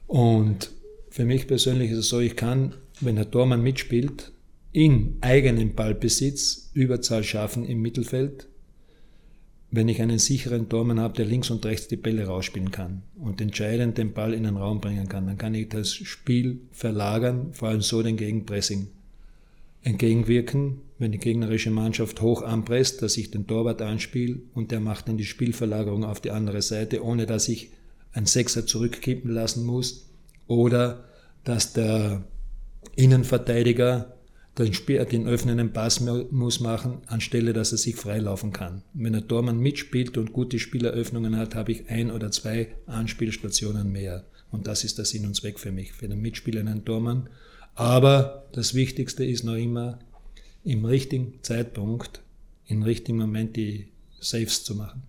Und 0.06 0.72
für 1.10 1.24
mich 1.24 1.46
persönlich 1.46 1.90
ist 1.90 1.98
es 1.98 2.08
so, 2.08 2.20
ich 2.20 2.34
kann, 2.34 2.74
wenn 3.00 3.16
der 3.16 3.30
Tormann 3.30 3.62
mitspielt, 3.62 4.32
in 4.72 5.18
eigenem 5.20 5.74
Ballbesitz 5.74 6.70
Überzahl 6.72 7.24
schaffen 7.24 7.64
im 7.64 7.82
Mittelfeld, 7.82 8.48
wenn 9.70 9.88
ich 9.88 10.02
einen 10.02 10.18
sicheren 10.18 10.68
Tormann 10.68 10.98
habe, 10.98 11.14
der 11.14 11.26
links 11.26 11.50
und 11.50 11.64
rechts 11.64 11.86
die 11.86 11.96
Bälle 11.96 12.26
rausspielen 12.26 12.70
kann 12.70 13.02
und 13.16 13.40
entscheidend 13.40 13.98
den 13.98 14.12
Ball 14.12 14.34
in 14.34 14.42
den 14.42 14.56
Raum 14.56 14.80
bringen 14.80 15.08
kann, 15.08 15.26
dann 15.26 15.38
kann 15.38 15.54
ich 15.54 15.68
das 15.68 15.94
Spiel 15.94 16.60
verlagern, 16.72 17.52
vor 17.52 17.68
allem 17.68 17.80
so 17.80 18.02
den 18.02 18.16
Gegenpressing 18.16 18.88
entgegenwirken, 19.82 20.80
wenn 20.98 21.12
die 21.12 21.18
gegnerische 21.18 21.70
Mannschaft 21.70 22.20
hoch 22.20 22.42
anpresst, 22.42 23.00
dass 23.00 23.16
ich 23.16 23.30
den 23.30 23.46
Torwart 23.46 23.80
anspiele 23.80 24.40
und 24.54 24.72
der 24.72 24.80
macht 24.80 25.08
dann 25.08 25.16
die 25.16 25.24
Spielverlagerung 25.24 26.04
auf 26.04 26.20
die 26.20 26.32
andere 26.32 26.62
Seite, 26.62 27.02
ohne 27.04 27.26
dass 27.26 27.48
ich 27.48 27.70
ein 28.12 28.26
Sechser 28.26 28.66
zurückkippen 28.66 29.30
lassen 29.30 29.64
muss 29.64 30.10
oder 30.46 31.04
dass 31.44 31.72
der 31.72 32.24
Innenverteidiger 32.96 34.16
den, 34.64 34.74
Spiel, 34.74 35.04
den 35.04 35.26
öffnenden 35.26 35.72
Pass 35.72 36.00
muss 36.00 36.60
machen, 36.60 36.98
anstelle 37.06 37.52
dass 37.52 37.72
er 37.72 37.78
sich 37.78 37.96
freilaufen 37.96 38.52
kann. 38.52 38.82
Wenn 38.94 39.12
der 39.12 39.26
Tormann 39.26 39.58
mitspielt 39.58 40.16
und 40.16 40.32
gute 40.32 40.58
Spieleröffnungen 40.58 41.36
hat, 41.36 41.54
habe 41.54 41.72
ich 41.72 41.88
ein 41.88 42.10
oder 42.10 42.30
zwei 42.30 42.68
Anspielstationen 42.86 43.90
mehr. 43.90 44.24
Und 44.50 44.66
das 44.66 44.84
ist 44.84 44.98
der 44.98 45.04
Sinn 45.04 45.26
und 45.26 45.34
Zweck 45.34 45.58
für 45.58 45.72
mich, 45.72 45.92
für 45.92 46.08
den 46.08 46.20
mitspielenden 46.20 46.84
Tormann 46.84 47.28
aber 47.80 48.44
das 48.52 48.74
Wichtigste 48.74 49.24
ist 49.24 49.42
noch 49.42 49.54
immer, 49.54 49.98
im 50.64 50.84
richtigen 50.84 51.38
Zeitpunkt, 51.42 52.20
im 52.66 52.82
richtigen 52.82 53.16
Moment 53.16 53.56
die 53.56 53.88
Saves 54.20 54.64
zu 54.64 54.74
machen. 54.74 55.02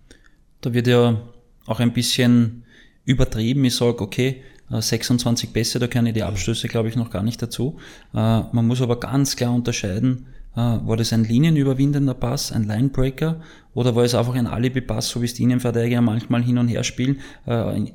Da 0.61 0.73
wird 0.73 0.87
ja 0.87 1.21
auch 1.65 1.79
ein 1.81 1.91
bisschen 1.91 2.63
übertrieben. 3.03 3.65
Ich 3.65 3.75
sage, 3.75 3.99
okay, 3.99 4.41
26 4.79 5.49
äh, 5.49 5.53
Pässe, 5.53 5.79
da 5.79 5.87
keine 5.87 6.13
die 6.13 6.23
Abstöße, 6.23 6.67
glaube 6.67 6.89
ich, 6.89 6.95
noch 6.95 7.09
gar 7.09 7.23
nicht 7.23 7.41
dazu. 7.41 7.77
Äh, 8.13 8.17
man 8.17 8.67
muss 8.67 8.81
aber 8.81 8.99
ganz 8.99 9.35
klar 9.35 9.53
unterscheiden, 9.53 10.27
äh, 10.55 10.59
war 10.59 10.97
das 10.97 11.13
ein 11.13 11.23
linienüberwindender 11.23 12.13
Pass, 12.13 12.51
ein 12.51 12.63
Linebreaker, 12.63 13.41
oder 13.73 13.95
war 13.95 14.03
es 14.03 14.15
einfach 14.15 14.35
ein 14.35 14.47
Alibi-Pass, 14.47 15.09
so 15.09 15.21
wie 15.21 15.25
es 15.25 15.33
die 15.33 15.43
Innenverteidiger 15.43 16.01
manchmal 16.01 16.43
hin 16.43 16.57
und 16.57 16.67
her 16.67 16.83
spielen? 16.83 17.21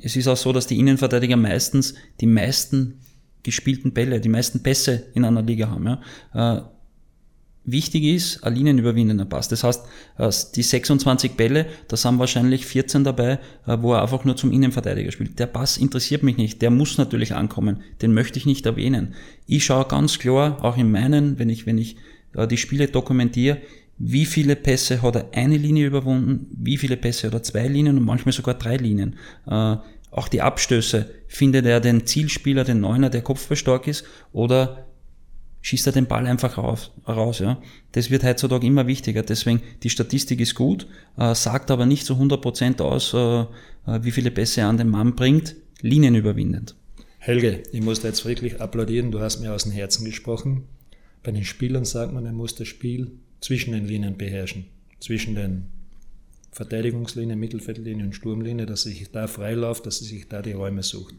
Es 0.01 0.17
ist 0.17 0.27
auch 0.27 0.37
so, 0.39 0.55
dass 0.55 0.67
die 0.67 0.79
Innenverteidiger 0.79 1.37
meistens 1.37 1.93
die 2.23 2.27
meisten 2.27 3.01
gespielten 3.43 3.93
Bälle, 3.93 4.19
die 4.21 4.31
meisten 4.31 4.63
Pässe 4.63 5.09
in 5.13 5.27
einer 5.27 5.43
Liga 5.43 5.69
haben. 5.69 5.99
Ja. 6.33 6.71
Wichtig 7.69 8.05
ist, 8.05 8.45
ein 8.45 8.55
linienüberwindender 8.55 9.25
Pass. 9.25 9.49
Das 9.49 9.65
heißt, 9.65 9.83
äh, 10.19 10.31
die 10.55 10.63
26 10.63 11.33
Bälle, 11.33 11.67
da 11.89 11.97
sind 11.97 12.21
wahrscheinlich 12.21 12.65
14 12.65 13.03
dabei, 13.03 13.41
äh, 13.67 13.77
wo 13.81 13.93
er 13.93 14.03
einfach 14.03 14.25
nur 14.25 14.37
zum 14.37 14.53
Innenverteidiger 14.53 15.11
spielt. 15.11 15.41
Der 15.41 15.47
Pass 15.47 15.77
interessiert 15.77 16.23
mich 16.23 16.37
nicht, 16.37 16.63
der 16.63 16.71
muss 16.71 16.97
natürlich 16.97 17.35
ankommen, 17.35 17.83
den 18.03 18.15
möchte 18.15 18.39
ich 18.39 18.47
nicht 18.47 18.65
erwähnen. 18.67 19.15
Ich 19.49 19.65
schaue 19.65 19.85
ganz 19.87 20.21
klar, 20.21 20.65
auch 20.65 20.77
in 20.77 20.93
meinen, 20.93 21.41
wenn 21.41 21.49
ich, 21.49 21.67
wenn 21.67 21.77
ich 21.77 21.97
äh, 22.35 22.47
die 22.47 22.57
Spiele 22.57 22.87
dokumentiere, 22.87 23.59
wie 23.99 24.27
viele 24.27 24.55
Pässe 24.55 25.03
hat 25.03 25.17
er 25.17 25.27
eine 25.33 25.57
Linie 25.57 25.87
überwunden, 25.87 26.47
wie 26.57 26.77
viele 26.77 26.97
Pässe 26.97 27.27
hat 27.27 27.35
er 27.35 27.43
zwei 27.43 27.67
Linien 27.67 27.99
und 27.99 28.05
manchmal 28.05 28.33
sogar 28.33 28.55
drei 28.55 28.77
Linien. 28.77 29.17
Auch 30.17 30.29
die 30.29 30.43
Abstöße, 30.43 31.11
findet 31.27 31.67
er 31.67 31.81
den 31.81 32.07
Zielspieler, 32.07 32.65
den 32.65 32.81
Neuner, 32.81 33.11
der 33.11 33.23
kopfballstark 33.23 33.87
ist, 33.87 34.05
oder 34.33 34.86
schießt 35.67 35.89
er 35.89 35.93
den 35.93 36.07
Ball 36.07 36.29
einfach 36.29 36.59
raus. 36.59 36.93
raus 37.09 37.41
ja. 37.41 37.61
Das 37.91 38.09
wird 38.09 38.23
heutzutage 38.23 38.65
immer 38.65 38.87
wichtiger. 38.87 39.25
Deswegen, 39.25 39.63
die 39.83 39.91
Statistik 39.91 40.39
ist 40.39 40.55
gut, 40.55 40.87
äh, 41.19 41.35
sagt 41.35 41.73
aber 41.73 41.87
nicht 41.87 42.07
zu 42.07 42.15
100% 42.15 42.81
aus, 42.81 43.13
äh, 43.13 43.41
äh, 43.91 44.05
wie 44.05 44.13
viele 44.13 44.31
Pässe 44.31 44.61
er 44.61 44.69
an 44.69 44.77
den 44.77 44.89
Mann 44.89 45.17
bringt, 45.17 45.57
linienüberwindend. 45.81 46.77
Helge, 47.19 47.65
ich 47.73 47.83
muss 47.83 48.01
da 48.01 48.07
jetzt 48.07 48.25
wirklich 48.25 48.61
applaudieren, 48.61 49.11
du 49.11 49.19
hast 49.19 49.41
mir 49.41 49.53
aus 49.53 49.65
dem 49.65 49.73
Herzen 49.73 50.05
gesprochen. 50.05 50.69
Bei 51.25 51.33
den 51.33 51.43
Spielern 51.43 51.85
sagt 51.85 52.13
man, 52.13 52.25
er 52.27 52.33
muss 52.33 52.55
das 52.55 52.69
Spiel 52.69 53.11
zwischen 53.41 53.73
den 53.73 53.87
Linien 53.87 54.17
beherrschen. 54.17 54.67
Zwischen 55.01 55.35
den 55.35 55.67
Verteidigungslinie, 56.53 57.35
Mittelfeldlinie 57.35 58.05
und 58.05 58.15
Sturmlinie, 58.15 58.67
dass 58.67 58.87
er 58.87 58.93
sich 58.93 59.11
da 59.11 59.27
freiläuft, 59.27 59.85
dass 59.85 60.01
er 60.01 60.07
sich 60.07 60.29
da 60.29 60.43
die 60.43 60.53
Räume 60.53 60.85
sucht. 60.85 61.17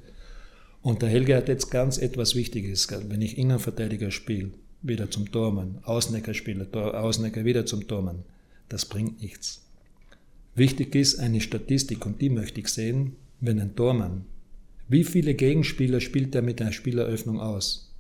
Und 0.82 1.02
der 1.02 1.10
Helge 1.10 1.36
hat 1.36 1.48
jetzt 1.48 1.70
ganz 1.70 1.98
etwas 1.98 2.36
Wichtiges. 2.36 2.88
Wenn 3.10 3.22
ich 3.22 3.38
Innenverteidiger 3.38 4.12
spiele, 4.12 4.52
wieder 4.82 5.10
zum 5.10 5.32
Tormann, 5.32 5.80
Außenecker 5.84 6.34
spiele, 6.34 6.68
Außenecker 6.72 7.46
wieder 7.46 7.66
zum 7.66 7.88
Tormann, 7.88 8.24
das 8.70 8.86
bringt 8.86 9.22
nichts. 9.22 9.64
Wichtig 10.56 10.96
ist 10.96 11.20
eine 11.20 11.42
Statistik 11.42 12.06
und 12.06 12.22
die 12.22 12.30
möchte 12.30 12.60
ich 12.60 12.68
sehen, 12.70 13.16
wenn 13.40 13.60
ein 13.60 13.76
Tormann, 13.76 14.26
wie 14.90 15.04
viele 15.04 15.34
Gegenspieler 15.34 16.00
spielt 16.00 16.34
er 16.34 16.42
mit 16.42 16.62
einer 16.62 16.72
Spieleröffnung 16.72 17.42
aus? 17.42 17.94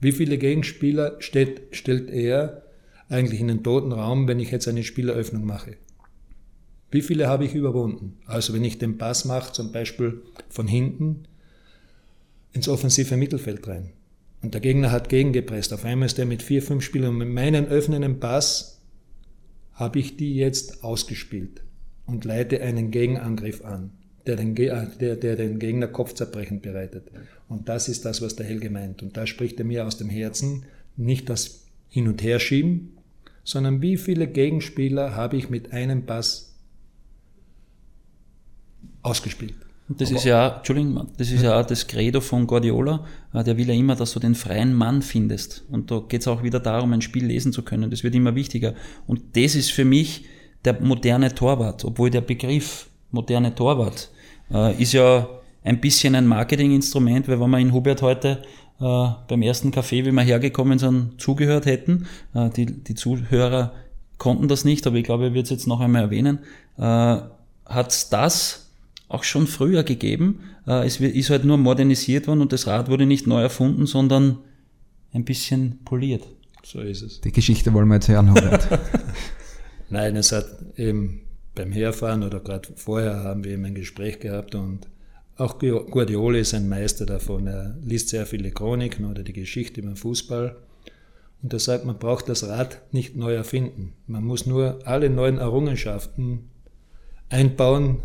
Wie 0.00 0.12
viele 0.12 0.38
Gegenspieler 0.38 1.16
steht, 1.18 1.62
stellt 1.72 2.08
er 2.08 2.62
eigentlich 3.10 3.40
in 3.40 3.48
den 3.48 3.62
toten 3.62 3.92
Raum, 3.92 4.26
wenn 4.26 4.40
ich 4.40 4.50
jetzt 4.50 4.66
eine 4.66 4.82
Spieleröffnung 4.82 5.44
mache? 5.44 5.76
Wie 6.90 7.02
viele 7.02 7.28
habe 7.28 7.44
ich 7.44 7.54
überwunden? 7.54 8.16
Also 8.24 8.54
wenn 8.54 8.64
ich 8.64 8.78
den 8.78 8.96
Pass 8.96 9.26
mache, 9.26 9.52
zum 9.52 9.70
Beispiel 9.70 10.22
von 10.48 10.66
hinten 10.66 11.24
ins 12.52 12.68
offensive 12.68 13.16
Mittelfeld 13.16 13.66
rein. 13.68 13.92
Und 14.42 14.54
der 14.54 14.60
Gegner 14.60 14.90
hat 14.90 15.08
gegengepresst. 15.08 15.72
Auf 15.72 15.84
einmal 15.84 16.06
ist 16.06 16.18
er 16.18 16.24
mit 16.26 16.42
vier, 16.42 16.62
fünf 16.62 16.82
Spielern. 16.82 17.10
Und 17.10 17.18
mit 17.18 17.28
meinem 17.28 17.66
öffnenden 17.66 18.20
Pass 18.20 18.80
habe 19.72 19.98
ich 19.98 20.16
die 20.16 20.34
jetzt 20.36 20.82
ausgespielt 20.82 21.62
und 22.06 22.24
leite 22.24 22.60
einen 22.60 22.90
Gegenangriff 22.90 23.64
an, 23.64 23.92
der 24.26 24.36
den, 24.36 24.54
der, 24.54 25.16
der 25.16 25.36
den 25.36 25.58
Gegner 25.58 25.88
Kopfzerbrechen 25.88 26.60
bereitet. 26.60 27.10
Und 27.48 27.68
das 27.68 27.88
ist 27.88 28.04
das, 28.04 28.22
was 28.22 28.36
der 28.36 28.46
Helge 28.46 28.70
meint. 28.70 29.02
Und 29.02 29.16
da 29.16 29.26
spricht 29.26 29.58
er 29.58 29.64
mir 29.64 29.86
aus 29.86 29.96
dem 29.96 30.08
Herzen, 30.08 30.64
nicht 30.96 31.28
das 31.28 31.66
Hin- 31.88 32.08
und 32.08 32.22
Herschieben, 32.22 32.96
sondern 33.44 33.82
wie 33.82 33.96
viele 33.96 34.26
Gegenspieler 34.26 35.14
habe 35.14 35.36
ich 35.36 35.50
mit 35.50 35.72
einem 35.72 36.06
Pass 36.06 36.54
ausgespielt. 39.02 39.54
Das 39.98 40.08
Aber 40.08 40.18
ist 40.18 40.24
ja, 40.24 40.56
Entschuldigung, 40.56 41.08
das 41.16 41.32
ist 41.32 41.42
ja 41.42 41.60
auch 41.60 41.66
das 41.66 41.86
Credo 41.86 42.20
von 42.20 42.46
Guardiola. 42.46 43.04
Äh, 43.34 43.42
der 43.42 43.56
will 43.56 43.68
ja 43.68 43.74
immer, 43.74 43.96
dass 43.96 44.12
du 44.12 44.20
den 44.20 44.36
freien 44.36 44.72
Mann 44.72 45.02
findest. 45.02 45.64
Und 45.70 45.90
da 45.90 46.00
geht 46.08 46.20
es 46.20 46.28
auch 46.28 46.42
wieder 46.42 46.60
darum, 46.60 46.92
ein 46.92 47.02
Spiel 47.02 47.26
lesen 47.26 47.52
zu 47.52 47.62
können. 47.62 47.90
Das 47.90 48.04
wird 48.04 48.14
immer 48.14 48.34
wichtiger. 48.34 48.74
Und 49.06 49.36
das 49.36 49.56
ist 49.56 49.72
für 49.72 49.84
mich 49.84 50.24
der 50.64 50.80
moderne 50.80 51.34
Torwart, 51.34 51.84
obwohl 51.84 52.10
der 52.10 52.20
Begriff 52.20 52.88
moderne 53.10 53.54
Torwart 53.54 54.10
äh, 54.52 54.80
ist 54.80 54.92
ja 54.92 55.28
ein 55.64 55.80
bisschen 55.80 56.14
ein 56.14 56.26
Marketinginstrument, 56.26 57.28
weil 57.28 57.40
wenn 57.40 57.50
wir 57.50 57.58
in 57.58 57.72
Hubert 57.72 58.02
heute 58.02 58.42
äh, 58.80 59.08
beim 59.28 59.42
ersten 59.42 59.72
Café, 59.72 60.04
wie 60.04 60.12
wir 60.12 60.22
hergekommen 60.22 60.78
sind, 60.78 61.20
zugehört 61.20 61.66
hätten, 61.66 62.06
äh, 62.34 62.48
die, 62.50 62.66
die 62.66 62.94
Zuhörer 62.94 63.72
konnten 64.18 64.48
das 64.48 64.64
nicht, 64.64 64.86
aber 64.86 64.96
ich 64.96 65.04
glaube, 65.04 65.24
er 65.24 65.34
wird 65.34 65.44
es 65.44 65.50
jetzt 65.50 65.66
noch 65.66 65.80
einmal 65.80 66.02
erwähnen, 66.02 66.40
äh, 66.78 66.82
hat 67.66 68.12
das 68.12 68.69
auch 69.10 69.24
schon 69.24 69.46
früher 69.46 69.82
gegeben. 69.82 70.40
Äh, 70.66 70.86
es 70.86 71.00
ist 71.00 71.30
halt 71.30 71.44
nur 71.44 71.58
modernisiert 71.58 72.28
worden 72.28 72.40
und 72.40 72.52
das 72.52 72.66
Rad 72.66 72.88
wurde 72.88 73.06
nicht 73.06 73.26
neu 73.26 73.42
erfunden, 73.42 73.84
sondern 73.84 74.38
ein 75.12 75.24
bisschen 75.24 75.80
poliert. 75.84 76.22
So 76.62 76.80
ist 76.80 77.02
es. 77.02 77.20
Die 77.20 77.32
Geschichte 77.32 77.74
wollen 77.74 77.88
wir 77.88 77.96
jetzt 77.96 78.08
hören, 78.08 78.30
Hubert. 78.30 78.68
Nein, 79.90 80.14
es 80.14 80.30
hat 80.30 80.46
eben 80.76 81.22
beim 81.56 81.72
Herfahren 81.72 82.22
oder 82.22 82.38
gerade 82.38 82.68
vorher 82.76 83.24
haben 83.24 83.42
wir 83.42 83.50
eben 83.52 83.64
ein 83.64 83.74
Gespräch 83.74 84.20
gehabt 84.20 84.54
und 84.54 84.86
auch 85.36 85.58
Guardiola 85.58 86.38
ist 86.38 86.54
ein 86.54 86.68
Meister 86.68 87.06
davon. 87.06 87.46
Er 87.46 87.76
liest 87.82 88.10
sehr 88.10 88.26
viele 88.26 88.50
Chroniken 88.50 89.06
oder 89.06 89.24
die 89.24 89.32
Geschichte 89.32 89.80
über 89.80 89.90
den 89.90 89.96
Fußball. 89.96 90.56
Und 91.42 91.52
er 91.52 91.58
sagt, 91.58 91.86
man 91.86 91.98
braucht 91.98 92.28
das 92.28 92.46
Rad 92.46 92.82
nicht 92.92 93.16
neu 93.16 93.32
erfinden. 93.32 93.94
Man 94.06 94.22
muss 94.22 94.44
nur 94.44 94.86
alle 94.86 95.08
neuen 95.08 95.38
Errungenschaften 95.38 96.50
einbauen, 97.30 98.02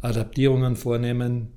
Adaptierungen 0.00 0.76
vornehmen. 0.76 1.48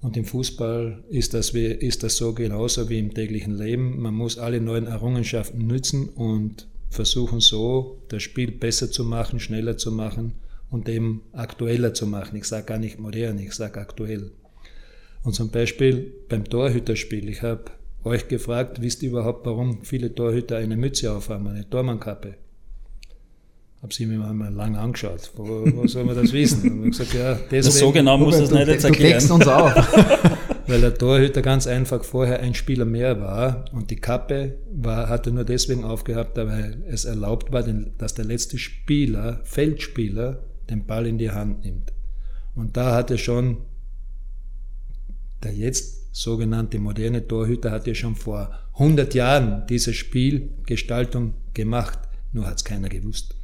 Und 0.00 0.16
im 0.16 0.24
Fußball 0.24 1.02
ist 1.08 1.34
das, 1.34 1.54
wie, 1.54 1.66
ist 1.66 2.02
das 2.02 2.16
so 2.16 2.32
genauso 2.32 2.88
wie 2.88 2.98
im 2.98 3.12
täglichen 3.12 3.56
Leben. 3.56 4.00
Man 4.00 4.14
muss 4.14 4.38
alle 4.38 4.60
neuen 4.60 4.86
Errungenschaften 4.86 5.66
nützen 5.66 6.08
und 6.08 6.68
versuchen 6.90 7.40
so, 7.40 8.00
das 8.08 8.22
Spiel 8.22 8.52
besser 8.52 8.90
zu 8.90 9.04
machen, 9.04 9.40
schneller 9.40 9.76
zu 9.76 9.90
machen 9.90 10.34
und 10.70 10.88
eben 10.88 11.22
aktueller 11.32 11.94
zu 11.94 12.06
machen. 12.06 12.36
Ich 12.36 12.44
sage 12.44 12.66
gar 12.66 12.78
nicht 12.78 12.98
modern, 12.98 13.38
ich 13.38 13.52
sage 13.52 13.80
aktuell. 13.80 14.30
Und 15.24 15.34
zum 15.34 15.50
Beispiel 15.50 16.12
beim 16.28 16.44
Torhüterspiel, 16.44 17.28
ich 17.28 17.42
habe 17.42 17.64
euch 18.04 18.28
gefragt, 18.28 18.80
wisst 18.80 19.02
ihr 19.02 19.10
überhaupt, 19.10 19.44
warum 19.46 19.82
viele 19.82 20.14
Torhüter 20.14 20.58
eine 20.58 20.76
Mütze 20.76 21.12
aufhaben, 21.12 21.48
eine 21.48 21.68
Tormannkappe? 21.68 22.36
Habe 23.82 23.94
sie 23.94 24.06
mir 24.06 24.18
mal 24.18 24.52
lang 24.52 24.76
angeschaut. 24.76 25.30
Wo, 25.36 25.64
wo 25.72 25.86
soll 25.86 26.04
man 26.04 26.16
das 26.16 26.32
wissen? 26.32 26.82
Und 26.82 26.90
gesagt, 26.90 27.14
ja, 27.14 27.38
deswegen, 27.50 27.76
so 27.76 27.92
genau 27.92 28.18
muss 28.18 28.38
das 28.38 28.50
nicht 28.50 28.66
jetzt 28.66 28.84
erklären. 28.84 29.24
Du 29.26 29.34
uns 29.34 29.46
auf. 29.46 29.72
Weil 30.66 30.80
der 30.80 30.94
Torhüter 30.94 31.42
ganz 31.42 31.66
einfach 31.66 32.04
vorher 32.04 32.40
ein 32.40 32.54
Spieler 32.54 32.84
mehr 32.84 33.20
war 33.20 33.64
und 33.72 33.90
die 33.90 33.96
Kappe 33.96 34.58
war, 34.70 35.08
hatte 35.08 35.30
nur 35.30 35.44
deswegen 35.44 35.82
aufgehabt, 35.82 36.36
weil 36.36 36.84
es 36.88 37.06
erlaubt 37.06 37.52
war, 37.52 37.62
dass 37.62 38.12
der 38.12 38.26
letzte 38.26 38.58
Spieler, 38.58 39.40
Feldspieler, 39.44 40.42
den 40.68 40.84
Ball 40.84 41.06
in 41.06 41.16
die 41.16 41.30
Hand 41.30 41.64
nimmt. 41.64 41.94
Und 42.54 42.76
da 42.76 42.94
hatte 42.94 43.16
schon 43.16 43.62
der 45.42 45.54
jetzt 45.54 46.14
sogenannte 46.14 46.78
moderne 46.78 47.26
Torhüter 47.26 47.70
hat 47.70 47.86
ja 47.86 47.94
schon 47.94 48.16
vor 48.16 48.50
100 48.74 49.14
Jahren 49.14 49.66
diese 49.68 49.94
Spielgestaltung 49.94 51.34
gemacht, 51.54 51.98
nur 52.32 52.46
hat 52.46 52.56
es 52.56 52.64
keiner 52.64 52.88
gewusst. 52.88 53.34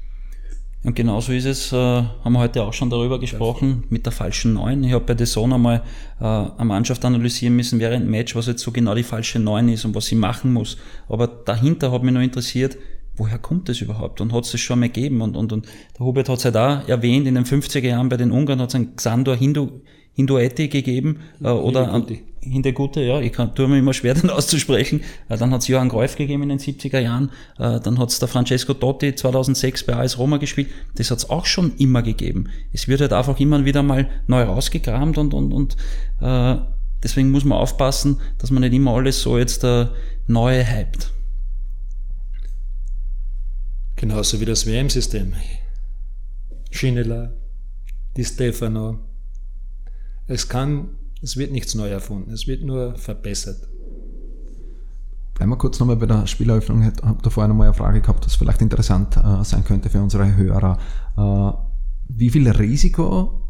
Und 0.84 0.94
genauso 0.94 1.32
ist 1.32 1.46
es, 1.46 1.72
äh, 1.72 1.76
haben 1.76 2.32
wir 2.32 2.40
heute 2.40 2.62
auch 2.62 2.74
schon 2.74 2.90
darüber 2.90 3.18
gesprochen, 3.18 3.84
mit 3.88 4.04
der 4.04 4.12
falschen 4.12 4.52
Neun. 4.52 4.84
Ich 4.84 4.92
habe 4.92 5.04
bei 5.04 5.14
der 5.14 5.26
Zone 5.26 5.54
einmal 5.54 5.82
äh, 6.20 6.24
eine 6.24 6.64
Mannschaft 6.66 7.02
analysieren 7.06 7.56
müssen 7.56 7.80
während 7.80 8.04
dem 8.04 8.10
Match, 8.10 8.36
was 8.36 8.46
jetzt 8.46 8.62
so 8.62 8.70
genau 8.70 8.94
die 8.94 9.02
falsche 9.02 9.38
Neun 9.38 9.70
ist 9.70 9.86
und 9.86 9.94
was 9.94 10.04
sie 10.06 10.14
machen 10.14 10.52
muss. 10.52 10.76
Aber 11.08 11.26
dahinter 11.26 11.90
hat 11.90 12.02
mich 12.02 12.12
nur 12.12 12.22
interessiert, 12.22 12.76
woher 13.16 13.38
kommt 13.38 13.70
das 13.70 13.80
überhaupt 13.80 14.20
und 14.20 14.34
hat 14.34 14.44
es 14.44 14.52
das 14.52 14.60
schon 14.60 14.80
mal 14.80 14.90
gegeben? 14.90 15.22
Und, 15.22 15.36
und, 15.36 15.54
und 15.54 15.66
der 15.98 16.04
Hubert 16.04 16.28
hat 16.28 16.38
es 16.38 16.44
halt 16.44 16.56
auch 16.58 16.86
erwähnt, 16.86 17.26
in 17.26 17.36
den 17.36 17.46
50er 17.46 17.80
Jahren 17.80 18.10
bei 18.10 18.18
den 18.18 18.30
Ungarn 18.30 18.60
hat 18.60 18.68
es 18.68 18.74
einen 18.74 18.94
Xandor 18.94 19.36
Hindu, 19.36 19.80
Hinduetti 20.14 20.68
gegeben 20.68 21.20
äh, 21.42 21.48
oder 21.48 22.04
Hintergute, 22.40 23.00
ja, 23.00 23.20
ich 23.20 23.32
kann, 23.32 23.54
tue 23.54 23.68
mir 23.68 23.78
immer 23.78 23.94
schwer, 23.94 24.14
den 24.14 24.30
auszusprechen. 24.30 25.02
Äh, 25.28 25.36
dann 25.36 25.50
hat 25.52 25.62
es 25.62 25.68
Johann 25.68 25.88
Greuf 25.88 26.16
gegeben 26.16 26.42
in 26.44 26.50
den 26.50 26.58
70er 26.58 27.00
Jahren, 27.00 27.30
äh, 27.58 27.80
dann 27.80 27.98
hat 27.98 28.10
es 28.10 28.18
der 28.18 28.28
Francesco 28.28 28.74
Totti 28.74 29.14
2006 29.14 29.84
bei 29.84 29.94
AS 29.94 30.18
Roma 30.18 30.36
gespielt. 30.36 30.68
Das 30.96 31.10
hat 31.10 31.18
es 31.18 31.30
auch 31.30 31.46
schon 31.46 31.76
immer 31.78 32.02
gegeben. 32.02 32.48
Es 32.72 32.86
wird 32.88 33.00
halt 33.00 33.12
einfach 33.12 33.40
immer 33.40 33.64
wieder 33.64 33.82
mal 33.82 34.08
neu 34.26 34.42
rausgekramt 34.42 35.18
und, 35.18 35.34
und, 35.34 35.52
und 35.52 35.76
äh, 36.20 36.56
deswegen 37.02 37.30
muss 37.30 37.44
man 37.44 37.58
aufpassen, 37.58 38.20
dass 38.38 38.50
man 38.50 38.62
nicht 38.62 38.74
immer 38.74 38.94
alles 38.94 39.22
so 39.22 39.38
jetzt 39.38 39.64
äh, 39.64 39.86
neu 40.26 40.64
hypt. 40.64 41.12
Genauso 43.96 44.40
wie 44.40 44.44
das 44.44 44.66
WM-System. 44.66 45.34
Schinela, 46.70 47.32
Di 48.16 48.24
Stefano. 48.24 48.98
Es 50.26 50.48
kann, 50.48 50.90
es 51.22 51.36
wird 51.36 51.52
nichts 51.52 51.74
neu 51.74 51.88
erfunden, 51.88 52.30
es 52.30 52.46
wird 52.46 52.62
nur 52.62 52.96
verbessert. 52.96 53.68
Bleiben 55.34 55.50
wir 55.50 55.58
kurz 55.58 55.80
nochmal 55.80 55.96
bei 55.96 56.06
der 56.06 56.26
Spieleröffnung. 56.26 56.82
Ich 56.82 57.02
habe 57.02 57.20
da 57.20 57.28
vorher 57.28 57.48
nochmal 57.48 57.66
eine 57.66 57.74
Frage 57.74 58.00
gehabt, 58.00 58.24
was 58.24 58.36
vielleicht 58.36 58.62
interessant 58.62 59.16
äh, 59.16 59.42
sein 59.42 59.64
könnte 59.64 59.90
für 59.90 60.00
unsere 60.00 60.36
Hörer. 60.36 60.78
Äh, 61.16 61.52
wie 62.08 62.30
viel 62.30 62.48
Risiko 62.48 63.43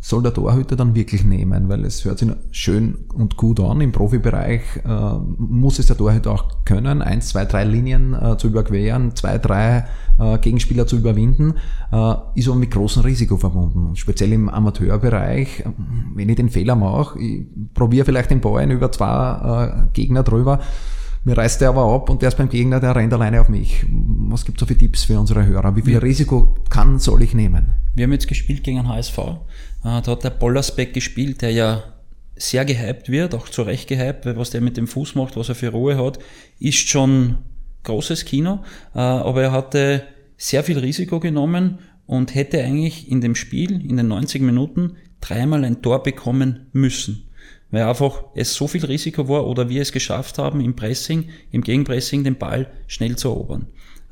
soll 0.00 0.22
der 0.22 0.32
Torhüter 0.32 0.76
dann 0.76 0.94
wirklich 0.94 1.24
nehmen, 1.24 1.68
weil 1.68 1.84
es 1.84 2.04
hört 2.04 2.18
sich 2.18 2.30
schön 2.50 2.98
und 3.12 3.36
gut 3.36 3.60
an. 3.60 3.80
Im 3.80 3.92
Profibereich 3.92 4.62
äh, 4.84 5.18
muss 5.38 5.78
es 5.78 5.86
der 5.86 5.96
Torhüter 5.96 6.32
auch 6.32 6.64
können, 6.64 7.02
eins, 7.02 7.28
zwei, 7.28 7.44
drei 7.44 7.64
Linien 7.64 8.14
äh, 8.14 8.36
zu 8.38 8.48
überqueren, 8.48 9.14
zwei, 9.14 9.36
drei 9.36 9.84
äh, 10.18 10.38
Gegenspieler 10.38 10.86
zu 10.86 10.96
überwinden, 10.96 11.54
äh, 11.92 12.14
ist 12.34 12.48
aber 12.48 12.56
mit 12.56 12.70
großem 12.70 13.02
Risiko 13.02 13.36
verbunden. 13.36 13.94
Speziell 13.94 14.32
im 14.32 14.48
Amateurbereich, 14.48 15.60
äh, 15.60 15.64
wenn 16.14 16.28
ich 16.28 16.36
den 16.36 16.48
Fehler 16.48 16.76
mache, 16.76 17.18
ich 17.18 17.46
probiere 17.74 18.06
vielleicht 18.06 18.30
den 18.30 18.40
Ball 18.40 18.70
über 18.70 18.90
zwei 18.90 19.86
äh, 19.86 19.88
Gegner 19.92 20.22
drüber, 20.22 20.60
mir 21.24 21.36
reißt 21.36 21.60
der 21.60 21.68
aber 21.68 21.84
ab 21.84 22.08
und 22.08 22.22
der 22.22 22.28
ist 22.28 22.38
beim 22.38 22.48
Gegner, 22.48 22.80
der 22.80 22.96
rennt 22.96 23.12
alleine 23.12 23.40
auf 23.40 23.48
mich. 23.48 23.84
Was 23.88 24.44
gibt 24.44 24.58
es 24.58 24.60
so 24.60 24.66
für 24.66 24.76
Tipps 24.76 25.04
für 25.04 25.18
unsere 25.18 25.44
Hörer? 25.44 25.76
Wie 25.76 25.82
viel 25.82 25.98
Risiko 25.98 26.54
kann, 26.70 26.98
soll 26.98 27.22
ich 27.22 27.34
nehmen? 27.34 27.74
Wir 27.94 28.04
haben 28.04 28.12
jetzt 28.12 28.28
gespielt 28.28 28.64
gegen 28.64 28.88
HSV. 28.88 29.18
Äh, 29.18 29.32
da 29.82 30.06
hat 30.06 30.24
der 30.24 30.30
Bollersbeck 30.30 30.94
gespielt, 30.94 31.42
der 31.42 31.50
ja 31.50 31.82
sehr 32.36 32.64
gehypt 32.64 33.10
wird, 33.10 33.34
auch 33.34 33.48
zu 33.48 33.62
Recht 33.62 33.88
gehypt, 33.88 34.24
weil 34.24 34.38
was 34.38 34.50
der 34.50 34.62
mit 34.62 34.76
dem 34.76 34.86
Fuß 34.86 35.14
macht, 35.14 35.36
was 35.36 35.50
er 35.50 35.54
für 35.54 35.68
Ruhe 35.68 35.98
hat, 35.98 36.18
ist 36.58 36.88
schon 36.88 37.38
großes 37.84 38.24
Kino. 38.24 38.60
Äh, 38.94 39.00
aber 39.00 39.42
er 39.42 39.52
hatte 39.52 40.04
sehr 40.38 40.64
viel 40.64 40.78
Risiko 40.78 41.20
genommen 41.20 41.80
und 42.06 42.34
hätte 42.34 42.64
eigentlich 42.64 43.10
in 43.10 43.20
dem 43.20 43.34
Spiel, 43.34 43.84
in 43.86 43.96
den 43.96 44.08
90 44.08 44.40
Minuten, 44.42 44.96
dreimal 45.20 45.64
ein 45.64 45.82
Tor 45.82 46.02
bekommen 46.02 46.66
müssen. 46.72 47.29
Weil 47.70 47.84
einfach 47.84 48.24
es 48.34 48.54
so 48.54 48.66
viel 48.66 48.84
Risiko 48.84 49.28
war 49.28 49.46
oder 49.46 49.68
wir 49.68 49.82
es 49.82 49.92
geschafft 49.92 50.38
haben, 50.38 50.60
im 50.60 50.74
Pressing, 50.74 51.28
im 51.50 51.62
Gegenpressing 51.62 52.24
den 52.24 52.36
Ball 52.36 52.70
schnell 52.86 53.16
zu 53.16 53.28
erobern. 53.28 53.66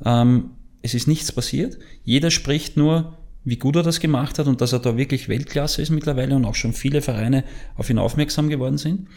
Ähm, 0.05 0.51
es 0.81 0.93
ist 0.93 1.07
nichts 1.07 1.31
passiert. 1.31 1.77
Jeder 2.03 2.31
spricht 2.31 2.77
nur, 2.77 3.17
wie 3.43 3.57
gut 3.57 3.75
er 3.75 3.83
das 3.83 3.99
gemacht 3.99 4.39
hat 4.39 4.47
und 4.47 4.61
dass 4.61 4.73
er 4.73 4.79
da 4.79 4.97
wirklich 4.97 5.27
Weltklasse 5.27 5.81
ist 5.81 5.89
mittlerweile 5.89 6.35
und 6.35 6.45
auch 6.45 6.55
schon 6.55 6.73
viele 6.73 7.01
Vereine 7.01 7.43
auf 7.75 7.89
ihn 7.89 7.97
aufmerksam 7.97 8.49
geworden 8.49 8.77
sind. 8.77 9.07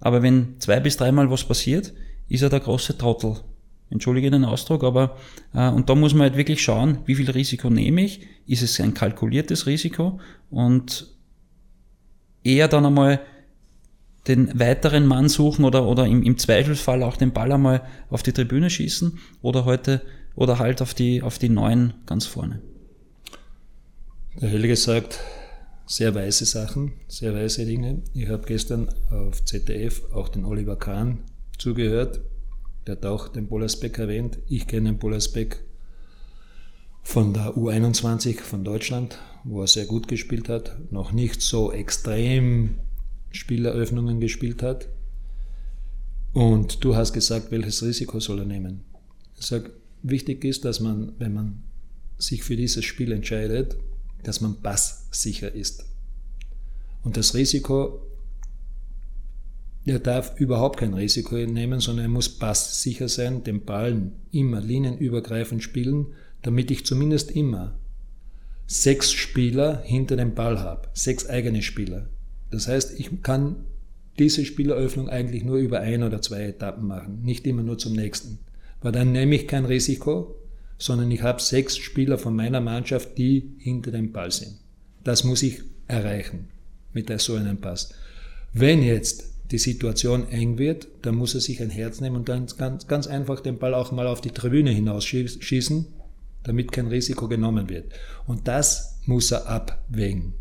Aber 0.00 0.22
wenn 0.22 0.58
zwei 0.58 0.80
bis 0.80 0.96
dreimal 0.96 1.30
was 1.30 1.44
passiert, 1.44 1.92
ist 2.28 2.42
er 2.42 2.48
der 2.48 2.60
große 2.60 2.98
Trottel. 2.98 3.36
Entschuldige 3.90 4.30
den 4.30 4.44
Ausdruck, 4.44 4.84
aber 4.84 5.16
äh, 5.54 5.68
und 5.68 5.90
da 5.90 5.94
muss 5.94 6.14
man 6.14 6.22
halt 6.22 6.36
wirklich 6.36 6.62
schauen, 6.62 6.98
wie 7.04 7.14
viel 7.14 7.30
Risiko 7.30 7.68
nehme 7.68 8.02
ich? 8.02 8.26
Ist 8.46 8.62
es 8.62 8.80
ein 8.80 8.94
kalkuliertes 8.94 9.66
Risiko? 9.66 10.18
Und 10.50 11.08
eher 12.42 12.68
dann 12.68 12.86
einmal 12.86 13.20
den 14.28 14.58
weiteren 14.58 15.06
Mann 15.06 15.28
suchen 15.28 15.64
oder, 15.64 15.86
oder 15.86 16.06
im, 16.06 16.22
im 16.22 16.38
Zweifelsfall 16.38 17.02
auch 17.02 17.16
den 17.16 17.32
Ball 17.32 17.52
einmal 17.52 17.82
auf 18.08 18.22
die 18.22 18.32
Tribüne 18.32 18.70
schießen 18.70 19.18
oder 19.40 19.64
heute 19.64 20.02
oder 20.34 20.58
halt 20.58 20.80
auf 20.80 20.94
die, 20.94 21.22
auf 21.22 21.38
die 21.38 21.48
neuen 21.48 21.94
ganz 22.06 22.26
vorne. 22.26 22.62
Der 24.40 24.48
Helge 24.48 24.76
sagt 24.76 25.20
sehr 25.86 26.14
weise 26.14 26.46
Sachen, 26.46 26.92
sehr 27.08 27.34
weise 27.34 27.66
Dinge. 27.66 28.02
Ich 28.14 28.28
habe 28.28 28.46
gestern 28.46 28.88
auf 29.10 29.44
ZDF 29.44 30.02
auch 30.12 30.28
den 30.28 30.44
Oliver 30.44 30.76
Kahn 30.76 31.18
zugehört. 31.58 32.20
Der 32.86 32.96
hat 32.96 33.04
auch 33.04 33.28
den 33.28 33.48
Bolasbeck 33.48 33.98
erwähnt. 33.98 34.38
Ich 34.48 34.66
kenne 34.66 34.90
den 34.90 34.98
Bolasbeck 34.98 35.62
von 37.02 37.34
der 37.34 37.56
U21 37.56 38.40
von 38.40 38.64
Deutschland, 38.64 39.18
wo 39.44 39.60
er 39.60 39.66
sehr 39.66 39.86
gut 39.86 40.08
gespielt 40.08 40.48
hat, 40.48 40.76
noch 40.90 41.12
nicht 41.12 41.42
so 41.42 41.72
extrem 41.72 42.78
Spieleröffnungen 43.32 44.20
gespielt 44.20 44.62
hat. 44.62 44.88
Und 46.32 46.82
du 46.84 46.96
hast 46.96 47.12
gesagt, 47.12 47.50
welches 47.50 47.82
Risiko 47.82 48.20
soll 48.20 48.40
er 48.40 48.46
nehmen? 48.46 48.84
Ich 49.38 49.46
sage, 49.46 49.72
wichtig 50.02 50.44
ist, 50.44 50.64
dass 50.64 50.80
man, 50.80 51.12
wenn 51.18 51.34
man 51.34 51.62
sich 52.18 52.42
für 52.42 52.56
dieses 52.56 52.84
Spiel 52.84 53.12
entscheidet, 53.12 53.76
dass 54.22 54.40
man 54.40 54.60
passsicher 54.62 55.52
ist. 55.52 55.84
Und 57.02 57.16
das 57.16 57.34
Risiko, 57.34 58.00
er 59.84 59.98
darf 59.98 60.38
überhaupt 60.38 60.78
kein 60.78 60.94
Risiko 60.94 61.34
nehmen, 61.34 61.80
sondern 61.80 62.06
er 62.06 62.10
muss 62.10 62.28
passsicher 62.28 63.08
sein, 63.08 63.42
den 63.42 63.64
Ballen 63.64 64.12
immer 64.30 64.60
linienübergreifend 64.60 65.62
spielen, 65.62 66.14
damit 66.42 66.70
ich 66.70 66.86
zumindest 66.86 67.32
immer 67.32 67.78
sechs 68.66 69.12
Spieler 69.12 69.82
hinter 69.82 70.16
dem 70.16 70.34
Ball 70.34 70.60
habe, 70.60 70.88
sechs 70.94 71.26
eigene 71.26 71.62
Spieler. 71.62 72.08
Das 72.52 72.68
heißt, 72.68 73.00
ich 73.00 73.22
kann 73.22 73.56
diese 74.18 74.44
Spieleröffnung 74.44 75.08
eigentlich 75.08 75.42
nur 75.42 75.56
über 75.56 75.80
ein 75.80 76.02
oder 76.02 76.20
zwei 76.20 76.42
Etappen 76.44 76.86
machen, 76.86 77.22
nicht 77.22 77.46
immer 77.46 77.62
nur 77.62 77.78
zum 77.78 77.94
nächsten. 77.94 78.38
Weil 78.82 78.92
dann 78.92 79.12
nehme 79.12 79.34
ich 79.34 79.48
kein 79.48 79.64
Risiko, 79.64 80.36
sondern 80.78 81.10
ich 81.10 81.22
habe 81.22 81.40
sechs 81.40 81.78
Spieler 81.78 82.18
von 82.18 82.36
meiner 82.36 82.60
Mannschaft, 82.60 83.16
die 83.16 83.54
hinter 83.58 83.90
dem 83.90 84.12
Ball 84.12 84.30
sind. 84.30 84.58
Das 85.02 85.24
muss 85.24 85.42
ich 85.42 85.62
erreichen 85.88 86.48
mit 86.92 87.20
so 87.20 87.34
einem 87.34 87.58
Pass. 87.58 87.94
Wenn 88.52 88.82
jetzt 88.82 89.32
die 89.50 89.58
Situation 89.58 90.28
eng 90.28 90.58
wird, 90.58 90.88
dann 91.02 91.14
muss 91.14 91.34
er 91.34 91.40
sich 91.40 91.62
ein 91.62 91.70
Herz 91.70 92.00
nehmen 92.00 92.16
und 92.16 92.28
dann 92.28 92.46
ganz, 92.58 92.86
ganz 92.86 93.06
einfach 93.06 93.40
den 93.40 93.58
Ball 93.58 93.74
auch 93.74 93.92
mal 93.92 94.06
auf 94.06 94.20
die 94.20 94.30
Tribüne 94.30 94.70
hinausschießen, 94.70 95.86
damit 96.42 96.72
kein 96.72 96.88
Risiko 96.88 97.28
genommen 97.28 97.68
wird. 97.68 97.92
Und 98.26 98.46
das 98.46 98.98
muss 99.06 99.30
er 99.30 99.46
abwägen. 99.46 100.34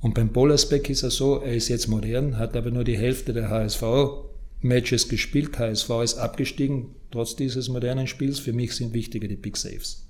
Und 0.00 0.14
beim 0.14 0.28
Bolasbeck 0.28 0.88
ist 0.90 1.02
er 1.02 1.10
so, 1.10 1.40
er 1.40 1.54
ist 1.54 1.68
jetzt 1.68 1.88
modern, 1.88 2.38
hat 2.38 2.56
aber 2.56 2.70
nur 2.70 2.84
die 2.84 2.96
Hälfte 2.96 3.32
der 3.32 3.50
HSV-Matches 3.50 5.08
gespielt. 5.08 5.58
HSV 5.58 5.90
ist 6.04 6.18
abgestiegen, 6.18 6.94
trotz 7.10 7.34
dieses 7.34 7.68
modernen 7.68 8.06
Spiels. 8.06 8.38
Für 8.38 8.52
mich 8.52 8.76
sind 8.76 8.94
wichtiger 8.94 9.26
die 9.26 9.36
Big 9.36 9.56
Saves. 9.56 10.04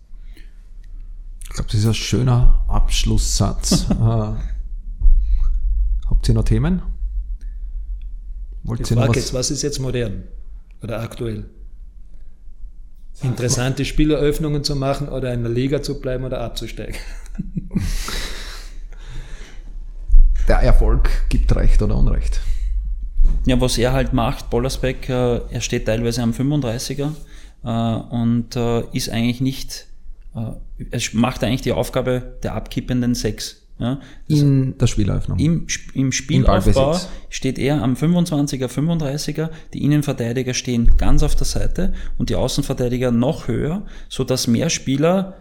Ich 1.43 1.51
glaube, 1.51 1.71
das 1.71 1.81
ist 1.81 1.87
ein 1.87 1.95
schöner 1.95 2.65
Abschlusssatz. 2.69 3.83
äh, 3.91 3.95
habt 3.95 4.39
ihr 6.29 6.35
noch 6.35 6.45
Themen? 6.45 6.83
Wollt 8.65 8.81
die 8.81 8.95
Frage 8.95 9.11
was? 9.11 9.17
jetzt, 9.17 9.35
was 9.35 9.51
ist 9.51 9.63
jetzt 9.63 9.79
modern 9.79 10.25
oder 10.83 11.01
aktuell? 11.01 11.49
Interessante 13.23 13.87
Spieleröffnungen 13.87 14.63
zu 14.63 14.77
machen 14.77 15.09
oder 15.09 15.33
in 15.33 15.43
der 15.43 15.51
Liga 15.51 15.83
zu 15.83 16.01
bleiben 16.01 16.25
oder 16.25 16.43
abzusteigen? 16.43 16.97
der 20.49 20.59
Erfolg 20.61 21.11
gibt 21.29 21.55
Recht 21.55 21.83
oder 21.83 21.97
Unrecht. 21.97 22.41
Ja, 23.47 23.61
was 23.61 23.79
er 23.79 23.93
halt 23.93 24.13
macht, 24.13 24.51
Bollersbeck, 24.51 25.09
äh, 25.09 25.41
er 25.51 25.61
steht 25.61 25.87
teilweise 25.87 26.23
am 26.23 26.33
35er 26.33 27.13
äh, 27.65 27.69
und 27.69 28.57
äh, 28.57 28.83
ist 28.93 29.11
eigentlich 29.11 29.41
nicht, 29.41 29.87
er 30.35 30.61
macht 31.13 31.43
eigentlich 31.43 31.63
die 31.63 31.73
Aufgabe 31.73 32.39
der 32.43 32.55
abkippenden 32.55 33.15
Sechs. 33.15 33.63
Ja, 33.81 34.01
in 34.27 34.77
der 34.77 34.89
Spieleröffnung. 34.89 35.39
Im, 35.39 35.69
Im 35.95 36.11
Spielaufbau 36.11 36.99
steht 37.29 37.61
er 37.61 37.81
am 37.81 37.95
25er, 37.95 38.67
35er, 38.67 39.51
die 39.73 39.85
Innenverteidiger 39.85 40.53
stehen 40.53 40.97
ganz 40.97 41.23
auf 41.23 41.37
der 41.37 41.47
Seite 41.47 41.95
und 42.19 42.29
die 42.29 42.35
Außenverteidiger 42.35 43.13
noch 43.13 43.47
höher, 43.47 43.87
so 44.09 44.25
dass 44.25 44.49
mehr 44.49 44.69
Spieler 44.69 45.37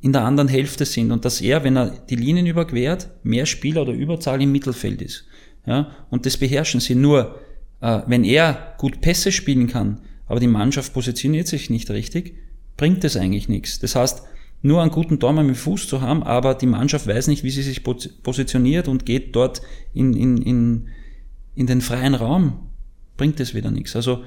in 0.00 0.12
der 0.12 0.24
anderen 0.24 0.48
Hälfte 0.48 0.84
sind 0.84 1.10
und 1.10 1.24
dass 1.24 1.40
er, 1.40 1.64
wenn 1.64 1.76
er 1.76 1.90
die 2.10 2.16
Linien 2.16 2.46
überquert, 2.46 3.08
mehr 3.22 3.46
Spieler 3.46 3.82
oder 3.82 3.92
Überzahl 3.92 4.40
im 4.42 4.52
Mittelfeld 4.52 5.02
ist. 5.02 5.24
Ja, 5.66 5.90
und 6.10 6.26
das 6.26 6.36
beherrschen 6.36 6.80
sie 6.80 6.94
nur, 6.94 7.40
äh, 7.80 8.00
wenn 8.06 8.24
er 8.24 8.74
gut 8.78 9.00
Pässe 9.00 9.32
spielen 9.32 9.66
kann, 9.66 10.00
aber 10.26 10.38
die 10.38 10.46
Mannschaft 10.46 10.92
positioniert 10.92 11.48
sich 11.48 11.70
nicht 11.70 11.90
richtig, 11.90 12.36
bringt 12.76 13.02
es 13.04 13.16
eigentlich 13.16 13.48
nichts. 13.48 13.78
Das 13.80 13.96
heißt, 13.96 14.22
nur 14.62 14.80
einen 14.80 14.90
guten 14.90 15.18
Tormann 15.18 15.46
mit 15.46 15.56
Fuß 15.56 15.88
zu 15.88 16.00
haben, 16.00 16.22
aber 16.22 16.54
die 16.54 16.66
Mannschaft 16.66 17.06
weiß 17.06 17.28
nicht, 17.28 17.42
wie 17.42 17.50
sie 17.50 17.62
sich 17.62 17.82
positioniert 17.82 18.88
und 18.88 19.06
geht 19.06 19.34
dort 19.36 19.60
in, 19.92 20.14
in, 20.14 20.38
in, 20.38 20.88
in 21.54 21.66
den 21.66 21.80
freien 21.80 22.14
Raum, 22.14 22.70
bringt 23.16 23.40
es 23.40 23.54
wieder 23.54 23.70
nichts. 23.70 23.96
Also 23.96 24.22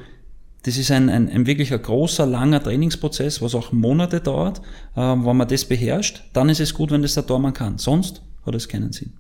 das 0.63 0.77
ist 0.77 0.91
ein, 0.91 1.09
ein, 1.09 1.29
ein 1.29 1.47
wirklich 1.47 1.73
ein 1.73 1.81
großer, 1.81 2.25
langer 2.25 2.61
Trainingsprozess, 2.61 3.41
was 3.41 3.55
auch 3.55 3.71
Monate 3.71 4.19
dauert. 4.19 4.59
Äh, 4.95 4.99
wenn 5.01 5.37
man 5.37 5.47
das 5.47 5.65
beherrscht, 5.65 6.23
dann 6.33 6.49
ist 6.49 6.59
es 6.59 6.73
gut, 6.73 6.91
wenn 6.91 7.01
das 7.01 7.13
der 7.13 7.25
Tormann 7.25 7.53
kann. 7.53 7.77
Sonst 7.77 8.21
hat 8.45 8.55
es 8.55 8.67
keinen 8.67 8.91
Sinn. 8.91 9.13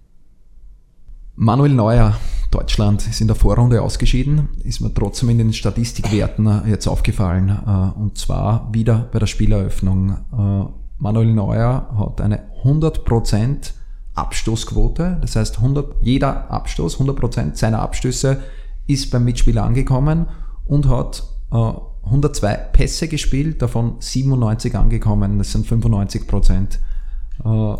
Manuel 1.35 1.73
Neuer, 1.73 2.17
Deutschland 2.51 3.07
ist 3.07 3.21
in 3.21 3.27
der 3.27 3.37
Vorrunde 3.37 3.81
ausgeschieden, 3.81 4.49
ist 4.65 4.81
mir 4.81 4.93
trotzdem 4.93 5.29
in 5.29 5.37
den 5.37 5.53
Statistikwerten 5.53 6.47
äh, 6.47 6.69
jetzt 6.69 6.87
aufgefallen. 6.87 7.49
Äh, 7.49 7.99
und 7.99 8.17
zwar 8.17 8.67
wieder 8.73 9.07
bei 9.13 9.19
der 9.19 9.27
Spieleröffnung. 9.27 10.17
Äh, 10.33 10.73
Manuel 10.97 11.33
Neuer 11.33 11.95
hat 11.97 12.19
eine 12.19 12.49
100% 12.65 13.71
Abstoßquote. 14.13 15.19
Das 15.21 15.37
heißt, 15.37 15.59
100, 15.59 15.95
jeder 16.01 16.51
Abstoß, 16.51 16.97
100% 16.99 17.55
seiner 17.55 17.79
Abstöße 17.79 18.41
ist 18.87 19.09
beim 19.09 19.23
Mitspieler 19.23 19.63
angekommen 19.63 20.25
und 20.69 20.87
hat 20.87 21.23
äh, 21.51 21.73
102 22.05 22.55
Pässe 22.71 23.07
gespielt, 23.07 23.61
davon 23.61 23.95
97 23.99 24.75
angekommen, 24.75 25.37
das 25.37 25.51
sind 25.51 25.67
95 25.67 26.27
Prozent. 26.27 26.79
Äh, 27.43 27.75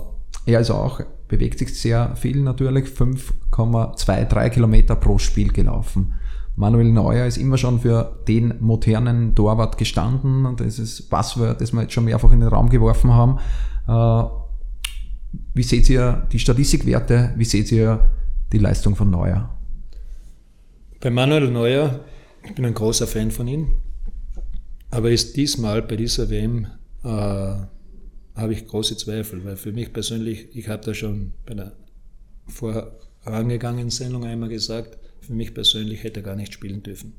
er 0.45 0.59
ist 0.59 0.71
auch, 0.71 1.01
bewegt 1.27 1.59
sich 1.59 1.79
sehr 1.79 2.15
viel 2.15 2.41
natürlich, 2.41 2.87
5,23 2.89 4.49
Kilometer 4.49 4.95
pro 4.95 5.19
Spiel 5.19 5.53
gelaufen. 5.53 6.15
Manuel 6.55 6.91
Neuer 6.91 7.25
ist 7.25 7.37
immer 7.37 7.57
schon 7.57 7.79
für 7.79 8.19
den 8.27 8.55
modernen 8.59 9.35
Torwart 9.35 9.77
gestanden 9.77 10.45
und 10.45 10.59
das 10.59 10.79
ist 10.79 11.09
Passwort, 11.09 11.61
das 11.61 11.71
wir 11.71 11.83
jetzt 11.83 11.93
schon 11.93 12.05
mehrfach 12.05 12.31
in 12.31 12.41
den 12.41 12.49
Raum 12.49 12.69
geworfen 12.69 13.13
haben. 13.13 13.37
Äh, 13.87 14.29
wie 15.53 15.63
seht 15.63 15.89
ihr 15.89 16.27
die 16.31 16.39
Statistikwerte? 16.39 17.33
Wie 17.37 17.45
seht 17.45 17.71
ihr 17.71 18.09
die 18.51 18.57
Leistung 18.57 18.95
von 18.95 19.11
Neuer? 19.11 19.55
Bei 20.99 21.11
Manuel 21.11 21.51
Neuer 21.51 21.99
ich 22.49 22.55
bin 22.55 22.65
ein 22.65 22.73
großer 22.73 23.05
Fan 23.05 23.31
von 23.31 23.47
ihm. 23.47 23.75
Aber 24.89 25.11
ist 25.11 25.37
diesmal 25.37 25.83
bei 25.83 25.95
dieser 25.95 26.29
WM 26.29 26.65
äh, 27.03 27.07
habe 27.07 28.53
ich 28.53 28.65
große 28.65 28.97
Zweifel, 28.97 29.45
weil 29.45 29.55
für 29.55 29.71
mich 29.71 29.93
persönlich, 29.93 30.55
ich 30.55 30.67
habe 30.67 30.83
da 30.83 30.93
schon 30.95 31.33
bei 31.45 31.53
der 31.53 31.75
vorangegangenen 32.47 33.91
Sendung 33.91 34.25
einmal 34.25 34.49
gesagt, 34.49 34.97
für 35.21 35.33
mich 35.33 35.53
persönlich 35.53 36.03
hätte 36.03 36.21
er 36.21 36.23
gar 36.23 36.35
nicht 36.35 36.53
spielen 36.53 36.81
dürfen. 36.81 37.13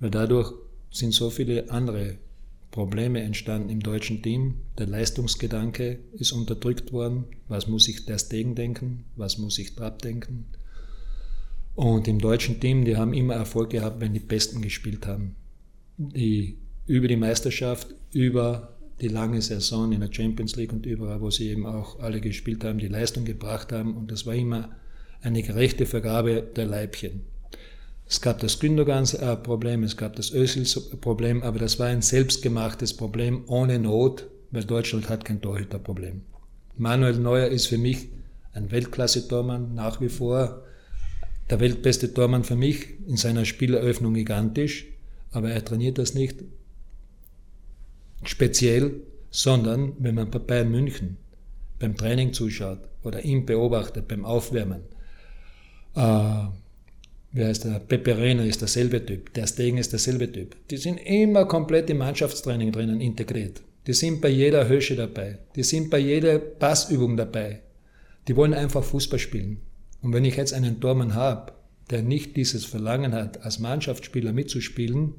Weil 0.00 0.10
dadurch 0.10 0.52
sind 0.90 1.12
so 1.12 1.28
viele 1.28 1.70
andere 1.70 2.16
Probleme 2.70 3.20
entstanden 3.20 3.68
im 3.68 3.80
deutschen 3.80 4.22
Team. 4.22 4.54
Der 4.78 4.86
Leistungsgedanke 4.86 5.98
ist 6.14 6.32
unterdrückt 6.32 6.90
worden. 6.90 7.26
Was 7.48 7.68
muss 7.68 7.86
ich 7.86 8.06
der 8.06 8.18
Stegen 8.18 8.54
denken? 8.54 9.04
Was 9.14 9.36
muss 9.36 9.58
ich 9.58 9.74
Trapp 9.74 10.00
denken? 10.00 10.46
Und 11.74 12.06
im 12.06 12.18
deutschen 12.18 12.60
Team, 12.60 12.84
die 12.84 12.96
haben 12.96 13.14
immer 13.14 13.34
Erfolg 13.34 13.70
gehabt, 13.70 14.00
wenn 14.00 14.12
die 14.12 14.20
Besten 14.20 14.60
gespielt 14.60 15.06
haben. 15.06 15.36
Die 15.96 16.58
über 16.86 17.08
die 17.08 17.16
Meisterschaft, 17.16 17.94
über 18.12 18.76
die 19.00 19.08
lange 19.08 19.40
Saison 19.40 19.92
in 19.92 20.00
der 20.00 20.12
Champions 20.12 20.56
League 20.56 20.72
und 20.72 20.86
überall, 20.86 21.20
wo 21.20 21.30
sie 21.30 21.48
eben 21.48 21.66
auch 21.66 21.98
alle 22.00 22.20
gespielt 22.20 22.64
haben, 22.64 22.78
die 22.78 22.88
Leistung 22.88 23.24
gebracht 23.24 23.72
haben. 23.72 23.96
Und 23.96 24.10
das 24.10 24.26
war 24.26 24.34
immer 24.34 24.70
eine 25.22 25.42
gerechte 25.42 25.86
Vergabe 25.86 26.42
der 26.54 26.66
Leibchen. 26.66 27.22
Es 28.06 28.20
gab 28.20 28.40
das 28.40 28.60
Gündogan-Problem, 28.60 29.84
es 29.84 29.96
gab 29.96 30.16
das 30.16 30.32
Özil-Problem, 30.32 31.42
aber 31.42 31.58
das 31.58 31.78
war 31.78 31.86
ein 31.86 32.02
selbstgemachtes 32.02 32.94
Problem 32.94 33.44
ohne 33.46 33.78
Not, 33.78 34.28
weil 34.50 34.64
Deutschland 34.64 35.08
hat 35.08 35.24
kein 35.24 35.40
Torhüterproblem. 35.40 36.22
Manuel 36.76 37.18
Neuer 37.18 37.46
ist 37.46 37.66
für 37.66 37.78
mich 37.78 38.08
ein 38.52 38.70
Weltklasse-Tormann, 38.70 39.74
nach 39.74 40.00
wie 40.00 40.10
vor 40.10 40.62
der 41.50 41.60
weltbeste 41.60 42.12
Tormann 42.12 42.44
für 42.44 42.56
mich, 42.56 42.88
in 43.06 43.16
seiner 43.16 43.44
Spieleröffnung 43.44 44.14
gigantisch, 44.14 44.86
aber 45.30 45.50
er 45.50 45.64
trainiert 45.64 45.98
das 45.98 46.14
nicht 46.14 46.44
speziell, 48.24 49.02
sondern 49.30 49.94
wenn 49.98 50.14
man 50.14 50.30
bei 50.30 50.38
Bayern 50.38 50.70
München 50.70 51.16
beim 51.78 51.96
Training 51.96 52.32
zuschaut 52.32 52.80
oder 53.02 53.24
ihn 53.24 53.46
beobachtet 53.46 54.06
beim 54.08 54.24
Aufwärmen, 54.24 54.82
äh, 55.96 56.44
wie 57.34 57.44
heißt 57.44 57.64
der, 57.64 57.80
Pepe 57.80 58.16
Reina 58.16 58.44
ist 58.44 58.60
derselbe 58.60 59.04
Typ, 59.04 59.32
der 59.32 59.46
Stegen 59.46 59.78
ist 59.78 59.92
derselbe 59.92 60.30
Typ. 60.30 60.54
Die 60.70 60.76
sind 60.76 60.98
immer 60.98 61.46
komplett 61.46 61.88
im 61.88 61.98
Mannschaftstraining 61.98 62.72
drinnen 62.72 63.00
integriert. 63.00 63.62
Die 63.86 63.94
sind 63.94 64.20
bei 64.20 64.28
jeder 64.28 64.68
Hösche 64.68 64.94
dabei. 64.96 65.38
Die 65.56 65.64
sind 65.64 65.90
bei 65.90 65.98
jeder 65.98 66.38
Passübung 66.38 67.16
dabei. 67.16 67.62
Die 68.28 68.36
wollen 68.36 68.54
einfach 68.54 68.84
Fußball 68.84 69.18
spielen. 69.18 69.60
Und 70.02 70.12
wenn 70.12 70.24
ich 70.24 70.36
jetzt 70.36 70.52
einen 70.52 70.80
Tormann 70.80 71.14
habe, 71.14 71.52
der 71.90 72.02
nicht 72.02 72.36
dieses 72.36 72.64
Verlangen 72.64 73.14
hat, 73.14 73.44
als 73.44 73.58
Mannschaftsspieler 73.58 74.32
mitzuspielen, 74.32 75.14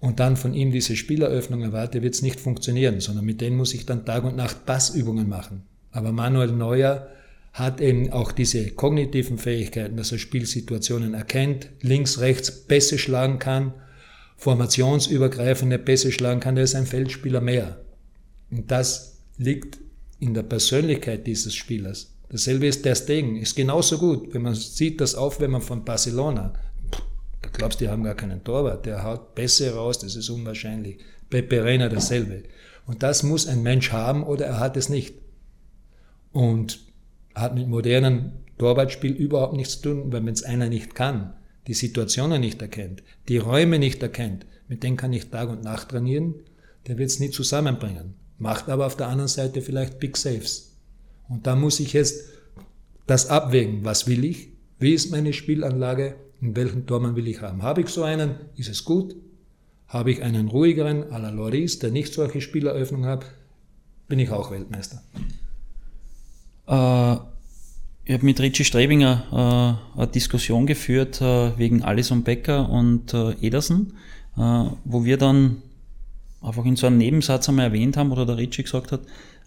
und 0.00 0.18
dann 0.18 0.36
von 0.36 0.54
ihm 0.54 0.72
diese 0.72 0.96
Spieleröffnung 0.96 1.60
erwarte, 1.60 2.02
wird 2.02 2.14
es 2.14 2.22
nicht 2.22 2.40
funktionieren, 2.40 3.00
sondern 3.00 3.26
mit 3.26 3.42
denen 3.42 3.56
muss 3.56 3.74
ich 3.74 3.84
dann 3.84 4.06
Tag 4.06 4.24
und 4.24 4.34
Nacht 4.34 4.64
Passübungen 4.64 5.28
machen. 5.28 5.62
Aber 5.92 6.10
Manuel 6.10 6.52
Neuer 6.52 7.08
hat 7.52 7.80
eben 7.80 8.10
auch 8.10 8.32
diese 8.32 8.70
kognitiven 8.70 9.36
Fähigkeiten, 9.36 9.96
dass 9.96 10.12
er 10.12 10.18
Spielsituationen 10.18 11.14
erkennt, 11.14 11.68
links, 11.82 12.20
rechts 12.20 12.50
Pässe 12.50 12.96
schlagen 12.96 13.38
kann, 13.38 13.74
formationsübergreifende 14.36 15.78
Pässe 15.78 16.12
schlagen 16.12 16.40
kann, 16.40 16.54
der 16.54 16.64
ist 16.64 16.74
ein 16.74 16.86
Feldspieler 16.86 17.42
mehr. 17.42 17.80
Und 18.50 18.70
das 18.70 19.18
liegt 19.36 19.78
in 20.18 20.32
der 20.32 20.44
Persönlichkeit 20.44 21.26
dieses 21.26 21.54
Spielers. 21.54 22.14
Dasselbe 22.30 22.66
ist 22.66 22.84
der 22.84 22.94
Stegen, 22.94 23.36
ist 23.36 23.56
genauso 23.56 23.98
gut. 23.98 24.32
Wenn 24.32 24.42
man 24.42 24.54
sieht 24.54 25.00
das 25.00 25.16
Aufwärmen 25.16 25.60
von 25.60 25.84
Barcelona, 25.84 26.52
da 27.42 27.48
glaubst 27.52 27.80
du, 27.80 27.84
die 27.84 27.90
haben 27.90 28.04
gar 28.04 28.14
keinen 28.14 28.44
Torwart, 28.44 28.86
der 28.86 29.02
haut 29.02 29.34
Pässe 29.34 29.74
raus, 29.74 29.98
das 29.98 30.14
ist 30.14 30.30
unwahrscheinlich. 30.30 30.98
Pepe 31.28 31.64
Reina 31.64 31.88
dasselbe. 31.88 32.44
Und 32.86 33.02
das 33.02 33.22
muss 33.22 33.46
ein 33.46 33.62
Mensch 33.62 33.92
haben 33.92 34.22
oder 34.24 34.46
er 34.46 34.60
hat 34.60 34.76
es 34.76 34.88
nicht. 34.88 35.14
Und 36.32 36.80
hat 37.34 37.54
mit 37.54 37.68
modernem 37.68 38.32
Torwartspiel 38.58 39.12
überhaupt 39.12 39.54
nichts 39.54 39.80
zu 39.80 39.88
tun, 39.88 40.12
weil 40.12 40.24
wenn 40.24 40.34
es 40.34 40.44
einer 40.44 40.68
nicht 40.68 40.94
kann, 40.94 41.34
die 41.66 41.74
Situationen 41.74 42.40
nicht 42.40 42.62
erkennt, 42.62 43.02
die 43.28 43.38
Räume 43.38 43.78
nicht 43.78 44.02
erkennt, 44.02 44.46
mit 44.68 44.82
denen 44.82 44.96
kann 44.96 45.12
ich 45.12 45.30
Tag 45.30 45.48
und 45.48 45.64
Nacht 45.64 45.88
trainieren, 45.88 46.34
der 46.86 46.98
wird 46.98 47.10
es 47.10 47.18
nie 47.18 47.30
zusammenbringen. 47.30 48.14
Macht 48.38 48.68
aber 48.68 48.86
auf 48.86 48.96
der 48.96 49.08
anderen 49.08 49.28
Seite 49.28 49.62
vielleicht 49.62 49.98
Big 49.98 50.16
Saves. 50.16 50.69
Und 51.30 51.46
da 51.46 51.56
muss 51.56 51.80
ich 51.80 51.94
jetzt 51.94 52.28
das 53.06 53.28
abwägen. 53.30 53.84
Was 53.84 54.06
will 54.06 54.24
ich? 54.24 54.48
Wie 54.78 54.92
ist 54.92 55.10
meine 55.10 55.32
Spielanlage? 55.32 56.16
In 56.42 56.56
welchen 56.56 56.86
Tormann 56.86 57.16
will 57.16 57.28
ich 57.28 57.40
haben? 57.40 57.62
Habe 57.62 57.82
ich 57.82 57.88
so 57.88 58.02
einen? 58.02 58.34
Ist 58.56 58.68
es 58.68 58.84
gut? 58.84 59.14
Habe 59.86 60.10
ich 60.10 60.22
einen 60.22 60.48
ruhigeren, 60.48 61.04
à 61.04 61.18
la 61.18 61.30
Loris, 61.30 61.78
der 61.78 61.90
nicht 61.90 62.12
solche 62.12 62.40
Spieleröffnungen 62.40 63.08
hat? 63.08 63.24
Bin 64.08 64.18
ich 64.18 64.30
auch 64.30 64.50
Weltmeister. 64.50 65.02
Äh, 66.66 67.16
ich 68.04 68.14
habe 68.14 68.24
mit 68.24 68.40
Richie 68.40 68.64
Strebinger 68.64 69.78
äh, 69.96 69.98
eine 69.98 70.06
Diskussion 70.08 70.66
geführt 70.66 71.20
äh, 71.20 71.56
wegen 71.58 71.82
Alison 71.82 72.24
Becker 72.24 72.68
und 72.68 73.14
äh, 73.14 73.32
Ederson, 73.40 73.92
äh, 74.36 74.64
wo 74.84 75.04
wir 75.04 75.16
dann 75.16 75.62
einfach 76.40 76.64
in 76.64 76.76
so 76.76 76.86
einem 76.86 76.98
Nebensatz 76.98 77.48
einmal 77.48 77.66
erwähnt 77.66 77.96
haben, 77.96 78.10
oder 78.10 78.26
der 78.26 78.36
Richie 78.36 78.62
gesagt 78.62 78.92
hat, 78.92 79.02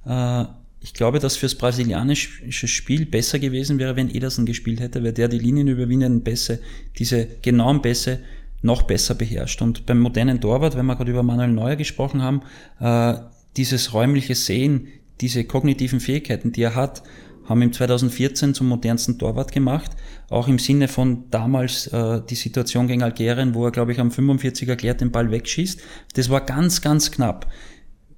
äh, 0.06 0.48
ich 0.84 0.94
glaube, 0.94 1.20
dass 1.20 1.38
fürs 1.38 1.56
brasilianische 1.56 2.68
Spiel 2.68 3.06
besser 3.06 3.40
gewesen 3.40 3.80
wäre, 3.80 3.96
wenn 3.96 4.14
Ederson 4.14 4.46
gespielt 4.46 4.82
hätte, 4.82 5.02
weil 5.02 5.14
der 5.14 5.30
die 5.30 5.40
linienüberwindenden 5.40 6.26
Pässe, 6.26 6.60
diese 7.00 7.26
genauen 7.42 7.82
Pässe 7.82 8.20
noch 8.62 8.82
besser 8.84 9.16
beherrscht. 9.16 9.62
Und 9.62 9.86
beim 9.86 10.02
modernen 10.02 10.42
Torwart, 10.42 10.76
wenn 10.76 10.86
wir 10.86 10.98
gerade 10.98 11.12
über 11.12 11.24
Manuel 11.24 11.54
Neuer 11.54 11.78
gesprochen 11.78 12.22
haben, 12.22 12.42
äh, 12.82 13.18
dieses 13.56 13.94
räumliche 13.94 14.36
Sehen, 14.36 14.90
diese 15.22 15.46
kognitiven 15.46 16.02
Fähigkeiten, 16.02 16.52
die 16.52 16.64
er 16.64 16.76
hat, 16.76 17.02
haben 17.46 17.62
ihm 17.62 17.72
2014 17.72 18.54
zum 18.54 18.68
modernsten 18.68 19.18
Torwart 19.18 19.54
gemacht. 19.54 19.92
Auch 20.30 20.50
im 20.50 20.60
Sinne 20.60 20.90
von 20.90 21.30
damals 21.30 21.88
äh, 21.88 22.22
die 22.30 22.36
Situation 22.36 22.88
gegen 22.88 23.04
Algerien, 23.04 23.54
wo 23.54 23.66
er, 23.66 23.72
glaube 23.72 23.94
ich, 23.94 24.02
am 24.02 24.12
45 24.12 24.68
erklärt 24.68 25.00
den 25.00 25.12
Ball 25.12 25.32
wegschießt. 25.32 25.80
Das 26.16 26.30
war 26.30 26.42
ganz, 26.42 26.82
ganz 26.82 27.10
knapp. 27.10 27.50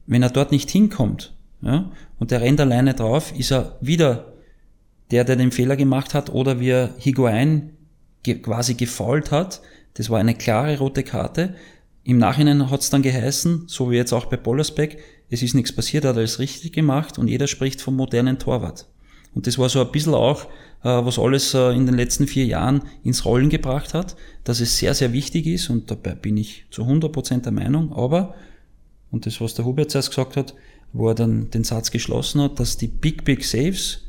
Wenn 0.07 0.23
er 0.23 0.31
dort 0.31 0.51
nicht 0.51 0.71
hinkommt 0.71 1.35
ja, 1.65 1.91
und 2.19 2.31
der 2.31 2.41
rennt 2.41 2.59
alleine 2.59 2.93
drauf, 2.93 3.33
ist 3.37 3.51
er 3.51 3.77
wieder 3.81 4.33
der, 5.11 5.23
der 5.23 5.35
den 5.35 5.51
Fehler 5.51 5.75
gemacht 5.75 6.13
hat 6.13 6.29
oder 6.29 6.59
wie 6.59 6.69
er 6.69 6.93
Higuain 6.97 7.71
ge 8.23 8.35
quasi 8.35 8.73
gefault 8.73 9.31
hat. 9.31 9.61
Das 9.95 10.09
war 10.09 10.19
eine 10.19 10.35
klare 10.35 10.77
rote 10.77 11.03
Karte. 11.03 11.55
Im 12.03 12.17
Nachhinein 12.17 12.69
hat 12.69 12.81
es 12.81 12.89
dann 12.89 13.01
geheißen, 13.01 13.65
so 13.67 13.91
wie 13.91 13.95
jetzt 13.95 14.13
auch 14.13 14.25
bei 14.25 14.37
Bollersbeck, 14.37 14.99
es 15.29 15.41
ist 15.41 15.55
nichts 15.55 15.73
passiert, 15.73 16.03
er 16.03 16.11
hat 16.11 16.17
alles 16.17 16.39
richtig 16.39 16.73
gemacht 16.73 17.17
und 17.17 17.27
jeder 17.27 17.47
spricht 17.47 17.81
vom 17.81 17.95
modernen 17.95 18.37
Torwart. 18.37 18.87
Und 19.33 19.47
das 19.47 19.57
war 19.57 19.69
so 19.69 19.81
ein 19.81 19.91
bisschen 19.91 20.13
auch, 20.13 20.45
äh, 20.83 20.87
was 20.87 21.17
alles 21.17 21.53
äh, 21.53 21.71
in 21.71 21.85
den 21.85 21.95
letzten 21.95 22.27
vier 22.27 22.45
Jahren 22.45 22.83
ins 23.03 23.25
Rollen 23.25 23.49
gebracht 23.49 23.93
hat, 23.93 24.15
dass 24.43 24.59
es 24.59 24.77
sehr, 24.77 24.93
sehr 24.93 25.13
wichtig 25.13 25.47
ist 25.47 25.69
und 25.69 25.89
dabei 25.89 26.13
bin 26.13 26.37
ich 26.37 26.65
zu 26.69 26.83
100% 26.83 27.41
der 27.41 27.51
Meinung, 27.51 27.91
aber, 27.91 28.35
und 29.11 29.25
das, 29.25 29.41
was 29.41 29.55
der 29.55 29.65
Hubert 29.65 29.91
zuerst 29.91 30.09
gesagt 30.09 30.37
hat, 30.37 30.53
wo 30.93 31.09
er 31.09 31.15
dann 31.15 31.49
den 31.51 31.63
Satz 31.63 31.91
geschlossen 31.91 32.41
hat, 32.41 32.59
dass 32.59 32.77
die 32.77 32.87
Big, 32.87 33.25
Big 33.25 33.43
Saves 33.43 34.01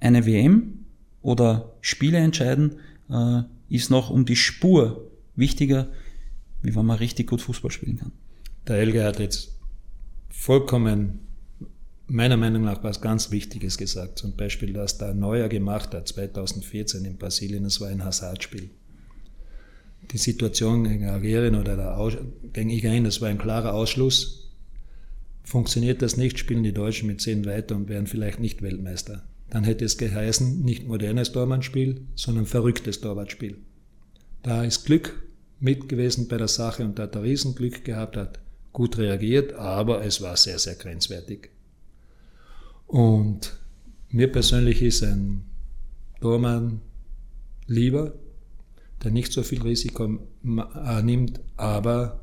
eine 0.00 0.26
WM 0.26 0.84
oder 1.22 1.72
Spiele 1.80 2.18
entscheiden, 2.18 2.76
äh, 3.10 3.42
ist 3.68 3.90
noch 3.90 4.10
um 4.10 4.24
die 4.24 4.36
Spur 4.36 5.10
wichtiger, 5.36 5.88
wie 6.62 6.74
wenn 6.74 6.86
man 6.86 6.98
richtig 6.98 7.28
gut 7.28 7.40
Fußball 7.42 7.70
spielen 7.70 7.98
kann. 7.98 8.12
Der 8.66 8.76
Helge 8.76 9.04
hat 9.04 9.18
jetzt 9.18 9.52
vollkommen 10.28 11.20
meiner 12.06 12.36
Meinung 12.36 12.64
nach 12.64 12.82
was 12.82 13.00
ganz 13.00 13.30
Wichtiges 13.30 13.78
gesagt. 13.78 14.18
Zum 14.18 14.36
Beispiel, 14.36 14.72
dass 14.72 14.98
da 14.98 15.14
Neuer 15.14 15.48
gemacht 15.48 15.94
hat 15.94 16.08
2014 16.08 17.04
in 17.04 17.16
Brasilien, 17.16 17.64
das 17.64 17.80
war 17.80 17.88
ein 17.88 18.04
Hasardspiel. 18.04 18.70
Die 20.10 20.18
Situation 20.18 20.84
gegen 20.84 21.06
Algerien 21.06 21.54
oder 21.54 21.76
der 21.76 21.96
Aus 21.96 22.14
gegen 22.52 22.68
Igain, 22.68 23.04
das 23.04 23.20
war 23.22 23.28
ein 23.28 23.38
klarer 23.38 23.72
Ausschluss. 23.72 24.43
Funktioniert 25.44 26.00
das 26.00 26.16
nicht, 26.16 26.38
spielen 26.38 26.62
die 26.62 26.72
Deutschen 26.72 27.06
mit 27.06 27.20
10 27.20 27.44
weiter 27.44 27.76
und 27.76 27.90
wären 27.90 28.06
vielleicht 28.06 28.40
nicht 28.40 28.62
Weltmeister. 28.62 29.22
Dann 29.50 29.62
hätte 29.62 29.84
es 29.84 29.98
geheißen, 29.98 30.64
nicht 30.64 30.88
modernes 30.88 31.32
Torwandspiel, 31.32 32.00
sondern 32.14 32.46
verrücktes 32.46 33.02
Torwartspiel. 33.02 33.58
Da 34.42 34.64
ist 34.64 34.86
Glück 34.86 35.22
mit 35.60 35.88
gewesen 35.88 36.28
bei 36.28 36.38
der 36.38 36.48
Sache 36.48 36.82
und 36.82 36.98
da 36.98 37.04
hat 37.04 37.14
er 37.14 37.22
Riesenglück 37.22 37.84
gehabt, 37.84 38.16
hat 38.16 38.40
gut 38.72 38.96
reagiert, 38.96 39.52
aber 39.52 40.04
es 40.04 40.22
war 40.22 40.36
sehr, 40.36 40.58
sehr 40.58 40.74
grenzwertig. 40.76 41.50
Und 42.86 43.58
mir 44.08 44.32
persönlich 44.32 44.80
ist 44.80 45.02
ein 45.02 45.44
Tormann 46.22 46.80
lieber, 47.66 48.14
der 49.02 49.10
nicht 49.10 49.30
so 49.30 49.42
viel 49.42 49.60
Risiko 49.60 50.04
äh, 50.04 51.02
nimmt, 51.02 51.40
aber 51.58 52.20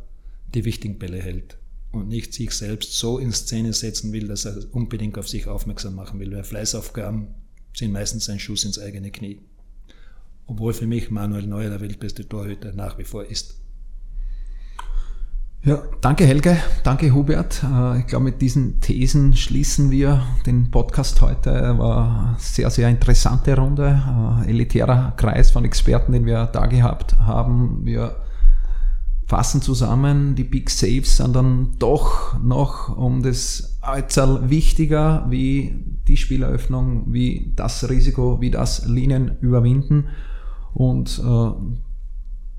die 0.55 0.65
wichtigen 0.65 0.97
Bälle 0.97 1.22
hält 1.22 1.61
und 1.91 2.07
nicht 2.07 2.33
sich 2.33 2.51
selbst 2.51 2.97
so 2.97 3.19
in 3.19 3.31
Szene 3.31 3.73
setzen 3.73 4.13
will, 4.13 4.27
dass 4.27 4.45
er 4.45 4.57
unbedingt 4.71 5.17
auf 5.17 5.27
sich 5.27 5.47
aufmerksam 5.47 5.95
machen 5.95 6.19
will. 6.19 6.31
Weil 6.31 6.43
Fleißaufgaben 6.43 7.27
sind 7.73 7.91
meistens 7.91 8.29
ein 8.29 8.39
Schuss 8.39 8.63
ins 8.63 8.79
eigene 8.79 9.11
Knie. 9.11 9.39
Obwohl 10.45 10.73
für 10.73 10.87
mich 10.87 11.11
Manuel 11.11 11.47
Neuer 11.47 11.69
der 11.69 11.81
weltbeste 11.81 12.27
Torhüter 12.27 12.73
nach 12.73 12.97
wie 12.97 13.03
vor 13.03 13.25
ist. 13.25 13.55
Ja, 15.63 15.83
danke 16.01 16.25
Helge, 16.25 16.57
danke 16.83 17.13
Hubert. 17.13 17.61
Äh, 17.63 17.99
ich 17.99 18.07
glaube, 18.07 18.25
mit 18.25 18.41
diesen 18.41 18.81
Thesen 18.81 19.35
schließen 19.35 19.91
wir 19.91 20.23
den 20.47 20.71
Podcast 20.71 21.21
heute. 21.21 21.51
War 21.77 22.29
eine 22.29 22.35
sehr, 22.39 22.71
sehr 22.71 22.89
interessante 22.89 23.55
Runde. 23.55 24.01
Äh, 24.43 24.49
elitärer 24.49 25.13
Kreis 25.17 25.51
von 25.51 25.63
Experten, 25.63 26.13
den 26.13 26.25
wir 26.25 26.47
da 26.47 26.65
gehabt 26.65 27.19
haben. 27.19 27.85
Wir 27.85 28.15
fassen 29.32 29.61
zusammen, 29.61 30.36
die 30.36 30.43
Big 30.43 30.69
Saves 30.69 31.15
sind 31.15 31.38
dann 31.38 31.69
doch 31.79 32.38
noch 32.43 32.97
um 32.97 33.23
das 33.23 33.79
Äußerl 33.82 34.49
wichtiger 34.49 35.25
wie 35.29 35.86
die 36.05 36.17
Spieleröffnung, 36.17 37.13
wie 37.13 37.53
das 37.55 37.89
Risiko, 37.89 38.41
wie 38.41 38.51
das 38.51 38.86
Linien 38.88 39.38
überwinden. 39.39 40.09
Und 40.73 41.17
äh, 41.25 41.51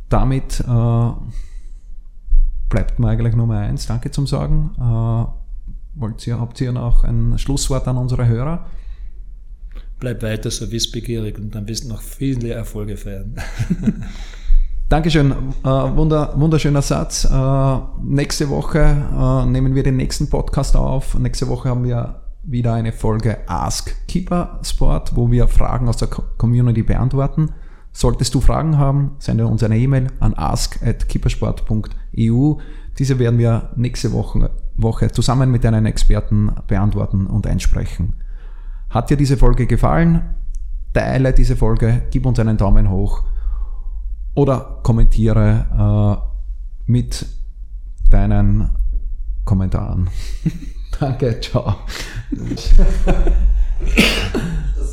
damit 0.08 0.60
äh, 0.60 1.10
bleibt 2.70 2.98
mir 2.98 3.08
eigentlich 3.08 3.36
Nummer 3.36 3.58
eins. 3.58 3.86
Danke 3.86 4.10
zum 4.10 4.26
Sagen. 4.26 4.70
Äh, 4.78 6.00
wollt 6.00 6.26
ihr, 6.26 6.40
habt 6.40 6.58
ihr 6.62 6.72
noch 6.72 7.04
ein 7.04 7.38
Schlusswort 7.38 7.86
an 7.86 7.98
unsere 7.98 8.26
Hörer? 8.26 8.64
Bleib 10.00 10.22
weiter 10.22 10.50
so 10.50 10.72
wissbegierig 10.72 11.36
und 11.38 11.54
dann 11.54 11.68
wirst 11.68 11.84
du 11.84 11.88
noch 11.88 12.00
viele 12.00 12.54
Erfolge 12.54 12.96
feiern. 12.96 13.36
Dankeschön. 14.92 15.32
Äh, 15.64 15.68
wunder, 15.68 16.34
wunderschöner 16.36 16.82
Satz. 16.82 17.24
Äh, 17.24 17.78
nächste 18.02 18.50
Woche 18.50 18.78
äh, 18.78 19.46
nehmen 19.46 19.74
wir 19.74 19.82
den 19.82 19.96
nächsten 19.96 20.28
Podcast 20.28 20.76
auf. 20.76 21.18
Nächste 21.18 21.48
Woche 21.48 21.70
haben 21.70 21.84
wir 21.84 22.20
wieder 22.42 22.74
eine 22.74 22.92
Folge 22.92 23.38
Ask 23.46 24.06
Keeper 24.06 24.60
Sport, 24.62 25.16
wo 25.16 25.30
wir 25.30 25.48
Fragen 25.48 25.88
aus 25.88 25.96
der 25.96 26.08
Community 26.08 26.82
beantworten. 26.82 27.52
Solltest 27.90 28.34
du 28.34 28.42
Fragen 28.42 28.76
haben, 28.76 29.12
sende 29.18 29.46
uns 29.46 29.62
eine 29.62 29.78
E-Mail 29.78 30.08
an 30.20 30.34
ask.keepersport.eu. 30.34 32.54
Diese 32.98 33.18
werden 33.18 33.38
wir 33.38 33.70
nächste 33.76 34.12
Woche, 34.12 34.50
Woche 34.76 35.10
zusammen 35.10 35.50
mit 35.50 35.64
einem 35.64 35.86
Experten 35.86 36.52
beantworten 36.66 37.28
und 37.28 37.46
einsprechen. 37.46 38.16
Hat 38.90 39.08
dir 39.08 39.16
diese 39.16 39.38
Folge 39.38 39.66
gefallen? 39.66 40.34
Teile 40.92 41.32
diese 41.32 41.56
Folge, 41.56 42.02
gib 42.10 42.26
uns 42.26 42.38
einen 42.38 42.58
Daumen 42.58 42.90
hoch 42.90 43.22
oder 44.34 44.80
kommentiere 44.82 45.66
äh, 46.86 46.90
mit 46.90 47.26
deinen 48.10 48.70
Kommentaren. 49.44 50.08
Danke, 51.00 51.40
ciao. 51.40 51.74
Das 52.30 52.72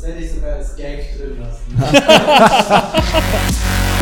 werde 0.02 0.20
ich 0.20 0.32
sogar 0.32 0.54
als 0.54 0.74
Gag 0.76 1.16
drin 1.16 1.38
lassen. 1.38 1.76